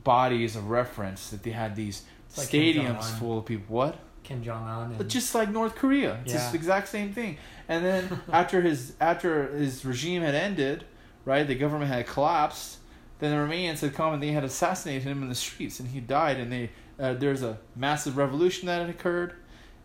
bodies 0.03 0.55
of 0.55 0.71
reference 0.71 1.29
that 1.29 1.43
they 1.43 1.51
had 1.51 1.75
these 1.75 2.01
like 2.35 2.47
stadiums 2.47 3.03
full 3.19 3.37
of 3.37 3.45
people. 3.45 3.75
What? 3.75 3.99
Kim 4.23 4.43
Jong 4.43 4.67
Un. 4.67 4.95
But 4.97 5.09
just 5.09 5.35
like 5.35 5.51
North 5.51 5.75
Korea, 5.75 6.19
it's 6.25 6.33
Yeah. 6.33 6.49
the 6.49 6.57
exact 6.57 6.87
same 6.87 7.13
thing. 7.13 7.37
And 7.69 7.85
then 7.85 8.19
after 8.31 8.61
his 8.61 8.93
after 8.99 9.55
his 9.55 9.85
regime 9.85 10.23
had 10.23 10.33
ended, 10.33 10.85
right, 11.23 11.45
the 11.45 11.53
government 11.53 11.91
had 11.91 12.07
collapsed. 12.07 12.79
Then 13.19 13.29
the 13.29 13.37
Romanians 13.37 13.81
had 13.81 13.93
come 13.93 14.11
and 14.15 14.23
they 14.23 14.31
had 14.31 14.43
assassinated 14.43 15.03
him 15.03 15.21
in 15.21 15.29
the 15.29 15.35
streets, 15.35 15.79
and 15.79 15.89
he 15.89 15.99
died. 15.99 16.39
And 16.39 16.51
they 16.51 16.71
uh, 16.99 17.13
there's 17.13 17.43
a 17.43 17.59
massive 17.75 18.17
revolution 18.17 18.65
that 18.65 18.81
had 18.81 18.89
occurred. 18.89 19.35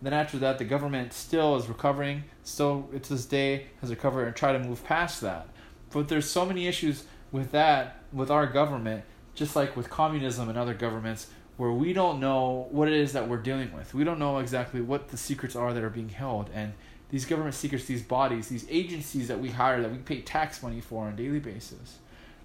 Then 0.03 0.13
after 0.13 0.39
that, 0.39 0.59
the 0.59 0.65
government 0.65 1.13
still 1.13 1.57
is 1.57 1.69
recovering. 1.69 2.25
Still, 2.43 2.89
to 2.93 3.15
this 3.15 3.27
day, 3.27 3.67
has 3.81 3.91
recovered 3.91 4.27
and 4.27 4.37
try 4.37 4.53
to 4.53 4.59
move 4.59 4.85
past 4.85 5.21
that. 5.23 5.49
But 5.91 6.09
there's 6.09 6.29
so 6.29 6.45
many 6.45 6.67
issues 6.67 7.05
with 7.33 7.53
that, 7.53 8.03
with 8.13 8.31
our 8.31 8.47
government, 8.47 9.05
just 9.35 9.57
like 9.57 9.77
with 9.77 9.91
communism 9.91 10.49
and 10.49 10.59
other 10.59 10.75
governments, 10.75 11.29
where 11.57 11.73
we 11.73 11.93
don't 11.93 12.21
know 12.21 12.69
what 12.71 12.89
it 12.89 12.95
is 12.95 13.13
that 13.15 13.29
we're 13.29 13.39
dealing 13.39 13.73
with. 13.73 13.95
We 13.95 14.05
don't 14.05 14.19
know 14.19 14.39
exactly 14.39 14.81
what 14.81 15.09
the 15.09 15.17
secrets 15.17 15.57
are 15.57 15.73
that 15.73 15.83
are 15.83 15.91
being 15.91 16.11
held. 16.11 16.51
And 16.53 16.75
these 17.11 17.25
government 17.25 17.55
secrets, 17.55 17.87
these 17.87 18.03
bodies, 18.03 18.49
these 18.49 18.67
agencies 18.69 19.29
that 19.29 19.41
we 19.41 19.51
hire, 19.51 19.81
that 19.81 19.91
we 19.91 19.99
pay 19.99 20.21
tax 20.21 20.63
money 20.63 20.81
for 20.81 21.07
on 21.07 21.15
a 21.15 21.17
daily 21.17 21.39
basis, 21.39 21.99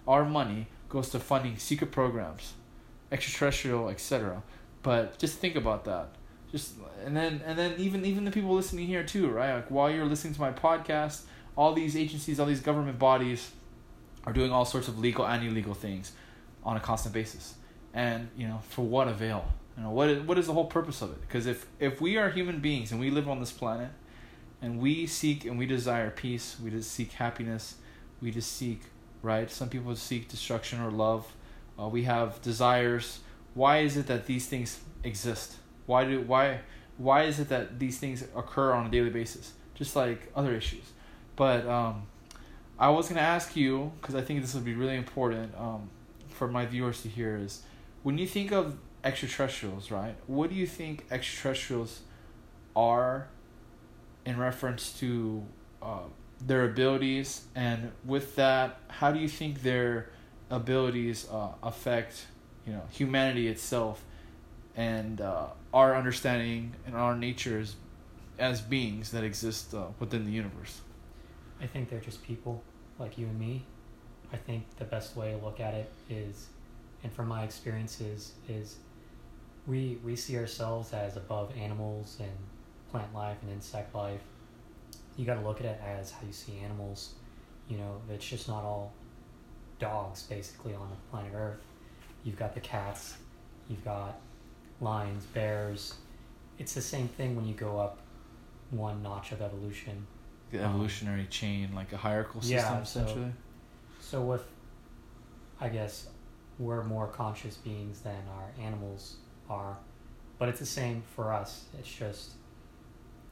our 0.08 0.24
money 0.24 0.68
goes 0.88 1.10
to 1.10 1.20
funding 1.20 1.58
secret 1.58 1.92
programs, 1.92 2.54
extraterrestrial, 3.12 3.90
etc. 3.90 4.44
But 4.84 5.18
just 5.18 5.40
think 5.40 5.56
about 5.56 5.86
that. 5.86 6.10
Just 6.52 6.74
and 7.06 7.16
then 7.16 7.42
and 7.46 7.58
then 7.58 7.76
even 7.78 8.04
even 8.06 8.26
the 8.26 8.32
people 8.32 8.54
listening 8.54 8.88
here 8.88 9.04
too, 9.04 9.30
right? 9.30 9.56
Like 9.56 9.72
while 9.72 9.90
you're 9.90 10.06
listening 10.06 10.34
to 10.34 10.42
my 10.42 10.52
podcast, 10.52 11.22
all 11.56 11.74
these 11.74 11.96
agencies, 11.96 12.40
all 12.40 12.46
these 12.46 12.60
government 12.60 13.00
bodies 13.00 13.52
are 14.26 14.34
doing 14.34 14.52
all 14.52 14.66
sorts 14.66 14.88
of 14.88 15.00
legal 15.00 15.26
and 15.26 15.46
illegal 15.46 15.74
things 15.74 16.12
on 16.64 16.78
a 16.78 16.80
constant 16.80 17.14
basis. 17.14 17.56
And, 17.94 18.30
you 18.38 18.48
know, 18.48 18.62
for 18.70 18.84
what 18.84 19.08
avail? 19.08 19.46
You 19.78 19.84
know, 19.84 19.90
what 19.92 20.10
is, 20.10 20.22
what 20.24 20.38
is 20.38 20.48
the 20.48 20.54
whole 20.54 20.66
purpose 20.66 21.02
of 21.02 21.12
it? 21.12 21.22
Because 21.22 21.46
if, 21.46 21.66
if 21.80 22.00
we 22.00 22.18
are 22.18 22.30
human 22.30 22.60
beings 22.60 22.92
and 22.92 23.00
we 23.00 23.10
live 23.10 23.28
on 23.28 23.40
this 23.40 23.52
planet 23.52 23.90
and 24.62 24.80
we 24.80 25.08
seek 25.08 25.46
and 25.46 25.58
we 25.58 25.66
desire 25.66 26.10
peace, 26.12 26.58
we 26.64 26.70
just 26.70 26.92
seek 26.92 27.14
happiness, 27.14 27.76
we 28.22 28.32
just 28.32 28.52
seek, 28.56 28.82
right? 29.22 29.50
Some 29.50 29.70
people 29.70 29.96
seek 29.96 30.30
destruction 30.30 30.82
or 30.82 30.92
love. 30.92 31.26
Uh, 31.80 31.88
we 31.88 32.04
have 32.04 32.42
desires. 32.42 33.20
Why 33.54 33.80
is 33.80 33.98
it 33.98 34.08
that 34.08 34.26
these 34.26 34.46
things 34.46 34.80
exist? 35.04 35.56
Why 35.92 36.06
do 36.06 36.22
why 36.22 36.62
why 36.98 37.24
is 37.24 37.38
it 37.42 37.50
that 37.50 37.78
these 37.78 37.98
things 38.00 38.24
occur 38.34 38.72
on 38.72 38.86
a 38.86 38.90
daily 38.90 39.10
basis? 39.10 39.52
Just 39.76 39.94
like 39.94 40.32
other 40.34 40.56
issues. 40.56 40.86
But 41.36 41.68
um, 41.68 42.04
I 42.80 42.88
was 42.90 43.10
gonna 43.10 43.20
ask 43.20 43.58
you 43.58 43.92
because 44.00 44.16
I 44.16 44.22
think 44.22 44.40
this 44.40 44.54
would 44.54 44.64
be 44.64 44.74
really 44.74 44.96
important 44.96 45.54
um, 45.58 45.90
for 46.30 46.48
my 46.48 46.66
viewers 46.66 47.02
to 47.02 47.10
hear 47.10 47.36
is 47.36 47.64
when 48.04 48.18
you 48.18 48.26
think 48.26 48.54
of 48.54 48.78
extraterrestrials, 49.04 49.92
right? 49.92 50.16
What 50.28 50.50
do 50.50 50.56
you 50.56 50.66
think 50.66 51.06
extraterrestrials 51.12 52.00
are 52.74 53.28
in 54.26 54.38
reference 54.38 54.94
to 55.02 55.44
uh, 55.82 56.08
their 56.40 56.64
abilities, 56.64 57.48
and 57.54 57.92
with 58.06 58.38
that, 58.38 58.78
how 58.88 59.12
do 59.12 59.20
you 59.20 59.28
think 59.28 59.62
their 59.62 60.10
abilities 60.50 61.28
uh, 61.30 61.50
affect 61.62 62.28
you 62.66 62.72
know 62.72 62.84
humanity 62.92 63.50
itself 63.50 64.06
and 64.78 65.20
uh, 65.20 65.48
our 65.74 65.96
understanding 65.96 66.74
and 66.86 66.96
our 66.96 67.16
nature 67.16 67.60
as, 67.60 67.76
as 68.38 68.62
beings 68.62 69.12
that 69.12 69.24
exist 69.24 69.74
uh, 69.74 69.86
within 70.00 70.26
the 70.26 70.32
universe? 70.32 70.82
I 71.62 71.68
think 71.68 71.90
they're 71.90 72.00
just 72.00 72.24
people 72.24 72.64
like 73.00 73.18
you 73.18 73.28
and 73.28 73.40
me. 73.40 73.64
I 74.34 74.38
think 74.38 74.64
the 74.78 74.86
best 74.86 75.16
way 75.16 75.32
to 75.32 75.38
look 75.46 75.60
at 75.60 75.74
it 75.74 75.92
is, 76.10 76.48
and 77.04 77.12
from 77.12 77.28
my 77.28 77.44
experiences, 77.44 78.34
is 78.48 78.78
we 79.68 80.00
we 80.04 80.16
see 80.16 80.38
ourselves 80.38 80.94
as 80.94 81.18
above 81.18 81.56
animals 81.58 82.18
and 82.20 82.32
plant 82.92 83.14
life 83.14 83.38
and 83.42 83.52
insect 83.52 83.94
life. 83.94 84.22
You 85.18 85.26
got 85.26 85.36
to 85.36 85.42
look 85.42 85.60
at 85.60 85.66
it 85.66 85.82
as 85.86 86.12
how 86.12 86.26
you 86.26 86.34
see 86.34 86.60
animals. 86.64 87.16
You 87.68 87.78
know, 87.78 88.02
it's 88.10 88.28
just 88.28 88.48
not 88.48 88.64
all 88.64 88.94
dogs 89.80 90.24
basically 90.24 90.74
on 90.74 90.90
the 90.90 90.96
planet 91.10 91.34
Earth. 91.36 91.62
You've 92.24 92.38
got 92.38 92.54
the 92.54 92.60
cats, 92.60 93.16
you've 93.68 93.84
got 93.84 94.20
lions, 94.82 95.26
bears. 95.28 95.96
It's 96.58 96.74
the 96.74 96.82
same 96.82 97.08
thing 97.08 97.36
when 97.36 97.46
you 97.48 97.54
go 97.54 97.80
up 97.80 98.00
one 98.72 99.02
notch 99.02 99.32
of 99.32 99.42
evolution. 99.42 100.06
The 100.52 100.60
Um, 100.60 100.72
evolutionary 100.72 101.28
chain, 101.28 101.74
like 101.74 101.94
a 101.94 101.98
hierarchical 101.98 102.42
system, 102.42 102.58
yeah, 102.58 102.84
so- 102.84 103.02
essentially. 103.02 103.34
So 104.00 104.22
with, 104.22 104.46
I 105.60 105.70
guess, 105.70 106.10
we're 106.60 106.84
more 106.84 107.08
conscious 107.08 107.56
beings 107.58 108.02
than 108.02 108.28
our 108.28 108.52
animals 108.60 109.18
are, 109.50 109.78
but 110.38 110.50
it's 110.50 110.60
the 110.60 110.66
same 110.66 111.04
for 111.16 111.32
us. 111.32 111.66
It's 111.78 111.92
just, 111.92 112.32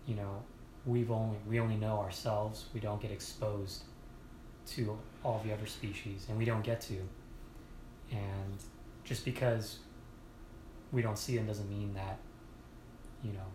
you 0.06 0.16
know, 0.16 0.44
we've 0.86 1.12
only 1.12 1.38
we 1.48 1.60
only 1.60 1.76
know 1.76 1.98
ourselves. 2.00 2.66
We 2.74 2.80
don't 2.80 3.02
get 3.02 3.12
exposed 3.12 3.84
to 4.68 4.98
all 5.24 5.42
the 5.44 5.52
other 5.52 5.66
species, 5.66 6.28
and 6.30 6.38
we 6.38 6.46
don't 6.46 6.64
get 6.64 6.80
to. 6.82 7.02
And 8.12 8.58
just 9.04 9.26
because 9.26 9.80
we 10.92 11.02
don't 11.02 11.18
see 11.18 11.36
them 11.36 11.46
doesn't 11.46 11.70
mean 11.70 11.94
that, 11.94 12.18
you 13.24 13.32
know, 13.32 13.46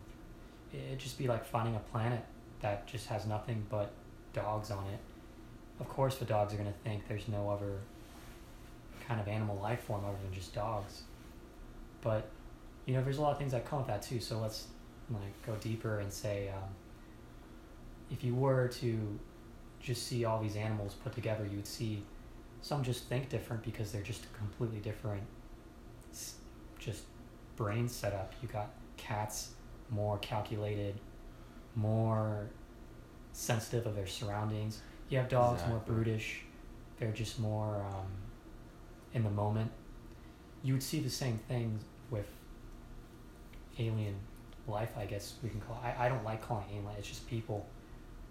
it'd 0.73 0.99
just 0.99 1.19
be 1.19 1.27
like 1.27 1.45
finding 1.45 1.75
a 1.75 1.81
planet 1.81 2.25
that 2.61 2.87
just 2.87 3.07
has 3.09 3.27
nothing 3.27 3.65
but 3.69 3.93
dogs 4.33 4.71
on 4.71 4.87
it. 4.87 5.01
Of 5.81 5.89
course 5.89 6.17
the 6.17 6.25
dogs 6.25 6.55
are 6.55 6.57
going 6.57 6.73
to 6.73 6.79
think 6.85 7.09
there's 7.09 7.29
no 7.29 7.51
other 7.51 7.79
kind 9.07 9.21
of 9.21 9.29
animal 9.29 9.59
life 9.61 9.81
form 9.81 10.05
other 10.05 10.17
than 10.23 10.33
just 10.33 10.55
dogs. 10.55 11.03
But 12.01 12.29
you 12.87 12.95
know 12.95 13.03
there's 13.03 13.19
a 13.19 13.23
lot 13.23 13.33
of 13.33 13.39
things 13.39 13.53
that 13.53 13.65
come 13.65 13.79
with 13.79 13.89
that 13.89 14.03
too. 14.03 14.21
So 14.21 14.39
let's 14.39 14.67
like 15.11 15.47
go 15.47 15.55
deeper 15.57 15.99
and 16.01 16.13
say 16.13 16.51
um, 16.51 16.69
if 18.11 18.23
you 18.23 18.35
were 18.35 18.69
to 18.69 19.19
just 19.81 20.07
see 20.07 20.25
all 20.25 20.41
these 20.41 20.57
animals 20.57 20.95
put 21.05 21.15
together 21.15 21.45
you 21.45 21.57
would 21.57 21.67
see 21.67 22.03
some 22.63 22.83
just 22.83 23.05
think 23.05 23.29
different 23.29 23.63
because 23.63 23.93
they're 23.93 24.03
just 24.03 24.33
completely 24.33 24.79
different 24.79 25.23
just 26.79 27.03
brain 27.57 27.89
setup 27.89 28.33
you 28.43 28.49
got 28.49 28.71
cats 28.97 29.51
more 29.91 30.19
calculated 30.19 30.95
more 31.77 32.49
sensitive 33.33 33.87
of 33.87 33.97
their 33.97 34.07
surroundings. 34.07 34.81
You 35.09 35.19
have 35.19 35.29
dogs 35.29 35.61
more 35.69 35.81
brutish. 35.85 36.43
They're 36.99 37.11
just 37.11 37.41
more 37.41 37.85
um, 37.91 38.07
in 39.13 39.25
the 39.25 39.31
moment. 39.31 39.71
You 40.63 40.73
would 40.75 40.83
see 40.83 41.01
the 41.01 41.11
same 41.11 41.39
thing 41.49 41.81
with 42.11 42.27
alien 43.79 44.15
life. 44.67 44.93
I 44.97 45.05
guess 45.07 45.35
we 45.43 45.51
can 45.51 45.61
call. 45.61 45.81
I, 45.83 46.07
I 46.07 46.09
don't 46.09 46.25
like 46.25 46.47
calling 46.47 46.65
it 46.71 46.75
alien. 46.75 46.89
It's 46.99 47.09
just 47.09 47.29
people, 47.29 47.67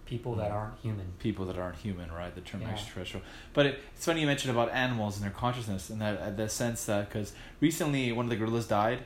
people 0.06 0.36
that 0.36 0.52
Mhm. 0.52 0.56
aren't 0.56 0.80
human. 0.80 1.12
people 1.20 1.46
that 1.46 1.58
aren't 1.58 1.76
human, 1.78 2.12
right? 2.12 2.34
The 2.34 2.42
term 2.42 2.62
Yeah. 2.62 2.70
extraterrestrial. 2.72 3.26
But 3.54 3.66
it, 3.68 3.80
it's 3.96 4.06
funny 4.06 4.22
you 4.22 4.28
mentioned 4.28 4.52
about 4.56 4.72
animals 4.72 5.16
and 5.18 5.24
their 5.26 5.32
consciousness, 5.32 5.90
and 5.90 6.02
that 6.02 6.18
uh, 6.20 6.30
the 6.30 6.48
sense 6.50 6.86
that 6.86 7.10
because 7.10 7.34
recently 7.60 8.12
one 8.12 8.26
of 8.26 8.30
the 8.30 8.36
gorillas 8.38 8.68
died. 8.68 9.04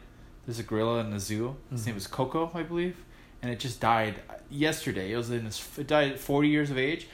There's 0.47 0.59
a 0.59 0.63
gorilla 0.63 1.01
in 1.01 1.11
the 1.11 1.19
zoo. 1.19 1.57
His 1.69 1.85
name 1.85 1.95
Mhm. 1.95 1.97
is 1.99 2.07
Koko, 2.07 2.49
I 2.55 2.63
believe, 2.63 2.95
and 3.41 3.51
it 3.51 3.59
just 3.59 3.79
died 3.81 4.21
yesterday. 4.49 5.11
It 5.11 5.17
was 5.17 5.29
in 5.29 5.45
his, 5.45 5.61
it 5.77 5.87
died 5.87 6.13
at 6.13 6.19
40 6.19 6.47
years 6.47 6.71
of 6.71 6.77
age. 6.77 7.07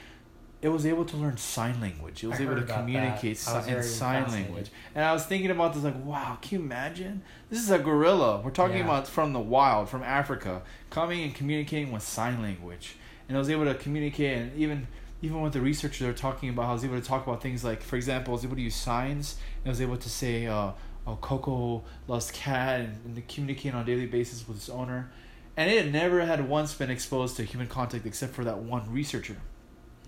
It 0.62 0.68
was 0.68 0.86
able 0.86 1.04
to 1.04 1.16
learn 1.18 1.36
sign 1.36 1.78
language. 1.80 2.24
It 2.24 2.28
was 2.28 2.40
I 2.40 2.44
able 2.44 2.54
to 2.56 2.62
communicate 2.62 3.36
si- 3.36 3.68
in 3.70 3.82
sign 3.82 4.30
language. 4.30 4.70
And 4.94 5.04
I 5.04 5.12
was 5.12 5.26
thinking 5.26 5.50
about 5.50 5.74
this, 5.74 5.82
like, 5.84 6.02
wow, 6.04 6.38
can 6.40 6.58
you 6.60 6.64
imagine? 6.64 7.22
This 7.50 7.58
is 7.58 7.70
a 7.70 7.78
gorilla. 7.78 8.40
We're 8.40 8.50
talking 8.50 8.78
Yeah. 8.78 8.84
about 8.84 9.06
from 9.08 9.32
the 9.34 9.40
wild, 9.40 9.90
from 9.90 10.02
Africa, 10.02 10.62
coming 10.88 11.22
and 11.22 11.34
communicating 11.34 11.92
with 11.92 12.02
sign 12.04 12.40
language. 12.40 12.94
And 13.28 13.36
I 13.36 13.40
was 13.40 13.50
able 13.50 13.64
to 13.64 13.74
communicate, 13.74 14.38
and 14.38 14.56
even 14.56 14.86
even 15.22 15.40
with 15.40 15.54
the 15.54 15.60
researchers, 15.60 16.00
they 16.00 16.06
were 16.06 16.12
talking 16.12 16.50
about 16.50 16.64
how 16.66 16.70
I 16.72 16.74
was 16.74 16.84
able 16.84 17.00
to 17.00 17.06
talk 17.06 17.26
about 17.26 17.40
things 17.40 17.64
like, 17.64 17.82
for 17.82 17.96
example, 17.96 18.32
I 18.32 18.36
was 18.36 18.44
able 18.44 18.56
to 18.56 18.62
use 18.62 18.74
signs, 18.76 19.36
and 19.62 19.68
I 19.68 19.70
was 19.70 19.80
able 19.80 19.96
to 19.96 20.10
say, 20.10 20.46
uh, 20.46 20.72
oh, 21.06 21.16
Koko 21.16 21.82
loves 22.08 22.30
cat, 22.30 22.80
and, 22.80 22.98
and 23.04 23.16
to 23.16 23.22
communicate 23.22 23.74
on 23.74 23.82
a 23.82 23.84
daily 23.84 24.06
basis 24.06 24.46
with 24.46 24.56
its 24.56 24.68
owner. 24.68 25.10
And 25.56 25.70
it 25.70 25.84
had 25.84 25.92
never 25.92 26.24
had 26.24 26.48
once 26.48 26.74
been 26.74 26.90
exposed 26.90 27.36
to 27.36 27.44
human 27.44 27.68
contact 27.68 28.06
except 28.06 28.34
for 28.34 28.44
that 28.44 28.58
one 28.58 28.90
researcher. 28.90 29.36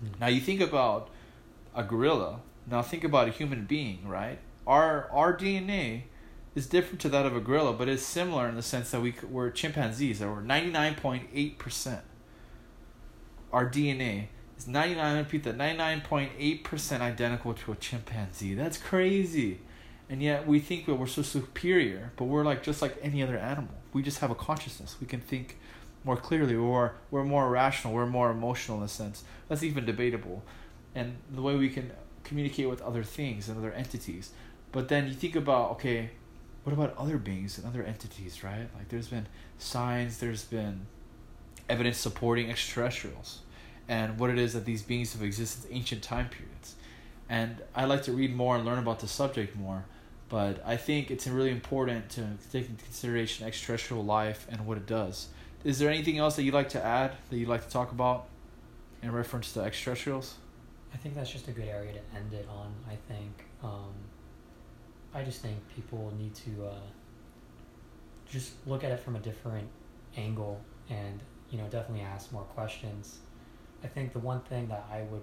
Mm. 0.03 0.19
Now 0.19 0.27
you 0.27 0.41
think 0.41 0.61
about 0.61 1.09
a 1.75 1.83
gorilla. 1.83 2.41
Now 2.69 2.81
think 2.81 3.03
about 3.03 3.27
a 3.27 3.31
human 3.31 3.65
being, 3.65 4.07
right? 4.07 4.39
Our 4.65 5.09
our 5.11 5.35
DNA 5.35 6.03
is 6.55 6.67
different 6.67 6.99
to 7.01 7.09
that 7.09 7.25
of 7.25 7.35
a 7.35 7.39
gorilla, 7.39 7.71
but 7.71 7.87
it's 7.87 8.03
similar 8.03 8.49
in 8.49 8.55
the 8.55 8.63
sense 8.63 8.91
that 8.91 9.01
we 9.01 9.13
we're 9.29 9.51
chimpanzees. 9.51 10.19
That 10.19 10.27
we're 10.27 10.41
ninety 10.41 10.71
nine 10.71 10.95
point 10.95 11.29
eight 11.33 11.57
percent. 11.59 12.01
Our 13.53 13.69
DNA 13.69 14.27
is 14.57 14.67
ninety 14.67 14.95
nine. 14.95 15.17
Repeat 15.17 15.43
that 15.43 15.55
ninety 15.55 15.77
nine 15.77 16.01
point 16.01 16.31
eight 16.37 16.63
percent 16.63 17.01
identical 17.01 17.53
to 17.53 17.71
a 17.71 17.75
chimpanzee. 17.75 18.53
That's 18.53 18.77
crazy, 18.77 19.59
and 20.09 20.21
yet 20.21 20.47
we 20.47 20.59
think 20.59 20.85
that 20.85 20.95
we're 20.95 21.07
so 21.07 21.21
superior, 21.21 22.11
but 22.15 22.25
we're 22.25 22.45
like 22.45 22.63
just 22.63 22.81
like 22.81 22.97
any 23.01 23.21
other 23.21 23.37
animal. 23.37 23.73
We 23.93 24.01
just 24.01 24.19
have 24.19 24.31
a 24.31 24.35
consciousness. 24.35 24.95
We 25.01 25.07
can 25.07 25.19
think 25.19 25.57
more 26.03 26.17
clearly. 26.17 26.55
We're 26.55 26.91
we're 27.11 27.25
more 27.25 27.49
rational. 27.49 27.93
We're 27.93 28.05
more 28.05 28.31
emotional 28.31 28.77
in 28.77 28.83
a 28.83 28.87
sense. 28.87 29.23
That's 29.49 29.63
even 29.63 29.85
debatable, 29.85 30.43
and 30.95 31.17
the 31.29 31.41
way 31.41 31.55
we 31.55 31.69
can 31.69 31.91
communicate 32.23 32.69
with 32.69 32.81
other 32.81 33.03
things 33.03 33.49
and 33.49 33.57
other 33.57 33.71
entities. 33.71 34.31
But 34.71 34.87
then 34.87 35.07
you 35.07 35.13
think 35.13 35.35
about 35.35 35.71
okay, 35.71 36.11
what 36.63 36.73
about 36.73 36.97
other 36.97 37.17
beings 37.17 37.57
and 37.57 37.67
other 37.67 37.83
entities, 37.83 38.43
right? 38.43 38.67
Like 38.75 38.89
there's 38.89 39.09
been 39.09 39.27
signs, 39.57 40.19
there's 40.19 40.45
been 40.45 40.87
evidence 41.69 41.97
supporting 41.97 42.49
extraterrestrials, 42.49 43.39
and 43.89 44.17
what 44.17 44.29
it 44.29 44.37
is 44.37 44.53
that 44.53 44.63
these 44.63 44.83
beings 44.83 45.11
have 45.13 45.21
existed 45.21 45.69
in 45.69 45.77
ancient 45.77 46.01
time 46.01 46.29
periods. 46.29 46.75
And 47.29 47.61
I 47.75 47.83
like 47.85 48.03
to 48.03 48.13
read 48.13 48.33
more 48.33 48.55
and 48.55 48.65
learn 48.65 48.79
about 48.79 48.99
the 48.99 49.07
subject 49.07 49.55
more. 49.55 49.83
But 50.29 50.61
I 50.65 50.75
think 50.75 51.09
it's 51.09 51.27
really 51.27 51.51
important 51.51 52.09
to 52.11 52.27
take 52.51 52.69
into 52.69 52.83
consideration 52.83 53.47
extraterrestrial 53.47 54.03
life 54.03 54.45
and 54.49 54.65
what 54.65 54.77
it 54.77 54.85
does. 54.85 55.27
Is 55.63 55.79
there 55.79 55.89
anything 55.89 56.17
else 56.17 56.35
that 56.35 56.43
you'd 56.43 56.53
like 56.53 56.69
to 56.69 56.83
add 56.83 57.13
that 57.29 57.37
you'd 57.37 57.47
like 57.47 57.63
to 57.65 57.69
talk 57.69 57.91
about 57.91 58.27
in 59.01 59.11
reference 59.11 59.53
to 59.53 59.61
extraterrestrials? 59.61 60.35
I 60.93 60.97
think 60.97 61.15
that's 61.15 61.31
just 61.31 61.47
a 61.47 61.51
good 61.51 61.67
area 61.67 61.93
to 61.93 62.17
end 62.17 62.33
it 62.33 62.47
on. 62.49 62.73
I 62.89 62.95
think. 63.07 63.45
Um, 63.63 63.93
I 65.13 65.23
just 65.23 65.41
think 65.41 65.57
people 65.75 66.13
need 66.17 66.35
to 66.35 66.67
uh, 66.67 66.79
just 68.29 68.53
look 68.67 68.83
at 68.83 68.91
it 68.91 68.99
from 68.99 69.15
a 69.15 69.19
different 69.19 69.67
angle 70.15 70.61
and 70.89 71.19
you 71.49 71.57
know 71.57 71.65
definitely 71.65 72.03
ask 72.03 72.31
more 72.31 72.43
questions. 72.43 73.19
I 73.83 73.87
think 73.87 74.13
the 74.13 74.19
one 74.19 74.41
thing 74.41 74.67
that 74.67 74.85
I 74.91 75.01
would 75.03 75.21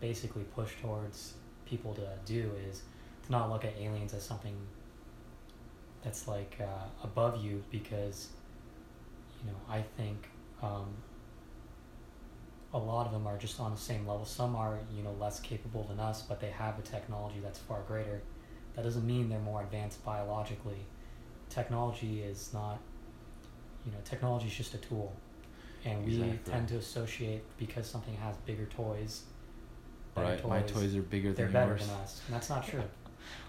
basically 0.00 0.44
push 0.44 0.72
towards 0.80 1.34
people 1.66 1.94
to 1.94 2.08
do 2.26 2.50
is 2.68 2.82
not 3.30 3.50
look 3.50 3.64
at 3.64 3.74
aliens 3.78 4.12
as 4.12 4.22
something 4.22 4.56
that's 6.02 6.26
like 6.26 6.58
uh, 6.60 6.86
above 7.04 7.42
you 7.42 7.62
because 7.70 8.28
you 9.40 9.50
know 9.50 9.56
I 9.68 9.82
think 9.96 10.28
um, 10.62 10.94
a 12.72 12.78
lot 12.78 13.06
of 13.06 13.12
them 13.12 13.26
are 13.26 13.36
just 13.36 13.58
on 13.60 13.72
the 13.72 13.80
same 13.80 14.06
level. 14.06 14.24
Some 14.24 14.54
are, 14.54 14.78
you 14.94 15.02
know, 15.02 15.14
less 15.18 15.40
capable 15.40 15.84
than 15.84 15.98
us, 15.98 16.22
but 16.22 16.40
they 16.40 16.50
have 16.50 16.78
a 16.78 16.82
technology 16.82 17.40
that's 17.42 17.58
far 17.58 17.82
greater. 17.86 18.22
That 18.76 18.84
doesn't 18.84 19.06
mean 19.06 19.28
they're 19.28 19.40
more 19.40 19.62
advanced 19.62 20.04
biologically. 20.04 20.86
Technology 21.48 22.22
is 22.22 22.50
not, 22.52 22.78
you 23.84 23.90
know, 23.90 23.98
technology 24.04 24.46
is 24.46 24.54
just 24.54 24.74
a 24.74 24.78
tool. 24.78 25.12
And 25.84 26.04
we 26.04 26.38
tend 26.44 26.68
to 26.68 26.76
associate 26.76 27.42
because 27.58 27.88
something 27.88 28.14
has 28.16 28.36
bigger 28.46 28.66
toys. 28.66 29.22
Right, 30.16 30.46
my 30.46 30.60
toys 30.62 30.94
are 30.94 31.02
bigger 31.02 31.32
they're 31.32 31.46
than 31.46 31.52
better 31.52 31.70
yours. 31.70 31.86
than 31.86 31.96
us. 31.96 32.20
And 32.26 32.36
that's 32.36 32.50
not 32.50 32.66
true. 32.66 32.82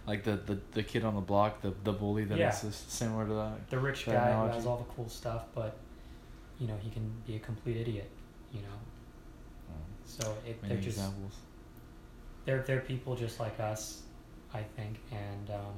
Like 0.07 0.23
the, 0.23 0.35
the, 0.35 0.59
the 0.71 0.83
kid 0.83 1.03
on 1.03 1.15
the 1.15 1.21
block, 1.21 1.61
the 1.61 1.73
the 1.83 1.93
bully 1.93 2.25
that 2.25 2.37
Yeah. 2.37 2.49
is 2.49 2.75
similar 2.87 3.25
to 3.27 3.33
that. 3.33 3.69
The 3.69 3.79
rich 3.79 4.05
That 4.05 4.13
guy 4.13 4.33
who 4.33 4.47
has 4.53 4.65
all 4.65 4.77
the 4.77 4.93
cool 4.95 5.07
stuff, 5.09 5.45
but, 5.53 5.77
you 6.59 6.67
know, 6.67 6.75
he 6.81 6.89
can 6.89 7.11
be 7.27 7.35
a 7.35 7.39
complete 7.39 7.77
idiot, 7.77 8.09
you 8.51 8.61
know. 8.61 8.77
Um, 9.69 9.75
So 10.05 10.35
it, 10.47 10.61
they're 10.61 10.77
just 10.77 10.97
examples. 10.97 11.33
they're 12.45 12.63
they're 12.63 12.81
people 12.81 13.15
just 13.15 13.39
like 13.39 13.59
us, 13.59 14.01
I 14.53 14.63
think, 14.75 14.97
and 15.11 15.49
um, 15.51 15.73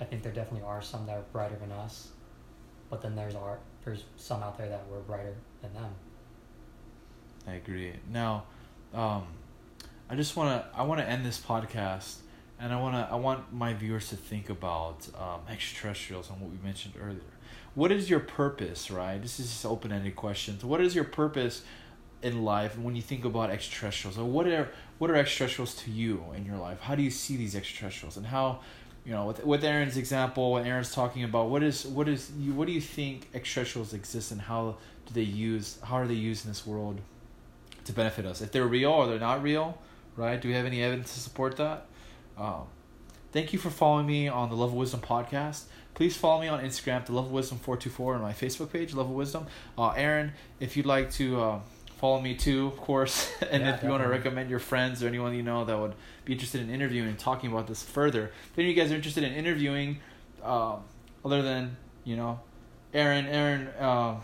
I 0.00 0.04
think 0.04 0.22
there 0.22 0.32
definitely 0.32 0.66
are 0.66 0.82
some 0.82 1.06
that 1.06 1.16
are 1.16 1.24
brighter 1.32 1.56
than 1.56 1.72
us, 1.72 2.08
but 2.90 3.00
then 3.02 3.16
there's 3.16 3.34
are 3.34 3.58
there's 3.84 4.04
some 4.16 4.42
out 4.42 4.58
there 4.58 4.68
that 4.68 4.86
were 4.88 5.00
brighter 5.00 5.34
than 5.62 5.72
them. 5.72 5.92
I 7.48 7.54
agree. 7.54 7.94
Now, 8.12 8.44
um, 8.92 9.24
I 10.10 10.14
just 10.14 10.36
wanna 10.36 10.66
I 10.74 10.82
wanna 10.82 11.02
end 11.04 11.24
this 11.24 11.40
podcast, 11.40 12.16
and 12.60 12.72
I 12.74 12.80
wanna 12.80 13.08
I 13.10 13.16
want 13.16 13.52
my 13.52 13.72
viewers 13.72 14.10
to 14.10 14.16
think 14.16 14.50
about 14.50 15.08
um, 15.18 15.40
extraterrestrials 15.48 16.28
and 16.28 16.40
what 16.40 16.50
we 16.50 16.58
mentioned 16.62 16.94
earlier. 17.00 17.20
What 17.74 17.90
is 17.90 18.10
your 18.10 18.20
purpose, 18.20 18.90
right? 18.90 19.20
This 19.20 19.40
is 19.40 19.64
open 19.64 19.92
ended 19.92 20.14
questions. 20.14 20.64
What 20.64 20.80
is 20.80 20.94
your 20.94 21.04
purpose 21.04 21.62
in 22.22 22.44
life 22.44 22.78
when 22.78 22.94
you 22.94 23.02
think 23.02 23.24
about 23.24 23.50
extraterrestrials? 23.50 24.18
Or 24.18 24.24
what 24.24 24.46
are 24.46 24.68
what 24.98 25.10
are 25.10 25.16
extraterrestrials 25.16 25.74
to 25.76 25.90
you 25.90 26.22
in 26.36 26.44
your 26.44 26.58
life? 26.58 26.80
How 26.80 26.94
do 26.94 27.02
you 27.02 27.10
see 27.10 27.36
these 27.36 27.56
extraterrestrials, 27.56 28.18
and 28.18 28.26
how 28.26 28.60
you 29.06 29.12
know 29.12 29.24
with 29.24 29.44
with 29.44 29.64
Aaron's 29.64 29.96
example, 29.96 30.52
what 30.52 30.66
Aaron's 30.66 30.92
talking 30.92 31.24
about, 31.24 31.48
what 31.48 31.62
is 31.62 31.86
what 31.86 32.08
is 32.08 32.30
you 32.38 32.52
what 32.52 32.66
do 32.66 32.72
you 32.72 32.80
think 32.82 33.30
extraterrestrials 33.34 33.94
exist 33.94 34.32
and 34.32 34.40
how 34.42 34.76
do 35.06 35.14
they 35.14 35.22
use 35.22 35.78
how 35.82 35.96
are 35.96 36.06
they 36.06 36.14
used 36.14 36.44
in 36.44 36.50
this 36.50 36.66
world 36.66 37.00
to 37.84 37.92
benefit 37.92 38.26
us? 38.26 38.42
If 38.42 38.52
they're 38.52 38.66
real 38.66 38.90
or 38.90 39.06
they're 39.06 39.18
not 39.18 39.42
real, 39.42 39.78
right? 40.14 40.38
Do 40.38 40.48
we 40.48 40.54
have 40.54 40.66
any 40.66 40.82
evidence 40.82 41.14
to 41.14 41.20
support 41.20 41.56
that? 41.56 41.86
Um, 42.40 42.62
thank 43.32 43.52
you 43.52 43.58
for 43.58 43.70
following 43.70 44.06
me 44.06 44.26
on 44.28 44.48
the 44.48 44.56
Love 44.56 44.70
of 44.70 44.74
Wisdom 44.76 45.00
podcast. 45.00 45.64
Please 45.94 46.16
follow 46.16 46.40
me 46.40 46.48
on 46.48 46.60
Instagram, 46.64 47.04
the 47.04 47.12
Love 47.12 47.26
of 47.26 47.32
Wisdom 47.32 47.58
four 47.58 47.76
two 47.76 47.90
four, 47.90 48.14
and 48.14 48.22
my 48.22 48.32
Facebook 48.32 48.72
page, 48.72 48.94
Love 48.94 49.06
of 49.10 49.12
Wisdom. 49.14 49.46
Uh, 49.76 49.90
Aaron, 49.90 50.32
if 50.58 50.76
you'd 50.76 50.86
like 50.86 51.10
to 51.12 51.40
uh, 51.40 51.60
follow 51.98 52.20
me 52.20 52.34
too, 52.34 52.68
of 52.68 52.76
course, 52.78 53.30
and 53.50 53.62
Yeah, 53.62 53.74
if 53.74 53.82
you 53.82 53.90
want 53.90 54.02
to 54.02 54.08
recommend 54.08 54.48
your 54.48 54.58
friends 54.60 55.02
or 55.02 55.08
anyone 55.08 55.34
you 55.34 55.42
know 55.42 55.64
that 55.64 55.78
would 55.78 55.94
be 56.24 56.32
interested 56.32 56.60
in 56.62 56.70
interviewing 56.70 57.08
and 57.08 57.18
talking 57.18 57.52
about 57.52 57.66
this 57.66 57.82
further, 57.82 58.30
if 58.52 58.58
any 58.58 58.70
of 58.70 58.76
you 58.76 58.82
guys 58.82 58.90
are 58.90 58.96
interested 58.96 59.22
in 59.24 59.32
interviewing, 59.34 59.98
um, 60.42 60.82
other 61.24 61.42
than 61.42 61.76
you 62.04 62.16
know, 62.16 62.40
Aaron, 62.94 63.26
Aaron. 63.26 63.66
Uh, 63.78 64.20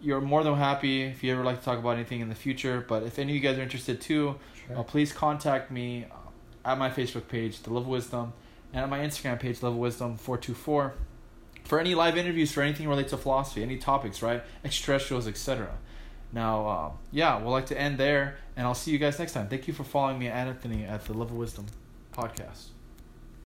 you're 0.00 0.20
more 0.20 0.44
than 0.44 0.54
happy 0.54 1.02
if 1.02 1.24
you 1.24 1.32
ever 1.32 1.42
like 1.42 1.58
to 1.58 1.64
talk 1.64 1.76
about 1.80 1.96
anything 1.96 2.20
in 2.20 2.28
the 2.28 2.34
future. 2.36 2.84
But 2.86 3.02
if 3.02 3.18
any 3.18 3.32
of 3.32 3.34
you 3.34 3.40
guys 3.40 3.58
are 3.58 3.62
interested 3.62 4.00
too, 4.00 4.36
Sure. 4.68 4.78
uh, 4.78 4.82
please 4.84 5.12
contact 5.12 5.72
me 5.72 6.06
uh, 6.08 6.14
at 6.64 6.78
my 6.78 6.90
Facebook 6.90 7.28
page, 7.28 7.60
The 7.60 7.72
Love 7.72 7.84
of 7.84 7.88
Wisdom, 7.88 8.32
and 8.72 8.82
at 8.82 8.88
my 8.88 9.00
Instagram 9.00 9.40
page, 9.40 9.62
Love 9.62 9.72
of 9.72 9.78
Wisdom 9.78 10.16
four 10.16 10.38
two 10.38 10.54
four, 10.54 10.94
for 11.64 11.78
any 11.80 11.94
live 11.94 12.16
interviews 12.16 12.52
for 12.52 12.62
anything 12.62 12.88
related 12.88 13.10
to 13.10 13.16
philosophy, 13.16 13.62
any 13.62 13.78
topics, 13.78 14.22
right, 14.22 14.42
extraterrestrials, 14.64 15.26
etc. 15.26 15.70
Now, 16.32 16.66
uh, 16.66 16.90
yeah, 17.10 17.40
we'll 17.40 17.52
like 17.52 17.66
to 17.66 17.80
end 17.80 17.98
there, 17.98 18.36
and 18.56 18.66
I'll 18.66 18.74
see 18.74 18.90
you 18.90 18.98
guys 18.98 19.18
next 19.18 19.32
time. 19.32 19.48
Thank 19.48 19.66
you 19.66 19.74
for 19.74 19.84
following 19.84 20.18
me, 20.18 20.28
Anthony, 20.28 20.84
at 20.84 21.04
the 21.04 21.14
Love 21.14 21.30
of 21.30 21.36
Wisdom 21.36 21.66
podcast. 22.12 22.68